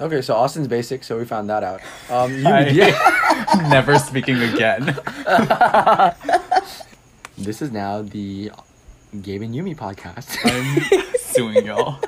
okay. 0.00 0.20
So 0.22 0.34
Austin's 0.34 0.68
basic, 0.68 1.04
so 1.04 1.18
we 1.18 1.24
found 1.24 1.48
that 1.50 1.62
out. 1.62 1.80
Um, 2.10 2.34
you, 2.36 2.46
I- 2.48 2.66
yeah. 2.68 3.68
Never 3.70 3.98
speaking 3.98 4.40
again. 4.42 4.96
This 7.36 7.60
is 7.60 7.72
now 7.72 8.00
the 8.00 8.52
Gabe 9.20 9.42
and 9.42 9.52
Yumi 9.52 9.76
podcast. 9.76 10.38
I'm 10.44 11.12
suing 11.18 11.66
y'all. 11.66 11.98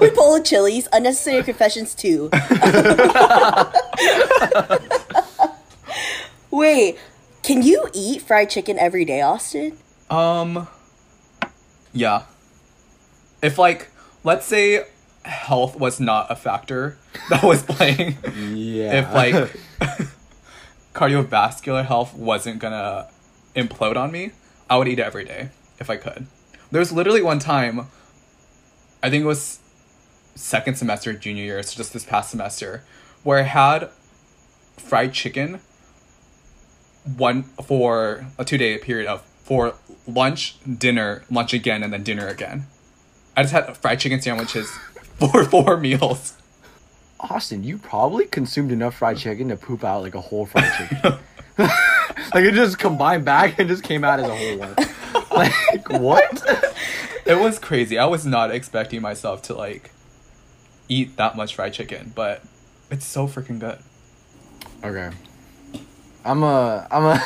we 0.00 0.08
pull 0.12 0.36
a 0.36 0.40
Chili's. 0.42 0.86
Unnecessary 0.92 1.42
confessions 1.42 1.96
too. 1.96 2.30
Wait, 6.50 6.98
can 7.42 7.62
you 7.62 7.88
eat 7.92 8.22
fried 8.22 8.50
chicken 8.50 8.78
every 8.78 9.04
day, 9.04 9.20
Austin? 9.20 9.76
Um, 10.08 10.68
yeah. 11.92 12.22
If 13.42 13.58
like, 13.58 13.89
let's 14.24 14.46
say 14.46 14.84
health 15.24 15.78
was 15.78 16.00
not 16.00 16.30
a 16.30 16.36
factor 16.36 16.96
that 17.28 17.42
was 17.42 17.62
playing. 17.62 18.16
yeah. 18.52 19.00
if 19.00 19.14
like 19.14 19.34
cardiovascular 20.94 21.84
health 21.84 22.14
wasn't 22.14 22.58
gonna 22.58 23.08
implode 23.54 23.96
on 23.96 24.10
me, 24.10 24.32
I 24.68 24.76
would 24.76 24.88
eat 24.88 24.98
it 24.98 25.02
every 25.02 25.24
day 25.24 25.50
if 25.78 25.90
I 25.90 25.96
could. 25.96 26.26
There 26.70 26.78
was 26.78 26.92
literally 26.92 27.22
one 27.22 27.38
time, 27.38 27.88
I 29.02 29.10
think 29.10 29.24
it 29.24 29.26
was 29.26 29.58
second 30.34 30.76
semester 30.76 31.12
junior 31.12 31.44
year, 31.44 31.62
so 31.62 31.76
just 31.76 31.92
this 31.92 32.04
past 32.04 32.30
semester, 32.30 32.84
where 33.22 33.38
I 33.38 33.42
had 33.42 33.90
fried 34.76 35.12
chicken 35.12 35.60
one 37.16 37.44
for 37.64 38.26
a 38.38 38.44
two 38.44 38.58
day 38.58 38.78
period 38.78 39.06
of 39.08 39.22
for 39.42 39.74
lunch, 40.06 40.56
dinner, 40.78 41.24
lunch 41.30 41.52
again, 41.52 41.82
and 41.82 41.92
then 41.92 42.02
dinner 42.02 42.28
again. 42.28 42.66
I 43.40 43.42
just 43.42 43.54
had 43.54 43.74
fried 43.78 43.98
chicken 43.98 44.20
sandwiches 44.20 44.70
for 45.18 45.44
four 45.50 45.78
meals. 45.78 46.34
Austin, 47.18 47.64
you 47.64 47.78
probably 47.78 48.26
consumed 48.26 48.70
enough 48.70 48.96
fried 48.96 49.16
chicken 49.16 49.48
to 49.48 49.56
poop 49.56 49.82
out 49.82 50.02
like 50.02 50.14
a 50.14 50.20
whole 50.20 50.44
fried 50.44 50.70
chicken. 50.76 51.18
like 51.58 52.44
it 52.44 52.52
just 52.52 52.78
combined 52.78 53.24
back 53.24 53.58
and 53.58 53.66
just 53.66 53.82
came 53.82 54.04
out 54.04 54.20
as 54.20 54.28
a 54.28 54.36
whole 54.36 54.58
one. 54.58 54.74
Like 55.30 55.88
what? 55.88 56.42
It 57.24 57.38
was 57.38 57.58
crazy. 57.58 57.98
I 57.98 58.04
was 58.04 58.26
not 58.26 58.50
expecting 58.50 59.00
myself 59.00 59.40
to 59.44 59.54
like 59.54 59.90
eat 60.90 61.16
that 61.16 61.34
much 61.34 61.54
fried 61.54 61.72
chicken, 61.72 62.12
but 62.14 62.42
it's 62.90 63.06
so 63.06 63.26
freaking 63.26 63.58
good. 63.58 63.78
Okay. 64.84 65.16
I'm 66.26 66.42
a 66.42 66.86
I'm 66.90 67.04
a 67.04 67.24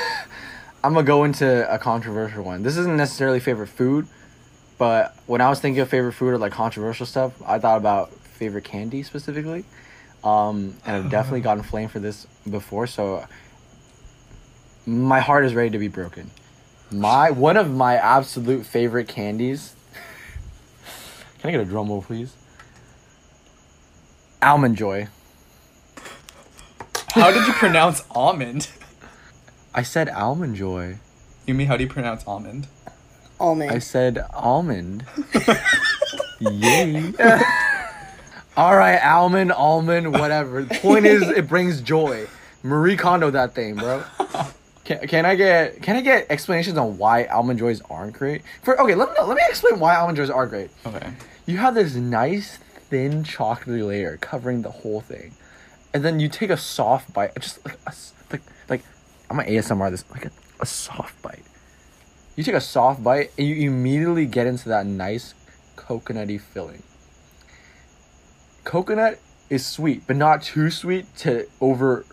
I'm 0.85 0.95
gonna 0.95 1.05
go 1.05 1.25
into 1.25 1.75
a 1.75 1.77
controversial 1.77 2.45
one. 2.45 2.62
This 2.62 2.77
isn't 2.77 2.97
necessarily 2.97 3.41
favorite 3.41 3.67
food, 3.67 4.07
but 4.79 5.16
when 5.27 5.41
I 5.41 5.49
was 5.49 5.61
thinking 5.61 5.81
of 5.81 5.89
favorite 5.89 6.12
food 6.12 6.35
or 6.35 6.39
like 6.39 6.53
controversial 6.53 7.07
stuff, 7.07 7.33
I 7.47 7.59
thought 7.59 7.79
about 7.79 8.12
favorite 8.12 8.64
candy 8.64 9.03
specifically. 9.03 9.64
Um, 10.22 10.77
and 10.87 10.97
I've 10.97 11.11
definitely 11.11 11.41
gotten 11.49 11.62
flamed 11.62 11.93
for 11.93 12.01
this 12.01 12.27
before, 12.49 12.87
so 12.87 13.27
my 14.87 15.20
heart 15.20 15.45
is 15.45 15.55
ready 15.55 15.70
to 15.70 15.79
be 15.79 15.89
broken. 15.89 16.31
My 16.91 17.31
one 17.31 17.57
of 17.57 17.70
my 17.70 17.97
absolute 17.97 18.66
favorite 18.66 19.09
candies. 19.09 19.75
Can 21.39 21.49
I 21.49 21.53
get 21.53 21.61
a 21.61 21.64
drum 21.64 21.89
roll, 21.89 22.03
please? 22.03 22.35
Almond 24.43 24.77
Joy. 24.77 25.09
How 27.14 27.31
did 27.31 27.47
you 27.47 27.53
pronounce 27.53 28.03
almond? 28.11 28.68
I 29.72 29.83
said 29.83 30.09
almond 30.09 30.57
joy. 30.57 30.99
You 31.47 31.55
mean 31.55 31.68
how 31.68 31.77
do 31.77 31.85
you 31.85 31.89
pronounce 31.89 32.25
almond? 32.27 32.66
Almond. 33.41 33.70
I 33.70 33.78
said 33.78 34.24
almond. 34.32 35.05
Yay. 36.41 37.12
All 38.57 38.76
right, 38.76 39.01
almond, 39.05 39.51
almond, 39.53 40.12
whatever. 40.12 40.62
The 40.62 40.76
point 40.76 41.07
is, 41.07 41.22
it 41.22 41.49
brings 41.49 41.80
joy. 41.80 42.26
Marie 42.62 42.97
Kondo 42.97 43.30
that 43.30 43.55
thing, 43.55 43.74
bro. 43.74 44.05
Can, 44.85 45.07
can 45.09 45.26
I 45.26 45.35
get 45.35 45.82
can 45.82 45.97
I 45.97 46.03
get 46.03 46.26
explanations 46.30 46.76
on 46.76 46.99
why 46.99 47.24
almond 47.24 47.59
joys 47.59 47.80
aren't 47.91 48.12
great? 48.12 48.43
For 48.62 48.78
okay, 48.80 48.95
let 48.95 49.11
me 49.11 49.14
let 49.24 49.37
me 49.37 49.43
explain 49.49 49.80
why 49.80 49.97
almond 49.97 50.16
joys 50.16 50.30
are 50.30 50.47
great. 50.47 50.70
Okay. 50.87 51.11
You 51.47 51.57
have 51.57 51.74
this 51.74 51.95
nice 51.95 52.59
thin 52.91 53.24
chocolatey 53.24 53.87
layer 53.87 54.18
covering 54.18 54.62
the 54.62 54.70
whole 54.70 55.01
thing, 55.01 55.35
and 55.93 56.05
then 56.05 56.20
you 56.20 56.28
take 56.28 56.51
a 56.51 56.57
soft 56.57 57.12
bite, 57.12 57.35
just 57.41 57.64
like 57.64 57.78
a 57.87 57.89
s 57.89 58.12
like 58.30 58.43
like 58.68 58.82
I'm 59.30 59.39
gonna 59.39 59.49
ASMR 59.49 59.91
this 59.91 60.05
like 60.11 60.26
a, 60.26 60.30
a 60.61 60.66
soft 60.66 61.20
bite. 61.22 61.45
You 62.37 62.43
take 62.43 62.55
a 62.55 62.61
soft 62.61 63.03
bite 63.03 63.30
and 63.39 63.47
you 63.47 63.68
immediately 63.68 64.26
get 64.26 64.47
into 64.47 64.68
that 64.68 64.87
nice 64.87 65.35
coconutty 65.76 66.41
filling. 66.41 66.82
Coconut 68.64 69.20
is 69.51 69.64
sweet, 69.64 70.07
but 70.07 70.16
not 70.16 70.43
too 70.43 70.70
sweet 70.70 71.14
to 71.18 71.47
over 71.61 72.05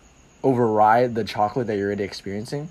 override 0.44 1.14
the 1.14 1.24
chocolate 1.24 1.66
that 1.66 1.76
you're 1.76 1.86
already 1.86 2.04
experiencing. 2.04 2.68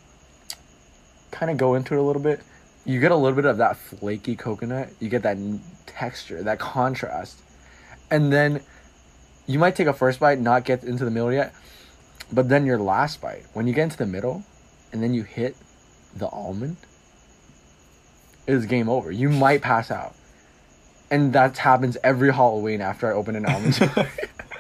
Kind 1.32 1.52
of 1.52 1.58
go 1.58 1.76
into 1.76 1.94
it 1.94 2.00
a 2.00 2.04
little 2.04 2.22
bit. 2.22 2.42
You 2.86 3.00
get 3.00 3.12
a 3.12 3.16
little 3.16 3.36
bit 3.36 3.46
of 3.46 3.58
that 3.58 3.78
flaky 3.78 4.36
coconut. 4.36 4.90
You 5.00 5.10
get 5.10 5.24
that 5.24 5.38
texture, 5.86 6.44
that 6.44 6.60
contrast. 6.60 7.42
And 8.10 8.32
then 8.32 8.62
you 9.48 9.60
might 9.60 9.76
take 9.76 9.88
a 9.88 9.94
first 9.94 10.20
bite, 10.20 10.40
not 10.40 10.64
get 10.64 10.84
into 10.84 11.06
the 11.06 11.12
middle 11.12 11.34
yet. 11.34 11.54
But 12.32 12.50
then 12.50 12.66
your 12.66 12.78
last 12.78 13.22
bite, 13.22 13.46
when 13.54 13.68
you 13.68 13.74
get 13.74 13.84
into 13.84 13.98
the 13.98 14.06
middle 14.06 14.44
and 14.94 15.04
then 15.04 15.14
you 15.14 15.24
hit 15.24 15.56
the 16.16 16.28
almond, 16.28 16.78
it's 18.48 18.66
game 18.66 18.90
over. 18.90 19.12
You 19.12 19.30
might 19.30 19.62
pass 19.62 19.92
out. 19.92 20.16
And 21.10 21.34
that 21.34 21.58
happens 21.58 21.98
every 22.04 22.32
Halloween 22.32 22.82
after 22.82 23.08
I 23.08 23.14
open 23.14 23.36
an 23.36 23.46
almond 23.46 23.74
joy. 23.96 24.10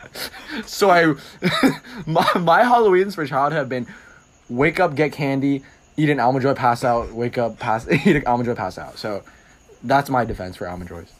so 0.65 0.89
I 0.89 1.05
my, 2.05 2.29
my 2.39 2.63
Halloweens 2.63 3.15
for 3.15 3.25
childhood 3.25 3.57
have 3.57 3.69
been 3.69 3.87
wake 4.49 4.79
up, 4.79 4.95
get 4.95 5.13
candy, 5.13 5.63
eat 5.97 6.09
an 6.09 6.19
almond 6.19 6.43
joy, 6.43 6.53
pass 6.53 6.83
out, 6.83 7.11
wake 7.13 7.37
up, 7.37 7.59
pass 7.59 7.87
eat 7.89 8.15
an 8.15 8.23
almond 8.27 8.47
joy, 8.47 8.55
pass 8.55 8.77
out. 8.77 8.97
So 8.97 9.23
that's 9.83 10.09
my 10.09 10.25
defense 10.25 10.57
for 10.57 10.67
almond 10.67 10.89
joys. 10.89 11.11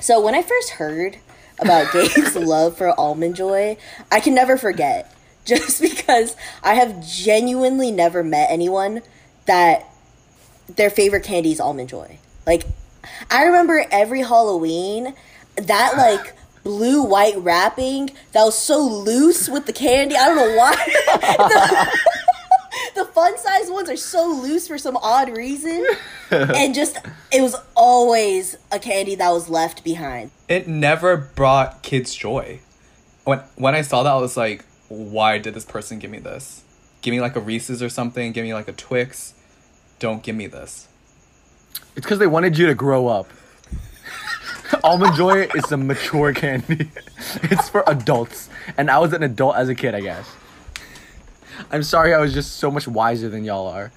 So 0.00 0.20
when 0.20 0.34
I 0.34 0.42
first 0.42 0.70
heard 0.70 1.18
about 1.60 1.92
Gabe's 1.92 2.36
love 2.36 2.76
for 2.76 2.98
almond 2.98 3.36
joy, 3.36 3.76
I 4.10 4.20
can 4.20 4.34
never 4.34 4.56
forget. 4.56 5.10
Just 5.44 5.80
because 5.80 6.36
I 6.62 6.74
have 6.74 7.06
genuinely 7.06 7.90
never 7.90 8.24
met 8.24 8.50
anyone 8.50 9.02
that 9.46 9.86
their 10.68 10.90
favorite 10.90 11.24
candy 11.24 11.52
is 11.52 11.60
almond 11.60 11.88
joy. 11.88 12.18
Like 12.46 12.64
I 13.30 13.44
remember 13.44 13.84
every 13.90 14.22
Halloween 14.22 15.14
that 15.56 15.94
like 15.96 16.34
blue 16.64 17.02
white 17.02 17.36
wrapping 17.36 18.10
that 18.32 18.44
was 18.44 18.58
so 18.58 18.80
loose 18.80 19.48
with 19.48 19.66
the 19.66 19.72
candy. 19.72 20.16
I 20.16 20.26
don't 20.26 20.36
know 20.36 20.56
why. 20.56 20.74
the, 21.36 21.98
the 22.94 23.04
fun 23.04 23.36
size 23.38 23.70
ones 23.70 23.90
are 23.90 23.96
so 23.96 24.26
loose 24.26 24.66
for 24.66 24.78
some 24.78 24.96
odd 24.96 25.36
reason. 25.36 25.86
and 26.30 26.74
just 26.74 26.98
it 27.32 27.42
was 27.42 27.54
always 27.76 28.56
a 28.72 28.78
candy 28.78 29.14
that 29.16 29.30
was 29.30 29.48
left 29.48 29.84
behind. 29.84 30.30
It 30.48 30.66
never 30.66 31.16
brought 31.16 31.82
kids 31.82 32.14
joy. 32.14 32.60
When 33.24 33.40
when 33.56 33.74
I 33.74 33.82
saw 33.82 34.02
that, 34.02 34.10
I 34.10 34.20
was 34.20 34.36
like, 34.36 34.64
why 34.88 35.38
did 35.38 35.54
this 35.54 35.64
person 35.64 35.98
give 35.98 36.10
me 36.10 36.18
this? 36.18 36.62
Give 37.02 37.12
me 37.12 37.20
like 37.20 37.36
a 37.36 37.40
Reese's 37.40 37.82
or 37.82 37.88
something. 37.88 38.32
Give 38.32 38.44
me 38.44 38.54
like 38.54 38.68
a 38.68 38.72
Twix. 38.72 39.33
Don't 40.04 40.22
give 40.22 40.36
me 40.36 40.48
this. 40.48 40.86
It's 41.96 42.04
because 42.04 42.18
they 42.18 42.26
wanted 42.26 42.58
you 42.58 42.66
to 42.66 42.74
grow 42.74 43.08
up. 43.08 43.26
Almond 44.84 45.16
Joy 45.16 45.48
is 45.54 45.72
a 45.72 45.78
mature 45.78 46.34
candy. 46.34 46.90
it's 47.44 47.70
for 47.70 47.82
adults. 47.86 48.50
And 48.76 48.90
I 48.90 48.98
was 48.98 49.14
an 49.14 49.22
adult 49.22 49.56
as 49.56 49.70
a 49.70 49.74
kid, 49.74 49.94
I 49.94 50.02
guess. 50.02 50.30
I'm 51.70 51.82
sorry 51.82 52.12
I 52.12 52.18
was 52.18 52.34
just 52.34 52.56
so 52.56 52.70
much 52.70 52.86
wiser 52.86 53.30
than 53.30 53.44
y'all 53.44 53.66
are. 53.66 53.92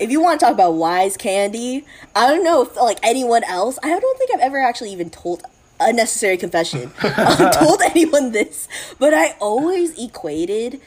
If 0.00 0.10
you 0.10 0.20
want 0.20 0.40
to 0.40 0.46
talk 0.46 0.52
about 0.52 0.72
wise 0.72 1.16
candy, 1.16 1.86
I 2.16 2.26
don't 2.26 2.42
know 2.42 2.62
if 2.62 2.74
like 2.74 2.98
anyone 3.04 3.44
else. 3.44 3.78
I 3.84 4.00
don't 4.00 4.18
think 4.18 4.34
I've 4.34 4.40
ever 4.40 4.60
actually 4.60 4.90
even 4.90 5.10
told 5.10 5.44
unnecessary 5.78 6.38
confession. 6.38 6.90
um, 7.04 7.50
told 7.52 7.82
anyone 7.82 8.32
this, 8.32 8.66
but 8.98 9.14
I 9.14 9.36
always 9.38 9.96
equated 9.96 10.80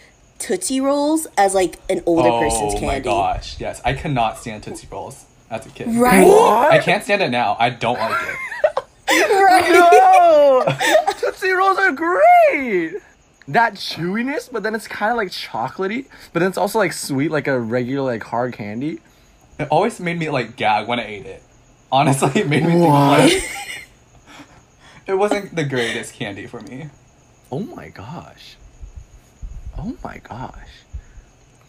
Tootsie 0.46 0.80
Rolls 0.80 1.26
as 1.40 1.56
like 1.56 1.80
an 1.90 2.04
older 2.06 2.30
oh 2.30 2.40
person's 2.40 2.74
candy. 2.74 2.86
oh 2.86 2.90
my 2.90 3.00
gosh, 3.00 3.60
yes, 3.60 3.82
I 3.84 3.94
cannot 3.94 4.38
stand 4.38 4.62
Tootsie 4.62 4.88
Rolls 4.92 5.26
as 5.50 5.66
a 5.66 5.70
kid. 5.70 5.88
Right? 5.96 6.24
I 6.24 6.78
can't 6.78 7.04
stand 7.04 7.24
it 7.24 7.32
now. 7.32 7.56
I 7.60 7.72
don't 7.72 7.98
like 7.98 8.22
it. 8.22 8.38
right. 9.10 9.72
No! 9.72 11.14
Tootsie 11.18 11.50
Rolls 11.50 11.80
are 11.80 11.92
great! 11.94 13.02
That 13.48 13.74
chewiness, 13.74 14.48
but 14.52 14.62
then 14.62 14.76
it's 14.76 14.88
kind 14.88 15.10
of 15.10 15.18
like 15.18 15.30
chocolatey, 15.30 16.06
but 16.32 16.42
then 16.42 16.50
it's 16.50 16.60
also 16.60 16.78
like 16.78 16.94
sweet, 16.94 17.32
like 17.32 17.48
a 17.48 17.60
regular, 17.60 18.12
like 18.12 18.24
hard 18.26 18.54
candy. 18.54 19.00
It 19.58 19.68
always 19.72 20.00
made 20.00 20.20
me 20.20 20.30
like 20.30 20.56
gag 20.58 20.88
when 20.88 21.00
I 21.00 21.08
ate 21.08 21.26
it. 21.26 21.42
Honestly, 21.92 22.42
it 22.42 22.48
made 22.48 22.64
me 22.64 22.70
think 22.70 22.88
What? 22.88 23.20
like 23.20 23.44
it 25.08 25.16
wasn't 25.16 25.56
the 25.56 25.64
greatest 25.64 26.14
candy 26.14 26.46
for 26.46 26.62
me. 26.62 26.90
Oh 27.52 27.62
my 27.62 27.90
gosh. 27.90 28.58
Oh 29.78 29.96
my 30.04 30.20
gosh. 30.28 30.54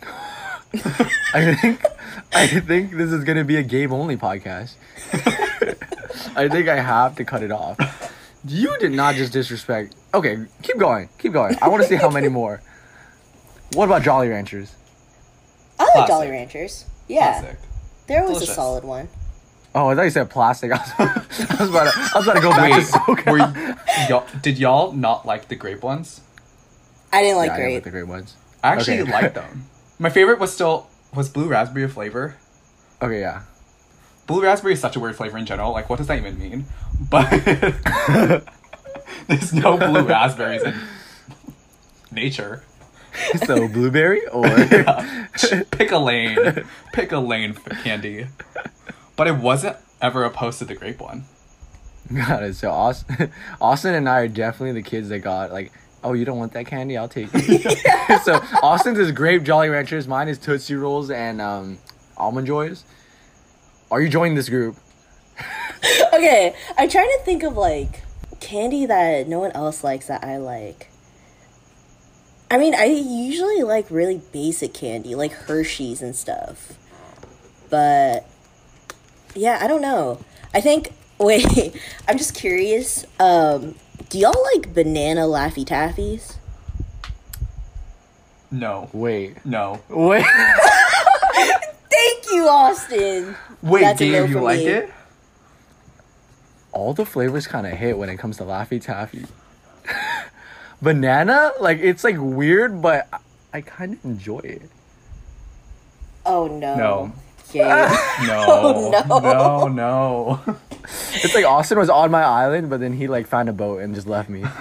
I 1.34 1.54
think 1.54 1.84
I 2.32 2.46
think 2.46 2.92
this 2.92 3.10
is 3.12 3.24
gonna 3.24 3.44
be 3.44 3.56
a 3.56 3.62
Gabe 3.62 3.92
only 3.92 4.16
podcast. 4.16 4.74
I 6.36 6.48
think 6.48 6.68
I 6.68 6.80
have 6.80 7.16
to 7.16 7.24
cut 7.24 7.42
it 7.42 7.50
off. 7.50 7.78
You 8.46 8.76
did 8.78 8.92
not 8.92 9.14
just 9.14 9.32
disrespect. 9.32 9.94
Okay, 10.14 10.38
keep 10.62 10.78
going, 10.78 11.08
keep 11.18 11.32
going. 11.32 11.56
I 11.60 11.68
want 11.68 11.82
to 11.82 11.88
see 11.88 11.96
how 11.96 12.10
many 12.10 12.28
more. 12.28 12.60
What 13.72 13.86
about 13.86 14.02
Jolly 14.02 14.28
Ranchers? 14.28 14.74
I 15.78 15.84
like 15.84 15.92
Classic. 15.92 16.08
Jolly 16.08 16.30
Ranchers. 16.30 16.84
Yeah, 17.08 17.40
Classic. 17.40 17.58
they're 18.06 18.22
always 18.22 18.42
a 18.42 18.46
solid 18.46 18.84
one. 18.84 19.08
Oh, 19.74 19.88
I 19.88 19.94
thought 19.94 20.02
you 20.02 20.10
said 20.10 20.30
plastic. 20.30 20.72
I 20.72 20.78
was, 20.78 20.90
I 21.50 21.56
was 21.60 21.70
about 21.70 21.92
to. 21.92 21.98
I 22.14 22.18
was 22.18 22.26
about 22.26 22.34
to 22.34 22.40
go 22.40 22.50
back 22.50 22.70
to 22.70 22.76
Wait, 22.78 22.86
SoCal. 22.86 23.32
were 23.32 23.38
y- 23.38 24.06
y'all, 24.08 24.26
did 24.42 24.58
y'all 24.58 24.92
not 24.92 25.26
like 25.26 25.48
the 25.48 25.56
grape 25.56 25.82
ones? 25.82 26.20
I 27.16 27.22
didn't 27.22 27.38
like 27.38 27.48
yeah, 27.48 27.54
I 27.54 27.56
didn't 27.56 27.64
grape. 27.70 27.74
like 27.76 27.84
the 27.84 27.90
great 27.90 28.06
ones. 28.08 28.36
I 28.62 28.68
actually 28.72 29.00
Okay. 29.00 29.12
liked 29.12 29.34
them. 29.34 29.64
My 29.98 30.10
favorite 30.10 30.38
was 30.38 30.52
still 30.52 30.88
was 31.14 31.28
blue 31.28 31.48
raspberry 31.48 31.88
flavor. 31.88 32.36
Okay, 33.00 33.20
yeah. 33.20 33.42
Blue 34.26 34.42
raspberry 34.42 34.74
is 34.74 34.80
such 34.80 34.96
a 34.96 35.00
weird 35.00 35.16
flavor 35.16 35.38
in 35.38 35.46
general. 35.46 35.72
Like, 35.72 35.88
what 35.88 35.96
does 35.98 36.08
that 36.08 36.18
even 36.18 36.38
mean? 36.38 36.66
But 37.10 37.30
there's 39.28 39.52
no 39.52 39.76
blue 39.76 40.02
raspberries 40.06 40.62
in 40.62 40.74
nature. 42.10 42.62
So 43.46 43.66
blueberry 43.68 44.26
or 44.28 44.44
Pick 45.70 45.90
a 45.92 45.98
lane. 45.98 46.38
Pick 46.92 47.12
a 47.12 47.18
lane 47.18 47.52
for 47.54 47.70
candy. 47.70 48.26
But 49.16 49.28
I 49.28 49.30
wasn't 49.30 49.76
ever 50.02 50.24
opposed 50.24 50.58
to 50.58 50.64
the 50.66 50.74
grape 50.74 51.00
one. 51.00 51.24
Got 52.14 52.42
it. 52.42 52.54
So 52.56 52.70
Austin, 52.70 53.32
Austin 53.60 53.94
and 53.94 54.08
I 54.08 54.20
are 54.20 54.28
definitely 54.28 54.72
the 54.80 54.88
kids 54.88 55.08
that 55.08 55.20
got 55.20 55.50
like, 55.52 55.72
oh, 56.02 56.12
you 56.12 56.24
don't 56.24 56.38
want 56.38 56.52
that 56.52 56.66
candy? 56.66 56.96
I'll 56.96 57.08
take 57.08 57.28
it. 57.32 58.22
so 58.24 58.34
Austin's 58.62 58.98
is 58.98 59.12
grape 59.12 59.42
Jolly 59.42 59.68
Ranchers. 59.68 60.06
Mine 60.06 60.28
is 60.28 60.38
Tootsie 60.38 60.74
Rolls 60.74 61.10
and 61.10 61.40
um, 61.40 61.78
Almond 62.16 62.46
Joys. 62.46 62.84
Are 63.90 64.00
you 64.00 64.08
joining 64.08 64.34
this 64.34 64.48
group? 64.48 64.76
Okay, 66.12 66.54
I'm 66.78 66.88
trying 66.88 67.10
to 67.10 67.24
think 67.24 67.42
of 67.42 67.56
like 67.56 68.02
candy 68.40 68.86
that 68.86 69.28
no 69.28 69.38
one 69.38 69.52
else 69.52 69.84
likes 69.84 70.06
that 70.06 70.24
I 70.24 70.38
like. 70.38 70.90
I 72.50 72.56
mean, 72.56 72.74
I 72.74 72.84
usually 72.86 73.62
like 73.62 73.90
really 73.90 74.22
basic 74.32 74.72
candy, 74.72 75.14
like 75.14 75.32
Hershey's 75.32 76.00
and 76.00 76.16
stuff. 76.16 76.72
But 77.68 78.26
yeah, 79.34 79.58
I 79.60 79.66
don't 79.66 79.82
know. 79.82 80.18
I 80.54 80.60
think 80.60 80.92
wait, 81.18 81.76
I'm 82.08 82.18
just 82.18 82.34
curious. 82.34 83.04
Um, 83.20 83.74
do 84.08 84.18
y'all 84.18 84.44
like 84.54 84.72
banana 84.74 85.22
Laffy 85.22 85.64
Taffies? 85.64 86.36
No. 88.50 88.88
Wait. 88.92 89.44
No. 89.44 89.80
Wait. 89.88 90.24
Thank 91.34 92.26
you, 92.32 92.48
Austin. 92.48 93.36
Wait, 93.62 93.80
That's 93.82 94.00
a 94.00 94.04
Gabe, 94.04 94.12
no 94.12 94.24
you 94.26 94.32
for 94.34 94.40
like 94.42 94.58
me. 94.58 94.66
it? 94.66 94.92
All 96.72 96.92
the 96.94 97.06
flavors 97.06 97.46
kind 97.46 97.66
of 97.66 97.72
hit 97.72 97.98
when 97.98 98.08
it 98.08 98.18
comes 98.18 98.36
to 98.36 98.44
Laffy 98.44 98.80
Taffy. 98.80 99.26
Banana, 100.82 101.52
like 101.60 101.78
it's 101.78 102.04
like 102.04 102.16
weird, 102.18 102.82
but 102.82 103.08
I, 103.12 103.18
I 103.54 103.60
kind 103.62 103.94
of 103.94 104.04
enjoy 104.04 104.40
it. 104.40 104.62
Oh 106.24 106.46
no. 106.46 106.76
No. 106.76 107.12
Gabe. 107.52 107.66
No. 108.26 108.92
Oh, 109.08 109.68
no. 109.68 109.68
No, 109.68 109.68
no. 109.68 110.56
It's 111.14 111.34
like 111.34 111.44
Austin 111.44 111.78
was 111.78 111.90
on 111.90 112.10
my 112.10 112.22
island, 112.22 112.70
but 112.70 112.80
then 112.80 112.92
he 112.92 113.08
like 113.08 113.26
found 113.26 113.48
a 113.48 113.52
boat 113.52 113.82
and 113.82 113.94
just 113.94 114.06
left 114.06 114.28
me. 114.28 114.44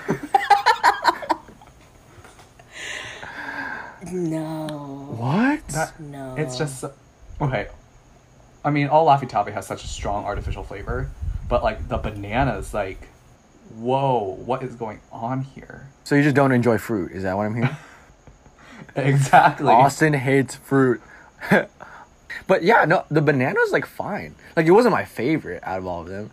no. 4.11 5.15
What? 5.17 5.67
That- 5.69 5.99
No. 5.99 6.35
It's 6.37 6.57
just 6.57 6.83
okay. 7.41 7.67
I 8.63 8.69
mean, 8.71 8.87
all 8.87 9.05
Laffy 9.07 9.27
Taffy 9.29 9.51
has 9.51 9.67
such 9.67 9.83
a 9.83 9.87
strong 9.87 10.25
artificial 10.25 10.63
flavor, 10.63 11.09
but 11.47 11.63
like 11.63 11.87
the 11.87 11.97
bananas, 11.97 12.73
like, 12.73 13.07
whoa, 13.75 14.35
what 14.45 14.63
is 14.63 14.75
going 14.75 15.01
on 15.11 15.41
here? 15.43 15.89
so 16.03 16.15
you 16.15 16.23
just 16.23 16.35
don't 16.35 16.51
enjoy 16.51 16.77
fruit? 16.77 17.11
Is 17.11 17.23
that 17.23 17.35
what 17.37 17.45
I'm 17.45 17.55
hearing? 17.55 17.75
Exactly. 18.95 19.71
Austin 19.71 20.13
hates 20.13 20.55
fruit. 20.55 21.01
But 22.47 22.63
yeah, 22.63 22.85
no, 22.85 23.05
the 23.09 23.21
banana 23.21 23.55
was 23.59 23.71
like 23.71 23.85
fine. 23.85 24.35
Like 24.55 24.65
it 24.65 24.71
wasn't 24.71 24.93
my 24.93 25.05
favorite 25.05 25.63
out 25.63 25.79
of 25.79 25.85
all 25.85 26.01
of 26.01 26.07
them, 26.07 26.31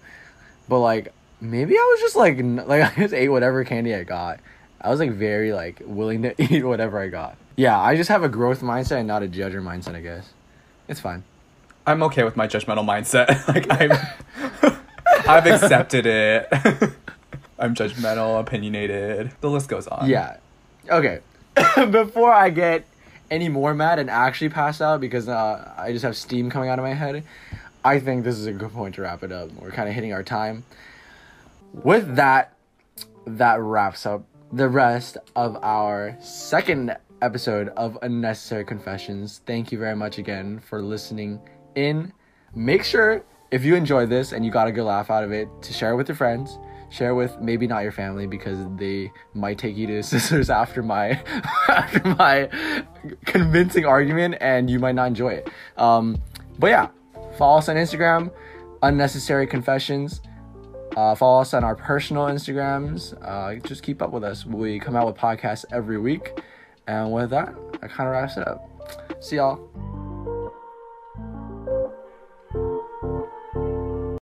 but 0.69 0.81
like 0.81 1.13
maybe 1.41 1.75
I 1.75 1.89
was 1.93 2.01
just 2.01 2.17
like 2.17 2.39
n- 2.39 2.57
like 2.67 2.83
I 2.83 3.01
just 3.01 3.15
ate 3.15 3.29
whatever 3.29 3.65
candy 3.65 3.95
I 3.95 4.05
got. 4.05 4.41
I 4.81 4.91
was 4.91 5.01
like 5.01 5.13
very 5.13 5.53
like 5.53 5.83
willing 5.85 6.23
to 6.23 6.35
eat 6.43 6.65
whatever 6.65 6.99
I 6.99 7.09
got. 7.09 7.37
Yeah, 7.57 7.79
I 7.79 7.97
just 7.97 8.09
have 8.09 8.23
a 8.23 8.29
growth 8.29 8.61
mindset 8.61 8.99
and 8.99 9.07
not 9.07 9.23
a 9.23 9.29
judger 9.29 9.63
mindset. 9.63 9.95
I 9.95 10.01
guess 10.01 10.33
it's 10.89 11.01
fine. 11.01 11.25
I'm 11.87 12.03
okay 12.05 12.23
with 12.23 12.37
my 12.37 12.47
judgmental 12.47 12.85
mindset. 12.87 13.49
like 13.49 13.67
I'm, 13.71 13.93
I've 15.29 15.47
accepted 15.47 16.07
it. 16.07 16.49
I'm 17.59 17.75
judgmental, 17.75 18.41
opinionated. 18.41 19.33
The 19.41 19.51
list 19.51 19.69
goes 19.69 19.87
on. 19.87 20.09
Yeah. 20.09 20.37
Okay. 20.89 21.21
Before 21.91 22.33
I 22.33 22.51
get 22.51 22.85
any 23.33 23.49
more 23.49 23.73
mad 23.73 23.99
and 23.99 24.11
actually 24.11 24.51
pass 24.51 24.83
out 24.83 25.01
because 25.01 25.27
uh, 25.27 25.73
I 25.79 25.91
just 25.93 26.05
have 26.05 26.17
steam 26.17 26.51
coming 26.51 26.69
out 26.69 26.79
of 26.79 26.85
my 26.85 26.93
head, 26.93 27.25
I 27.83 27.99
think 27.99 28.25
this 28.25 28.37
is 28.37 28.45
a 28.45 28.53
good 28.53 28.73
point 28.73 28.95
to 28.97 29.03
wrap 29.03 29.23
it 29.25 29.33
up. 29.33 29.51
We're 29.55 29.71
kind 29.71 29.89
of 29.89 29.95
hitting 29.95 30.13
our 30.13 30.23
time. 30.23 30.65
With 31.73 32.17
that, 32.17 32.53
that 33.27 33.59
wraps 33.61 34.05
up 34.05 34.25
the 34.53 34.69
rest 34.69 35.17
of 35.35 35.57
our 35.63 36.15
second 36.21 36.95
episode 37.23 37.69
of 37.69 37.97
Unnecessary 38.03 38.67
Confessions. 38.67 39.41
Thank 39.47 39.73
you 39.73 39.79
very 39.79 39.97
much 39.97 40.19
again 40.19 40.61
for 40.61 40.83
listening 40.83 41.41
in. 41.75 42.13
Make 42.55 42.85
sure 42.85 43.25
if 43.51 43.65
you 43.65 43.75
enjoyed 43.77 44.11
this 44.11 44.33
and 44.33 44.45
you 44.45 44.51
got 44.51 44.69
a 44.69 44.73
good 44.73 44.85
laugh 44.85 45.11
out 45.11 45.25
of 45.25 45.33
it 45.33 45.49
to 45.63 45.73
share 45.73 45.93
it 45.93 45.97
with 45.97 46.09
your 46.09 46.17
friends 46.17 46.59
share 46.93 47.15
with 47.15 47.41
maybe 47.41 47.67
not 47.67 47.83
your 47.83 47.93
family 47.93 48.27
because 48.27 48.59
they 48.77 49.11
might 49.35 49.59
take 49.59 49.77
you 49.77 49.87
to 49.87 49.93
Sizzlers 50.01 50.55
after 50.55 50.83
my 50.83 51.11
after 51.69 52.15
my 52.19 52.49
convincing 53.25 53.87
argument 53.87 54.37
and 54.41 54.69
you 54.71 54.79
might 54.79 54.95
not 54.95 55.09
enjoy 55.09 55.35
it. 55.35 55.49
Um 55.77 56.21
but 56.59 56.69
yeah 56.69 56.89
follow 57.39 57.59
us 57.59 57.69
on 57.69 57.77
instagram 57.77 58.31
unnecessary 58.83 59.47
confessions. 59.47 60.21
Uh, 60.97 61.15
follow 61.15 61.41
us 61.41 61.55
on 61.55 61.65
our 61.65 61.75
personal 61.75 62.25
instagrams. 62.25 63.17
Uh, 63.27 63.59
just 63.67 63.83
keep 63.83 64.03
up 64.03 64.11
with 64.11 64.23
us. 64.23 64.45
We 64.45 64.79
come 64.79 64.95
out 64.95 65.07
with 65.07 65.17
podcasts 65.17 65.65
every 65.73 65.99
week. 65.99 66.39
And 66.87 67.13
with 67.13 67.31
that 67.31 67.55
I 67.83 67.89
kind 67.89 68.09
of 68.09 68.13
wraps 68.13 68.37
it 68.37 68.47
up. 68.47 68.69
See 69.21 69.37
y'all 69.37 69.92